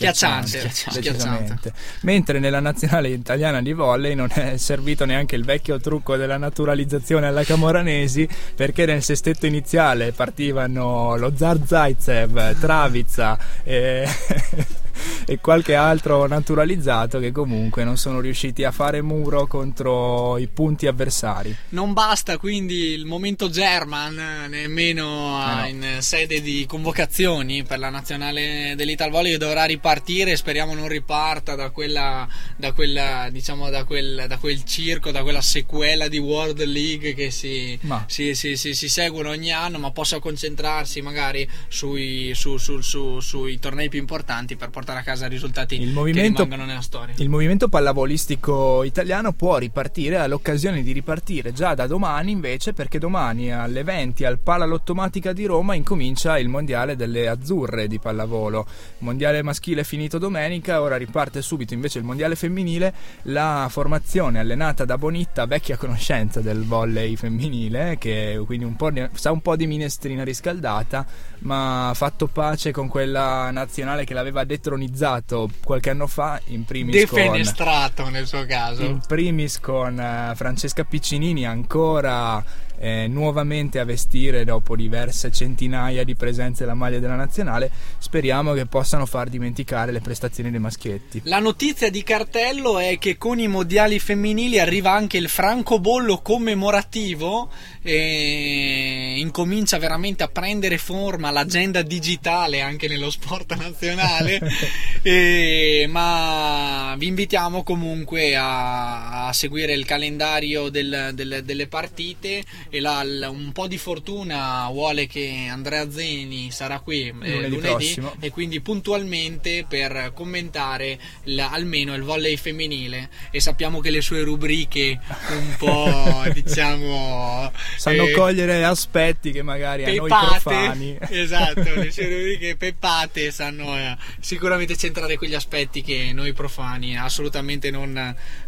Schiacciante, 0.00 0.70
schiacciante. 0.70 1.00
Decisamente. 1.00 1.72
Mentre 2.02 2.38
nella 2.38 2.60
nazionale 2.60 3.08
italiana 3.08 3.60
di 3.60 3.74
volley 3.74 4.14
non 4.14 4.28
è 4.32 4.56
servito 4.56 5.04
neanche 5.04 5.36
il 5.36 5.44
vecchio 5.44 5.78
trucco 5.78 6.16
della 6.16 6.38
naturalizzazione 6.38 7.26
alla 7.26 7.44
Camoranesi 7.44 8.26
perché 8.54 8.86
nel 8.86 9.02
sestetto 9.02 9.44
iniziale 9.44 10.12
partivano 10.12 11.16
lo 11.16 11.32
Zar 11.36 11.58
Zaitsev, 11.66 12.58
Travizza 12.58 13.38
e, 13.62 14.08
e 15.26 15.38
qualche 15.38 15.74
altro 15.74 16.26
naturalizzato 16.26 17.18
che 17.18 17.32
comunque 17.32 17.84
non 17.84 17.96
sono 17.96 18.20
riusciti 18.20 18.64
a 18.64 18.70
fare 18.72 19.02
muro 19.02 19.46
contro 19.46 20.38
i 20.38 20.46
punti 20.48 20.86
avversari. 20.86 21.54
Non 21.70 21.92
basta 21.92 22.36
quindi 22.38 22.92
il 22.92 23.04
momento 23.06 23.48
German 23.48 24.46
nemmeno 24.48 25.40
Eh 25.40 25.54
no. 25.54 25.66
in 25.68 25.96
sede 26.02 26.40
di 26.40 26.64
convocazioni 26.66 27.62
per 27.62 27.78
la 27.78 27.90
nazionale 27.90 28.74
dell'Ital 28.76 29.10
Volley 29.10 29.32
che 29.32 29.38
dovrà 29.38 29.64
ripartire, 29.64 30.36
speriamo 30.36 30.74
non 30.74 30.88
riparta 30.88 31.54
da 31.54 31.70
quella, 31.70 32.26
da 32.56 32.72
quella 32.72 33.28
diciamo 33.30 33.70
da 33.70 33.84
quel, 33.84 34.24
da 34.28 34.36
quel 34.38 34.64
circo, 34.64 35.10
da 35.10 35.22
quella 35.22 35.40
sequela 35.40 36.08
di 36.08 36.18
World 36.18 36.62
League 36.64 37.14
che 37.14 37.30
si, 37.30 37.78
si, 38.06 38.34
si- 38.34 38.56
si 38.56 38.88
seguono 38.88 39.30
ogni 39.30 39.52
anno, 39.52 39.78
ma 39.78 39.90
possa 39.90 40.18
concentrarsi 40.18 41.00
magari 41.00 41.48
sui, 41.68 42.32
su- 42.34 42.56
su- 42.58 42.80
su- 42.80 43.20
sui 43.20 43.58
tornei 43.58 43.88
più 43.88 43.98
importanti 43.98 44.56
per 44.56 44.70
portare 44.70 44.89
a 44.98 45.02
casa 45.02 45.26
risultati 45.28 45.80
Il 45.80 45.88
che 45.88 45.92
movimento, 45.92 46.42
rimangono 46.42 46.68
nella 46.68 46.82
storia. 46.82 47.14
il 47.18 47.28
movimento 47.28 47.68
pallavolistico 47.68 48.82
italiano 48.82 49.32
può 49.32 49.58
ripartire, 49.58 50.18
ha 50.18 50.26
l'occasione 50.26 50.82
di 50.82 50.92
ripartire 50.92 51.52
già 51.52 51.74
da 51.74 51.86
domani 51.86 52.32
invece 52.32 52.72
perché 52.72 52.98
domani 52.98 53.52
alle 53.52 53.84
20 53.84 54.24
al 54.24 54.38
Palalottomatica 54.38 55.32
di 55.32 55.44
Roma 55.46 55.74
incomincia 55.74 56.38
il 56.38 56.48
mondiale 56.48 56.96
delle 56.96 57.28
azzurre 57.28 57.86
di 57.86 57.98
pallavolo. 57.98 58.66
Mondiale 58.98 59.42
maschile 59.42 59.84
finito 59.84 60.18
domenica, 60.18 60.80
ora 60.80 60.96
riparte 60.96 61.42
subito 61.42 61.74
invece 61.74 61.98
il 61.98 62.04
mondiale 62.04 62.34
femminile, 62.34 62.92
la 63.22 63.66
formazione 63.70 64.38
allenata 64.38 64.84
da 64.84 64.98
Bonitta, 64.98 65.46
vecchia 65.46 65.76
conoscenza 65.76 66.40
del 66.40 66.64
volley 66.64 67.16
femminile, 67.16 67.96
che 67.98 68.40
quindi 68.44 68.64
un 68.64 68.76
po' 68.76 68.90
sa 69.12 69.30
un 69.30 69.40
po' 69.40 69.56
di 69.56 69.66
minestrina 69.66 70.24
riscaldata, 70.24 71.06
ma 71.40 71.90
ha 71.90 71.94
fatto 71.94 72.26
pace 72.26 72.72
con 72.72 72.88
quella 72.88 73.50
nazionale 73.50 74.04
che 74.04 74.14
l'aveva 74.14 74.44
detronizzato 74.80 75.50
qualche 75.64 75.90
anno 75.90 76.06
fa, 76.06 76.40
in 76.46 76.64
primis 76.64 77.06
con 77.06 77.18
Defenestrato 77.18 78.08
nel 78.08 78.26
suo 78.26 78.44
caso. 78.46 78.82
in 78.82 79.00
primis 79.06 79.60
con 79.60 79.98
eh, 79.98 80.32
Francesca 80.34 80.84
Piccinini 80.84 81.46
ancora 81.46 82.42
eh, 82.80 83.06
nuovamente 83.08 83.78
a 83.78 83.84
vestire 83.84 84.44
dopo 84.44 84.74
diverse 84.74 85.30
centinaia 85.30 86.02
di 86.02 86.14
presenze 86.14 86.64
la 86.64 86.72
maglia 86.74 86.98
della 86.98 87.14
nazionale 87.14 87.70
speriamo 87.98 88.54
che 88.54 88.64
possano 88.64 89.04
far 89.04 89.28
dimenticare 89.28 89.92
le 89.92 90.00
prestazioni 90.00 90.50
dei 90.50 90.60
maschietti 90.60 91.20
La 91.24 91.38
notizia 91.40 91.90
di 91.90 92.02
cartello 92.02 92.78
è 92.78 92.98
che 92.98 93.18
con 93.18 93.38
i 93.38 93.48
mondiali 93.48 93.98
femminili 93.98 94.58
arriva 94.58 94.92
anche 94.92 95.18
il 95.18 95.28
francobollo 95.28 96.18
commemorativo 96.22 97.50
e 97.82 99.14
incomincia 99.18 99.78
veramente 99.78 100.22
a 100.22 100.28
prendere 100.28 100.78
forma 100.78 101.30
l'agenda 101.30 101.82
digitale 101.82 102.60
anche 102.60 102.88
nello 102.88 103.10
sport 103.10 103.54
nazionale. 103.56 104.40
E- 105.02 105.86
ma 105.88 106.94
vi 106.98 107.06
invitiamo 107.06 107.62
comunque 107.62 108.36
a, 108.36 109.28
a 109.28 109.32
seguire 109.32 109.72
il 109.72 109.86
calendario 109.86 110.68
del- 110.68 111.12
del- 111.14 111.40
delle 111.42 111.66
partite 111.68 112.42
e 112.70 112.80
la- 112.80 113.02
la- 113.04 113.28
un 113.28 113.52
po' 113.52 113.66
di 113.66 113.76
fortuna 113.78 114.68
vuole 114.70 115.06
che 115.06 115.48
Andrea 115.50 115.90
Zeni 115.90 116.50
sarà 116.50 116.80
qui 116.80 117.08
eh, 117.08 117.12
Lunedì 117.12 117.48
lunedì 117.56 118.00
e 118.20 118.30
quindi 118.30 118.60
puntualmente 118.60 119.64
per 119.68 120.12
commentare 120.14 120.98
il- 121.24 121.38
almeno 121.40 121.94
il 121.94 122.02
volley 122.02 122.36
femminile. 122.36 123.10
E 123.30 123.40
sappiamo 123.40 123.80
che 123.80 123.90
le 123.90 124.00
sue 124.00 124.22
rubriche 124.22 124.98
un 125.30 125.54
po' 125.58 126.22
diciamo 126.32 127.50
sanno 127.76 128.06
eh, 128.06 128.12
cogliere 128.12 128.64
aspetti 128.64 129.32
che 129.32 129.42
magari 129.42 129.84
a 129.84 129.88
noi 129.88 130.08
pepate. 130.08 130.38
profani. 130.40 130.98
Esatto 131.10 131.60
le 131.74 131.90
sue 131.90 132.04
rubriche 132.08 132.56
pepate 132.56 133.30
sanno 133.30 133.76
eh, 133.76 133.96
sicuramente 134.20 134.76
centrare 134.76 135.16
quegli 135.16 135.34
aspetti 135.34 135.82
che 135.82 136.12
noi 136.12 136.32
profani 136.32 136.96
assolutamente 136.98 137.70
non, 137.70 137.92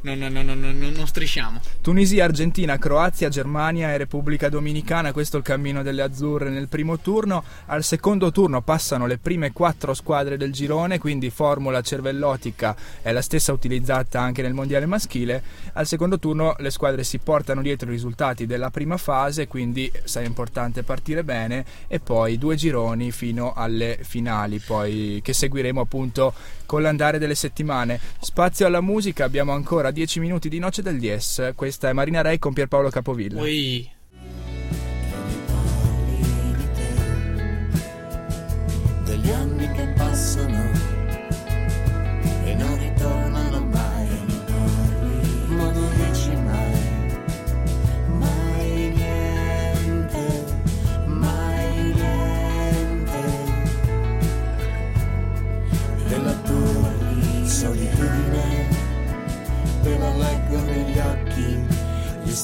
non, 0.02 0.18
non, 0.18 0.32
non- 0.32 0.58
non- 0.60 0.92
non 0.94 1.06
strisciamo. 1.06 1.60
Tunisia, 1.80 2.24
Argentina, 2.24 2.78
Croazia, 2.78 3.28
Germania 3.28 3.88
e 3.92 3.96
Repubblica 3.98 4.10
Repubblica 4.12 4.50
Dominicana, 4.50 5.10
questo 5.10 5.36
è 5.36 5.38
il 5.38 5.44
cammino 5.46 5.82
delle 5.82 6.02
azzurre 6.02 6.50
nel 6.50 6.68
primo 6.68 6.98
turno, 6.98 7.42
al 7.64 7.82
secondo 7.82 8.30
turno 8.30 8.60
passano 8.60 9.06
le 9.06 9.16
prime 9.16 9.52
quattro 9.52 9.94
squadre 9.94 10.36
del 10.36 10.52
girone, 10.52 10.98
quindi 10.98 11.30
formula 11.30 11.80
cervellotica 11.80 12.76
è 13.00 13.10
la 13.10 13.22
stessa 13.22 13.54
utilizzata 13.54 14.20
anche 14.20 14.42
nel 14.42 14.52
mondiale 14.52 14.84
maschile, 14.84 15.42
al 15.72 15.86
secondo 15.86 16.18
turno 16.18 16.54
le 16.58 16.68
squadre 16.68 17.04
si 17.04 17.20
portano 17.20 17.62
dietro 17.62 17.88
i 17.88 17.92
risultati 17.92 18.44
della 18.44 18.68
prima 18.68 18.98
fase, 18.98 19.48
quindi 19.48 19.90
sarà 20.04 20.26
importante 20.26 20.82
partire 20.82 21.24
bene 21.24 21.64
e 21.86 21.98
poi 21.98 22.36
due 22.36 22.56
gironi 22.56 23.12
fino 23.12 23.54
alle 23.54 23.98
finali, 24.02 24.58
poi 24.58 25.20
che 25.22 25.32
seguiremo 25.32 25.80
appunto 25.80 26.34
con 26.66 26.82
l'andare 26.82 27.16
delle 27.16 27.34
settimane. 27.34 27.98
Spazio 28.20 28.66
alla 28.66 28.82
musica, 28.82 29.24
abbiamo 29.24 29.52
ancora 29.52 29.90
10 29.90 30.20
minuti 30.20 30.50
di 30.50 30.58
Noce 30.58 30.82
del 30.82 30.98
Dies, 30.98 31.52
questa 31.54 31.88
è 31.88 31.94
Marina 31.94 32.20
Rei 32.20 32.38
con 32.38 32.52
Pierpaolo 32.52 32.90
Capovilla. 32.90 33.40
Ui. 33.40 34.00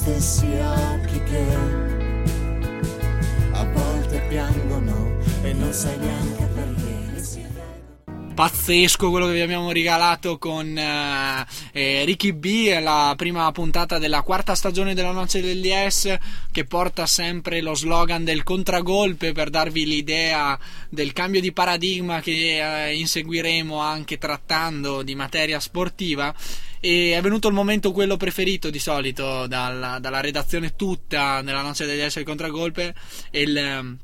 Stessi 0.09 0.47
occhi 0.57 1.23
che 1.25 1.45
a 3.53 3.65
volte 3.65 4.25
piangono 4.29 5.19
e 5.43 5.53
non 5.53 5.73
sai 5.73 5.99
neanche 5.99 6.45
perché. 6.45 6.87
pazzesco 8.35 9.11
quello 9.11 9.27
che 9.27 9.33
vi 9.33 9.41
abbiamo 9.41 9.73
regalato 9.73 10.39
con 10.39 10.79
eh, 10.79 11.45
eh, 11.73 12.05
Ricky 12.05 12.33
B, 12.33 12.79
la 12.81 13.13
prima 13.17 13.51
puntata 13.53 13.99
della 13.99 14.23
quarta 14.23 14.55
stagione 14.55 14.95
della 14.95 15.11
Noce 15.11 15.43
del 15.43 15.61
DS 15.61 16.17
che 16.53 16.65
porta 16.65 17.05
sempre 17.05 17.61
lo 17.61 17.75
slogan 17.75 18.25
del 18.25 18.45
contragolpe 18.45 19.33
per 19.33 19.51
darvi 19.51 19.85
l'idea 19.85 20.59
del 20.89 21.13
cambio 21.13 21.41
di 21.41 21.53
paradigma 21.53 22.21
che 22.21 22.87
eh, 22.87 22.95
inseguiremo 22.97 23.77
anche 23.77 24.19
trattando 24.19 25.03
di 25.03 25.17
materia 25.17 25.59
sportiva 25.59 26.33
e 26.81 27.15
è 27.17 27.21
venuto 27.21 27.49
il 27.49 27.55
momento 27.55 27.93
quello 27.93 28.17
preferito 28.17 28.71
di 28.71 28.79
solito 28.79 29.47
dalla, 29.47 29.99
dalla 29.99 30.21
redazione 30.21 30.77
tutta 30.77 31.43
della 31.43 31.63
Noce 31.63 31.87
DS 31.87 32.17
il 32.17 32.25
contragolpe 32.25 32.95
il, 33.33 33.57
ehm, 33.57 33.99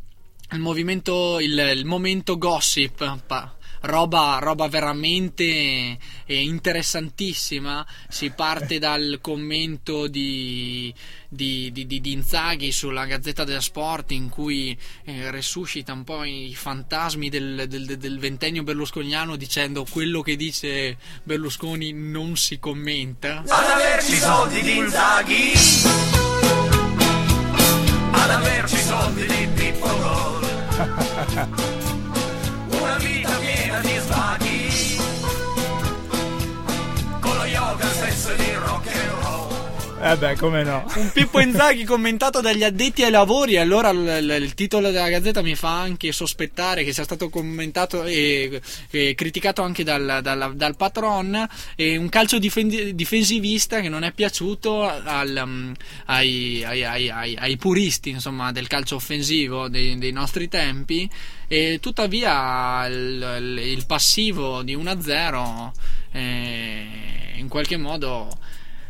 il 0.53 0.59
movimento 0.59 1.39
il, 1.41 1.73
il 1.75 1.85
momento 1.85 2.37
gossip 2.39 3.23
pa- 3.27 3.55
roba, 3.85 4.39
roba 4.41 4.69
veramente 4.69 5.45
eh, 5.45 5.99
interessantissima. 6.27 7.87
Si 8.09 8.31
parte 8.31 8.79
dal 8.79 9.19
commento 9.21 10.07
di, 10.07 10.93
di, 11.29 11.71
di, 11.73 11.87
di, 11.87 12.01
di 12.01 12.13
Inzaghi 12.13 12.73
sulla 12.73 13.05
Gazzetta 13.07 13.45
dello 13.45 13.61
Sport 13.61 14.11
in 14.13 14.29
cui 14.29 14.77
eh, 15.05 15.31
resuscita 15.31 15.93
un 15.93 16.05
po' 16.05 16.25
i 16.25 16.53
fantasmi 16.55 17.29
del, 17.29 17.65
del, 17.69 17.87
del- 17.87 17.99
del 17.99 18.19
ventennio 18.19 18.63
berlusconiano 18.63 19.37
dicendo 19.37 19.87
quello 19.89 20.21
che 20.23 20.37
dice 20.37 20.97
Berlusconi 21.23 21.93
non 21.93 22.37
si 22.37 22.59
commenta. 22.59 23.43
Ad 23.47 23.71
averci 23.71 24.17
soldi 24.17 24.61
di 24.63 24.77
Inzaghi 24.77 25.53
Ad 28.13 28.31
averci 28.31 28.77
soldi 28.79 29.27
di 29.27 29.49
Pippo 29.55 29.87
Gol 29.99 31.83
Eh 40.07 40.17
beh, 40.19 40.37
come 40.37 40.63
no. 40.65 40.85
Un 40.97 41.11
Pippo 41.13 41.41
Inzaghi 41.41 41.85
commentato 41.85 42.43
dagli 42.43 42.63
addetti 42.63 43.03
ai 43.03 43.11
lavori, 43.11 43.57
allora 43.57 43.89
il, 43.89 43.99
il- 44.21 44.43
il 44.43 44.53
titolo 44.53 44.91
della 44.91 45.09
gazzetta 45.09 45.41
mi 45.41 45.55
fa 45.55 45.81
anche 45.81 46.13
sospettare 46.13 46.85
che 46.85 46.93
sia 46.93 47.05
stato 47.05 47.31
commentato 47.31 48.05
e, 48.05 48.61
e 48.91 49.15
criticato 49.15 49.63
anche 49.63 49.83
dal, 49.83 50.19
dal- 50.23 50.53
dal 50.57 50.77
patron. 50.77 51.49
E 51.75 51.97
un 51.97 52.11
calcio 52.11 52.39
difen- 52.39 52.95
difensivista 52.95 53.81
che 53.81 53.89
non 53.89 54.03
è 54.05 54.13
piaciuto 54.13 54.83
al, 54.87 55.41
um, 55.43 55.73
ai, 56.07 56.63
ai- 56.65 57.09
ai- 57.09 57.37
ai- 57.39 57.57
puristi 57.57 58.11
insomma, 58.11 58.53
del 58.53 58.67
calcio 58.67 58.97
offensivo 58.97 59.69
dei, 59.69 59.97
dei 59.97 60.13
nostri 60.13 60.49
tempi. 60.49 61.09
E 61.49 61.79
tuttavia 61.81 62.85
il- 62.89 63.59
il 63.59 63.87
passivo 63.87 64.63
di 64.63 64.75
1-0 64.75 65.73
eh, 66.13 66.87
in 67.37 67.49
qualche 67.49 67.79
modo 67.79 68.29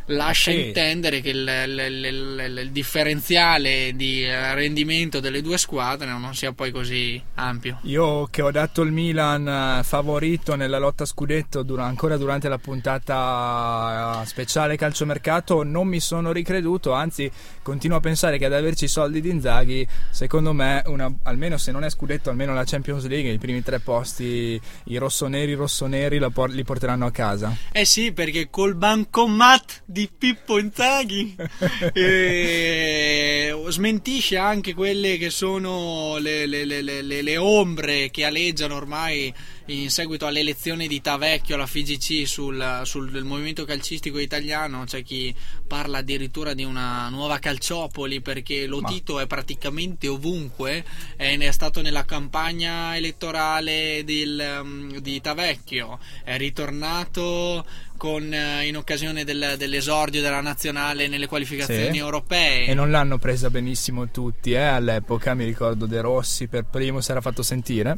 lascia 0.07 0.51
Sì. 0.51 0.67
intendere 0.67 1.21
che 1.21 1.29
il, 1.29 1.37
il- 1.67 1.79
il- 1.79 2.05
il- 2.45 2.57
il 2.63 2.71
differenziale 2.71 3.93
di 3.95 4.23
eh, 4.23 4.53
rendimento 4.53 5.19
delle 5.19 5.41
due 5.41 5.57
squadre 5.57 6.07
non 6.07 6.33
sia 6.35 6.51
poi 6.53 6.71
così 6.71 7.21
ampio. 7.35 7.79
Io 7.83 8.27
che 8.27 8.41
ho 8.41 8.51
dato 8.51 8.81
il 8.81 8.91
Milan 8.91 9.47
eh, 9.79 9.83
favorito 9.83 10.55
nella 10.55 10.77
lotta 10.77 11.03
a 11.03 11.05
scudetto 11.07 11.63
dura- 11.63 11.85
ancora 11.85 12.17
durante 12.17 12.47
la 12.49 12.57
puntata 12.57 14.21
eh, 14.21 14.25
speciale 14.25 14.75
calciomercato 14.77 15.63
non 15.63 15.87
mi 15.87 15.99
sono 15.99 16.31
ricreduto, 16.31 16.93
anzi 16.93 17.29
continuo 17.61 17.97
a 17.97 18.01
pensare 18.01 18.37
che 18.37 18.45
ad 18.45 18.53
averci 18.53 18.85
i 18.85 18.89
soldi 18.89 19.21
di 19.21 19.29
Inzaghi, 19.29 19.87
secondo 20.11 20.53
me, 20.53 20.81
una- 20.85 21.11
almeno 21.23 21.57
se 21.57 21.71
non 21.71 21.83
è 21.83 21.89
scudetto, 21.89 22.29
almeno 22.29 22.53
la 22.53 22.63
Champions 22.65 23.05
League, 23.07 23.31
i 23.31 23.37
primi 23.37 23.63
tre 23.63 23.79
posti, 23.79 24.59
i 24.85 24.97
rossoneri 24.97 25.53
rossoneri 25.53 26.17
la 26.19 26.29
por- 26.29 26.51
li 26.51 26.63
porteranno 26.63 27.05
a 27.05 27.11
casa. 27.11 27.55
Eh 27.71 27.85
sì, 27.85 28.11
perché 28.11 28.49
col 28.49 28.75
bancomat 28.75 29.83
di 29.95 30.09
Pippo 30.17 30.59
Inzaghi. 30.59 31.33
Eh, 31.93 33.53
smentisce 33.69 34.35
anche 34.37 34.73
quelle 34.73 35.17
che 35.17 35.29
sono 35.29 36.17
le- 36.17 36.45
le- 36.45 36.65
le- 36.65 37.21
le 37.21 37.37
ombre 37.37 38.09
che 38.11 38.25
aleggiano 38.25 38.75
ormai 38.75 39.33
in 39.67 39.89
seguito 39.89 40.27
all'elezione 40.27 40.85
di 40.85 41.01
Tavecchio 41.01 41.55
alla 41.55 41.65
FIGC 41.65 42.27
sul, 42.27 42.81
sul 42.83 43.23
movimento 43.23 43.65
calcistico 43.65 44.19
italiano. 44.19 44.83
C'è 44.85 45.01
chi 45.03 45.33
parla 45.67 45.99
addirittura 45.99 46.53
di 46.53 46.63
una 46.63 47.09
nuova 47.09 47.39
calciopoli 47.39 48.21
perché 48.21 48.67
lo 48.67 48.81
Tito 48.81 49.19
è 49.19 49.25
praticamente 49.25 50.07
ovunque 50.07 50.83
e 51.17 51.35
ne 51.37 51.47
è 51.47 51.51
stato 51.51 51.81
nella 51.81 52.05
campagna 52.05 52.95
elettorale 52.95 54.03
del, 54.05 54.59
um, 54.61 54.99
di 54.99 55.19
Tavecchio, 55.19 55.97
è 56.23 56.37
ritornato 56.37 57.65
con, 57.97 58.31
eh, 58.31 58.67
in 58.67 58.77
occasione 58.77 59.23
del- 59.23 59.55
dell'esordio 59.57 60.21
della 60.21 60.41
nazionale 60.41 61.07
nelle 61.07 61.25
qualificazioni 61.27 61.93
Sì. 61.93 61.97
europee. 61.97 62.65
E 62.67 62.73
non 62.73 62.91
l'hanno 62.91 63.17
presa 63.17 63.49
benissimo 63.49 64.09
tutti, 64.11 64.51
eh, 64.51 64.57
all'epoca 64.57 65.33
mi 65.33 65.45
ricordo 65.45 65.85
De 65.87 66.01
Rossi 66.01 66.47
per 66.47 66.65
primo 66.65 67.01
si 67.01 67.09
era 67.11 67.21
fatto 67.21 67.41
sentire. 67.41 67.97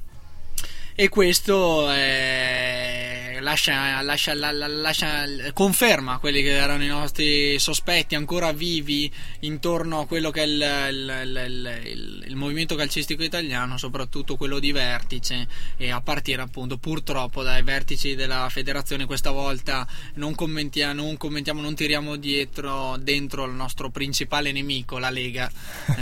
E 1.00 1.10
questo 1.10 1.92
eh, 1.92 2.77
lascia, 3.42 4.02
lascia- 4.02 4.34
la- 4.34 4.52
la- 4.52 4.68
lascia- 4.68 5.26
conferma 5.54 6.18
quelli 6.20 6.42
che 6.42 6.52
erano 6.56 6.84
i 6.84 6.88
nostri 6.88 7.58
sospetti 7.60 8.16
ancora 8.16 8.52
vivi 8.52 9.12
intorno 9.42 10.02
a 10.02 10.06
quello 10.08 10.30
che 10.32 10.42
è 10.42 10.46
il, 10.46 10.54
il- 10.92 11.42
il- 11.46 11.82
il- 11.86 12.24
il 12.28 12.36
movimento 12.36 12.76
calcistico 12.76 13.24
italiano, 13.24 13.78
soprattutto 13.78 14.36
quello 14.36 14.60
di 14.60 14.72
vertice, 14.72 15.48
e 15.78 15.92
a 15.92 16.02
partire 16.02 16.42
appunto 16.42 16.78
purtroppo 16.78 17.44
dai 17.44 17.64
vertici 17.64 18.16
della 18.16 18.48
federazione. 18.50 19.06
Questa 19.06 19.32
volta 19.32 19.86
non 20.16 20.36
commentiamo, 20.36 21.02
non, 21.02 21.18
commentiamo, 21.18 21.62
non 21.62 21.76
tiriamo 21.76 22.16
dietro 22.16 22.98
dentro 23.00 23.46
il 23.46 23.54
nostro 23.54 23.90
principale 23.90 24.52
nemico, 24.52 24.98
la 24.98 25.10
Lega, 25.10 25.50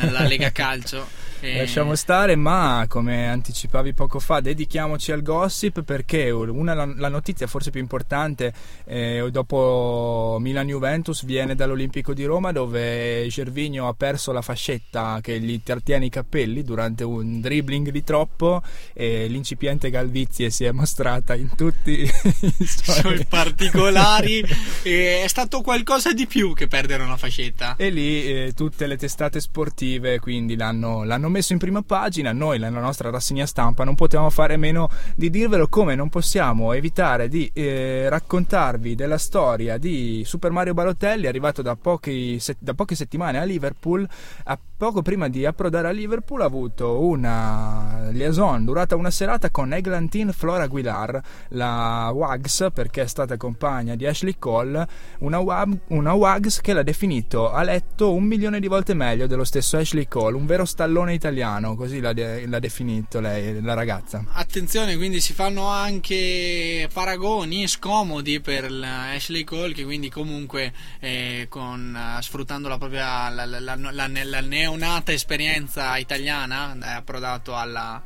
eh, 0.02 0.10
la 0.12 0.22
Lega 0.28 0.52
Calcio. 0.54 1.08
E- 1.42 1.58
Lasciamo 1.58 1.96
stare, 1.96 2.36
ma 2.36 2.86
come 2.88 3.28
anticipavi 3.28 3.94
poco 3.94 4.20
fa, 4.20 4.40
dedichiamoci 4.40 5.12
al 5.12 5.22
gossip 5.22 5.84
perché 5.84 6.30
una, 6.32 6.74
la, 6.74 6.86
la 6.96 7.08
notizia 7.10 7.25
forse 7.48 7.72
più 7.72 7.80
importante 7.80 8.54
eh, 8.86 9.28
dopo 9.32 10.38
Milan-Juventus 10.40 11.24
viene 11.26 11.56
dall'Olimpico 11.56 12.14
di 12.14 12.26
Roma 12.26 12.52
dove 12.52 13.26
Gervinho 13.30 13.88
ha 13.88 13.94
perso 13.94 14.32
la 14.32 14.42
fascetta 14.42 15.20
che 15.22 15.40
gli 15.40 15.62
trattiene 15.64 16.06
i 16.06 16.10
capelli 16.10 16.64
durante 16.64 17.04
un 17.04 17.42
dribbling 17.42 17.90
di 17.90 18.04
troppo 18.04 18.62
e 18.94 19.28
l'incipiente 19.28 19.90
Galvizie 19.90 20.50
si 20.50 20.66
è 20.66 20.72
mostrata 20.72 21.36
in 21.36 21.50
tutti 21.56 22.02
i 22.58 22.66
suoi 22.66 23.26
particolari 23.30 24.44
è 24.84 25.26
stato 25.28 25.62
qualcosa 25.62 26.14
di 26.14 26.28
più 26.28 26.54
che 26.54 26.68
perdere 26.68 27.04
una 27.04 27.18
fascetta 27.18 27.76
E 27.78 27.90
lì 27.90 28.26
eh, 28.26 28.54
tutte 28.56 28.88
le 28.88 28.98
testate 28.98 29.40
sportive 29.40 30.20
quindi 30.20 30.56
l'hanno, 30.56 31.04
l'hanno 31.04 31.30
messo 31.30 31.54
in 31.54 31.60
prima 31.60 31.82
pagina. 31.82 32.32
Noi, 32.32 32.60
nella 32.60 32.80
nostra 32.80 33.10
rassegna 33.10 33.46
stampa, 33.46 33.84
non 33.84 33.96
potevamo 33.96 34.30
fare 34.30 34.58
meno 34.58 34.90
di 35.16 35.30
dirvelo 35.30 35.68
come 35.68 35.96
non 35.96 36.10
possiamo 36.10 36.74
evitare 36.74 37.15
cercare 37.16 37.28
di 37.30 37.50
eh, 37.54 38.10
raccontarvi 38.10 38.96
della 38.96 39.18
storia 39.18 39.78
di 39.78 40.24
Super 40.26 40.52
Mario 40.52 40.74
Balotelli, 40.74 41.28
arrivato 41.28 41.62
da, 41.62 41.76
pochi 41.76 42.40
da 42.60 42.74
poche 42.74 42.96
settimane 42.96 43.40
a 43.40 43.44
Liverpool. 43.44 44.08
A 44.44 44.60
poco 44.78 45.02
prima 45.02 45.30
di 45.30 45.46
approdare 45.46 45.88
a 45.88 45.92
Liverpool 45.92 46.42
ha 46.42 46.46
avuto 46.46 47.02
una 47.02 48.10
liaison 48.12 48.66
durata 48.66 48.96
una 48.96 49.10
serata 49.10 49.50
con 49.50 49.72
Eglantine 49.72 50.34
Flora 50.34 50.64
Aguilar, 50.64 51.22
la 51.50 52.12
Wags, 52.14 52.68
perché 52.74 53.04
è 53.04 53.08
stata 53.08 53.38
compagna 53.38 53.96
di 53.96 54.06
Ashley 54.06 54.36
Cole, 54.38 54.86
una, 55.20 55.40
Wag- 55.40 55.80
una 55.88 56.14
Wags 56.14 56.60
che 56.60 56.74
l'ha 56.74 56.84
definito 56.84 57.52
a 57.52 57.64
letto 57.64 58.14
un 58.14 58.26
milione 58.26 58.60
di 58.60 58.68
volte 58.68 58.94
meglio 58.94 59.28
dello 59.28 59.46
stesso 59.46 59.78
Ashley 59.78 60.08
Cole, 60.08 60.36
un 60.36 60.46
vero 60.46 60.66
stallone 60.66 61.14
italiano, 61.14 61.76
così 61.76 62.02
l'ha, 62.02 62.14
de- 62.14 62.46
l'ha 62.46 62.60
definito 62.60 63.22
lei, 63.22 63.62
la 63.62 63.74
ragazza. 63.74 64.24
Attenzione, 64.34 64.98
quindi 64.98 65.22
si 65.22 65.34
fanno 65.34 65.68
anche 65.68 66.90
paragoni 67.06 67.68
scomodi 67.68 68.40
per 68.40 68.64
Ashley 68.66 69.44
Cole, 69.44 69.74
che 69.76 69.84
quindi 69.84 70.10
comunque 70.10 70.74
eh, 71.00 71.46
con, 71.48 71.96
eh, 71.96 72.20
sfruttando 72.24 72.68
la 72.68 72.80
propria 72.80 73.30
la- 73.30 73.46
la- 73.46 73.60
la- 73.60 74.08
la 74.08 74.42
neonata 74.42 75.12
esperienza 75.12 75.96
italiana 75.98 76.76
è 76.82 76.90
approdato 76.94 77.56
alla 77.56 78.02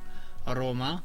Roma. 0.47 1.02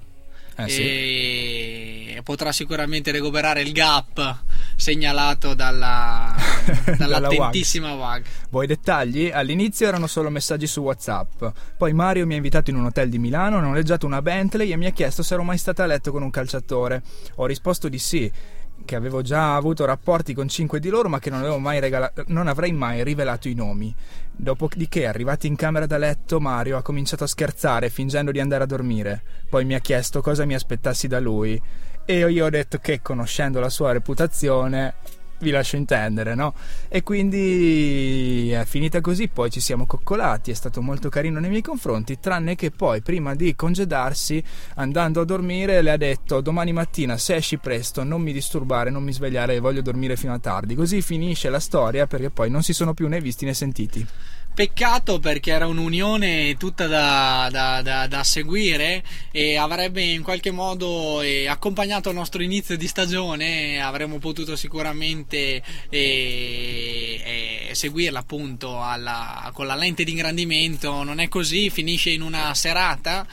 Eh, 0.56 0.68
sì. 0.68 0.82
e 0.82 2.20
potrà 2.22 2.52
sicuramente 2.52 3.10
recuperare 3.10 3.60
il 3.60 3.72
gap 3.72 4.42
segnalato 4.76 5.54
dalla, 5.54 6.34
dall'attentissima 6.96 7.94
WAG. 7.94 8.24
Vuoi 8.50 8.66
dettagli? 8.66 9.30
All'inizio 9.32 9.86
erano 9.86 10.06
solo 10.06 10.30
messaggi 10.30 10.66
su 10.66 10.80
WhatsApp. 10.80 11.44
Poi 11.76 11.92
Mario 11.92 12.26
mi 12.26 12.34
ha 12.34 12.36
invitato 12.36 12.70
in 12.70 12.76
un 12.76 12.86
hotel 12.86 13.08
di 13.08 13.18
Milano, 13.18 13.58
ho 13.58 13.60
noleggiato 13.60 14.06
una 14.06 14.22
Bentley 14.22 14.72
e 14.72 14.76
mi 14.76 14.86
ha 14.86 14.90
chiesto 14.90 15.22
se 15.22 15.34
ero 15.34 15.42
mai 15.42 15.58
stata 15.58 15.84
a 15.84 15.86
letto 15.86 16.10
con 16.10 16.22
un 16.22 16.30
calciatore. 16.30 17.02
Ho 17.36 17.46
risposto 17.46 17.88
di 17.88 17.98
sì, 17.98 18.30
che 18.84 18.96
avevo 18.96 19.22
già 19.22 19.54
avuto 19.54 19.84
rapporti 19.84 20.34
con 20.34 20.48
cinque 20.48 20.80
di 20.80 20.88
loro, 20.88 21.08
ma 21.08 21.18
che 21.18 21.30
non, 21.30 21.40
avevo 21.40 21.58
mai 21.58 21.80
regala- 21.80 22.12
non 22.26 22.48
avrei 22.48 22.72
mai 22.72 23.02
rivelato 23.04 23.48
i 23.48 23.54
nomi. 23.54 23.94
Dopodiché, 24.36 25.06
arrivati 25.06 25.46
in 25.46 25.56
camera 25.56 25.86
da 25.86 25.96
letto, 25.96 26.40
Mario 26.40 26.76
ha 26.76 26.82
cominciato 26.82 27.24
a 27.24 27.28
scherzare 27.28 27.88
fingendo 27.88 28.30
di 28.30 28.40
andare 28.40 28.64
a 28.64 28.66
dormire. 28.66 29.22
Poi 29.48 29.64
mi 29.64 29.74
ha 29.74 29.78
chiesto 29.78 30.20
cosa 30.20 30.44
mi 30.44 30.54
aspettassi 30.54 31.06
da 31.06 31.20
lui. 31.20 31.60
E 32.04 32.18
io 32.18 32.44
ho 32.44 32.50
detto 32.50 32.78
che, 32.78 33.00
conoscendo 33.00 33.60
la 33.60 33.70
sua 33.70 33.92
reputazione, 33.92 34.94
vi 35.38 35.50
lascio 35.50 35.76
intendere, 35.76 36.34
no? 36.34 36.54
E 36.88 37.02
quindi 37.02 38.50
è 38.50 38.64
finita 38.64 39.00
così, 39.00 39.28
poi 39.28 39.50
ci 39.50 39.60
siamo 39.60 39.86
coccolati, 39.86 40.50
è 40.50 40.54
stato 40.54 40.80
molto 40.80 41.08
carino 41.08 41.40
nei 41.40 41.50
miei 41.50 41.62
confronti, 41.62 42.18
tranne 42.20 42.54
che 42.54 42.70
poi 42.70 43.02
prima 43.02 43.34
di 43.34 43.54
congedarsi, 43.54 44.42
andando 44.76 45.20
a 45.20 45.24
dormire, 45.24 45.82
le 45.82 45.90
ha 45.90 45.96
detto 45.96 46.40
domani 46.40 46.72
mattina 46.72 47.16
se 47.16 47.36
esci 47.36 47.58
presto 47.58 48.02
non 48.04 48.22
mi 48.22 48.32
disturbare, 48.32 48.90
non 48.90 49.02
mi 49.02 49.12
svegliare, 49.12 49.58
voglio 49.58 49.82
dormire 49.82 50.16
fino 50.16 50.32
a 50.32 50.38
tardi. 50.38 50.74
Così 50.74 51.02
finisce 51.02 51.50
la 51.50 51.60
storia 51.60 52.06
perché 52.06 52.30
poi 52.30 52.50
non 52.50 52.62
si 52.62 52.72
sono 52.72 52.94
più 52.94 53.08
né 53.08 53.20
visti 53.20 53.44
né 53.44 53.54
sentiti. 53.54 54.06
Peccato 54.54 55.18
perché 55.18 55.50
era 55.50 55.66
un'unione 55.66 56.56
tutta 56.56 56.86
da, 56.86 57.48
da- 57.50 57.82
da- 57.82 58.06
da 58.06 58.22
seguire 58.22 59.02
e 59.32 59.56
avrebbe 59.56 60.00
in 60.00 60.22
qualche 60.22 60.52
modo 60.52 61.20
eh, 61.22 61.48
accompagnato 61.48 62.10
il 62.10 62.14
nostro 62.14 62.40
inizio 62.40 62.76
di 62.76 62.86
stagione. 62.86 63.82
Avremmo 63.82 64.18
potuto 64.20 64.54
sicuramente 64.54 65.60
eh, 65.88 67.20
eh, 67.68 67.74
seguirla 67.74 68.20
appunto 68.20 68.80
alla- 68.80 69.50
con 69.52 69.66
la 69.66 69.74
lente 69.74 70.04
di 70.04 70.12
ingrandimento. 70.12 71.02
Non 71.02 71.18
è 71.18 71.26
così, 71.26 71.68
finisce 71.68 72.10
in 72.10 72.22
una 72.22 72.54
serata. 72.54 73.26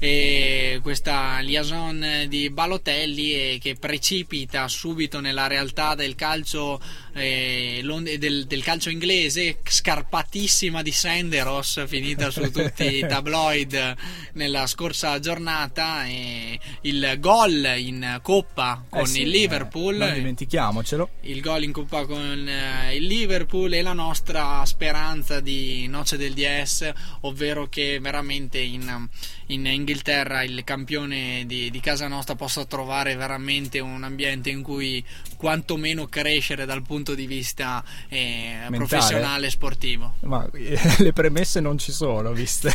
E 0.00 0.78
questa 0.80 1.40
liaison 1.40 2.26
di 2.28 2.50
Balotelli 2.50 3.32
eh, 3.34 3.58
che 3.60 3.74
precipita 3.74 4.68
subito 4.68 5.18
nella 5.18 5.48
realtà 5.48 5.96
del 5.96 6.14
calcio, 6.14 6.80
eh, 7.18 7.80
l'on- 7.82 8.04
del, 8.18 8.46
del 8.46 8.62
calcio 8.62 8.90
inglese, 8.90 9.58
scarpatissima 9.64 10.82
di 10.82 10.92
Senderos, 10.92 11.84
finita 11.86 12.30
su 12.30 12.50
tutti 12.50 12.96
i 12.98 13.00
tabloid 13.08 13.94
nella 14.34 14.66
scorsa 14.66 15.18
giornata. 15.18 16.06
E 16.06 16.58
il 16.82 17.16
gol 17.18 17.74
in 17.76 18.20
coppa 18.22 18.84
con 18.88 19.02
Eh 19.02 19.06
sì, 19.06 19.22
il 19.22 19.28
Liverpool. 19.30 19.94
eh, 19.96 19.98
non 20.06 20.12
dimentichiamocelo. 20.14 21.10
il 21.22 21.40
gol 21.40 21.64
in 21.64 21.72
coppa 21.72 22.06
con 22.06 22.48
eh, 22.48 22.94
il 22.96 23.04
Liverpool 23.04 23.72
e 23.72 23.82
la 23.82 23.92
nostra 23.92 24.64
speranza 24.64 25.40
di 25.40 25.86
Noce 25.88 26.16
del 26.16 26.32
DS, 26.34 26.90
ovvero 27.22 27.68
che 27.68 27.98
veramente 28.00 28.58
in, 28.58 29.08
in 29.46 29.66
Inghilterra 29.66 30.42
il 30.42 30.62
campione 30.64 31.44
di, 31.46 31.70
di 31.70 31.80
casa 31.80 32.06
nostra 32.08 32.34
possa 32.34 32.64
trovare 32.64 33.16
veramente 33.16 33.80
un 33.80 34.04
ambiente 34.04 34.50
in 34.50 34.62
cui 34.62 35.04
quantomeno 35.38 36.06
crescere 36.06 36.66
dal 36.66 36.82
punto 36.82 37.14
di 37.14 37.26
vista 37.26 37.82
eh, 38.08 38.66
professionale 38.72 39.46
e 39.46 39.50
sportivo. 39.50 40.14
Ma 40.22 40.46
eh, 40.52 40.78
le 40.98 41.12
premesse 41.12 41.60
non 41.60 41.78
ci 41.78 41.92
sono, 41.92 42.32
viste 42.32 42.70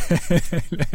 le, 0.70 0.88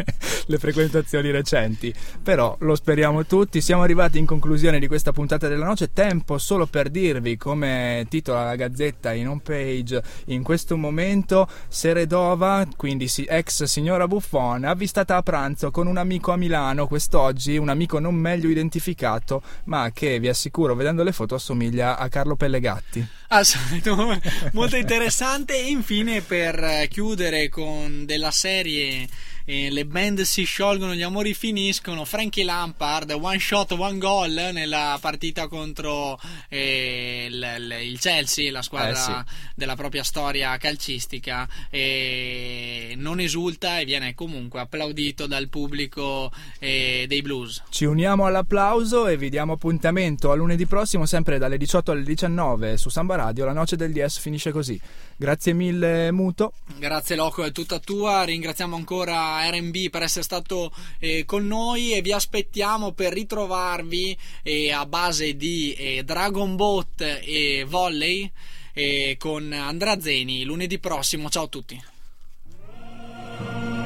le 0.48 0.58
frequentazioni 0.58 1.30
recenti. 1.30 1.94
Però 2.22 2.58
lo 2.62 2.76
speriamo 2.76 3.26
tutti. 3.26 3.62
Siamo 3.62 3.84
arrivati 3.84 4.18
in 4.18 4.26
conclusione 4.26 4.80
di 4.80 4.88
questa 4.88 5.14
puntata 5.14 5.48
della 5.48 5.66
noce. 5.66 5.94
Tempo 5.94 6.40
solo 6.40 6.66
per 6.66 6.90
dirvi, 6.90 7.38
come 7.38 8.08
titola 8.10 8.44
la 8.44 8.56
gazzetta 8.56 9.14
in 9.14 9.28
home 9.28 9.42
page, 9.44 10.02
in 10.26 10.42
questo 10.42 10.76
momento 10.76 11.48
Seredova, 11.68 12.68
quindi 12.76 13.08
ex 13.28 13.64
signora 13.64 14.08
Buffon, 14.08 14.64
avvistata 14.64 15.18
a 15.18 15.22
pranzo 15.22 15.70
con 15.70 15.86
un 15.86 15.98
amico 15.98 16.32
a 16.32 16.36
Milano 16.36 16.88
quest'oggi, 16.88 17.58
un 17.58 17.70
amico 17.70 18.00
non 18.00 18.16
meglio 18.16 18.50
identificato, 18.50 19.44
ma 19.66 19.92
che 19.94 20.20
vi 20.20 20.30
assicuro, 20.30 20.74
vedendo 20.74 21.04
le 21.04 21.12
foto, 21.12 21.36
assomiglia 21.36 21.58
a 21.68 22.08
Carlo 22.10 22.36
Pellegatti. 22.36 23.06
Assolutamente, 23.28 24.32
molto 24.54 24.76
interessante. 24.76 25.56
E 25.56 25.70
infine, 25.70 26.22
per 26.22 26.64
eh, 26.64 26.88
chiudere 26.90 27.50
con 27.50 28.06
della 28.06 28.32
serie 28.32 29.08
eh, 29.52 29.72
Le 29.72 29.86
band 29.86 30.22
si 30.22 30.44
sciolgono, 30.44 30.94
gli 30.94 31.02
amori 31.02 31.34
finiscono. 31.34 32.06
Frankie 32.06 32.44
Lampard, 32.44 33.10
one 33.20 33.40
shot, 33.40 33.72
one 33.72 33.98
goal 33.98 34.32
nella 34.54 34.98
partita 35.02 35.48
contro 35.48 36.20
eh, 36.50 37.28
il, 37.30 37.76
il- 37.84 38.00
Chelsea, 38.00 38.52
la 38.52 38.62
squadra 38.62 39.22
Eh, 39.22 39.24
della 39.56 39.76
propria 39.76 40.04
storia 40.04 40.56
calcistica. 40.58 41.48
E 41.70 42.94
non 42.98 43.20
esulta 43.20 43.80
e 43.80 43.86
viene 43.86 44.14
comunque 44.14 44.60
applaudito 44.60 45.26
dal 45.26 45.48
pubblico 45.50 46.32
eh, 46.60 47.06
dei 47.08 47.22
Blues. 47.22 47.64
Ci 47.70 47.86
uniamo 47.86 48.26
all'applauso 48.26 49.08
e 49.08 49.18
vi 49.18 49.30
diamo 49.30 49.54
appuntamento 49.54 50.32
a 50.32 50.36
lunedì 50.36 50.66
prossimo, 50.68 51.06
sempre 51.08 51.38
dalle 51.40 51.58
18 51.58 51.92
alle 51.92 52.04
19 52.04 52.78
su 52.78 52.90
Samba 52.90 53.16
Radio. 53.16 53.46
La 53.46 53.54
noce 53.54 53.76
del 53.76 53.92
DS 53.94 54.20
finisce 54.20 54.52
così. 54.52 54.80
Grazie 55.16 55.54
mille, 55.54 56.12
Muto. 56.12 56.54
Grazie 56.78 57.16
Loco, 57.16 57.44
è 57.44 57.52
tutta 57.52 57.80
tua. 57.80 58.24
Ringraziamo 58.24 58.76
ancora 58.76 59.39
RB 59.48 59.90
per 59.90 60.04
essere 60.04 60.24
stato 60.24 60.72
eh, 61.00 61.24
con 61.26 61.46
noi 61.46 61.94
e 61.94 62.02
vi 62.02 62.12
aspettiamo 62.12 62.92
per 62.92 63.14
ritrovarvi 63.14 64.18
eh, 64.44 64.72
a 64.72 64.86
base 64.86 65.36
di 65.36 65.74
eh, 65.74 66.04
Dragon 66.04 66.56
Boat 66.56 67.02
e 67.02 67.66
Volley 67.68 68.32
eh, 68.74 69.16
con 69.20 69.52
Andrea 69.52 70.00
Zeni 70.00 70.44
lunedì 70.44 70.80
prossimo. 70.80 71.30
Ciao 71.30 71.44
a 71.44 71.48
tutti. 71.48 71.84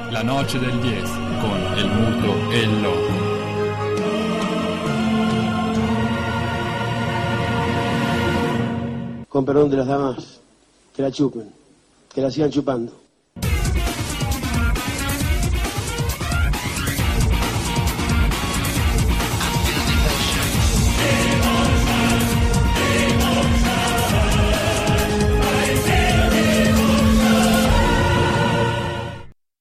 La 0.09 0.21
noce 0.21 0.59
del 0.59 0.79
10 0.79 1.01
con 1.41 1.73
el 1.75 1.87
muto 1.87 2.51
e 2.51 2.59
il 2.59 2.81
loco. 2.81 3.31
Con 9.27 9.45
perdón 9.45 9.71
de 9.71 9.77
las 9.77 9.87
damas, 9.87 10.39
que 10.95 11.01
la 11.01 11.09
chupen, 11.09 11.51
que 12.13 12.21
la 12.21 12.29
sigan 12.29 12.51
chupando. 12.51 13.02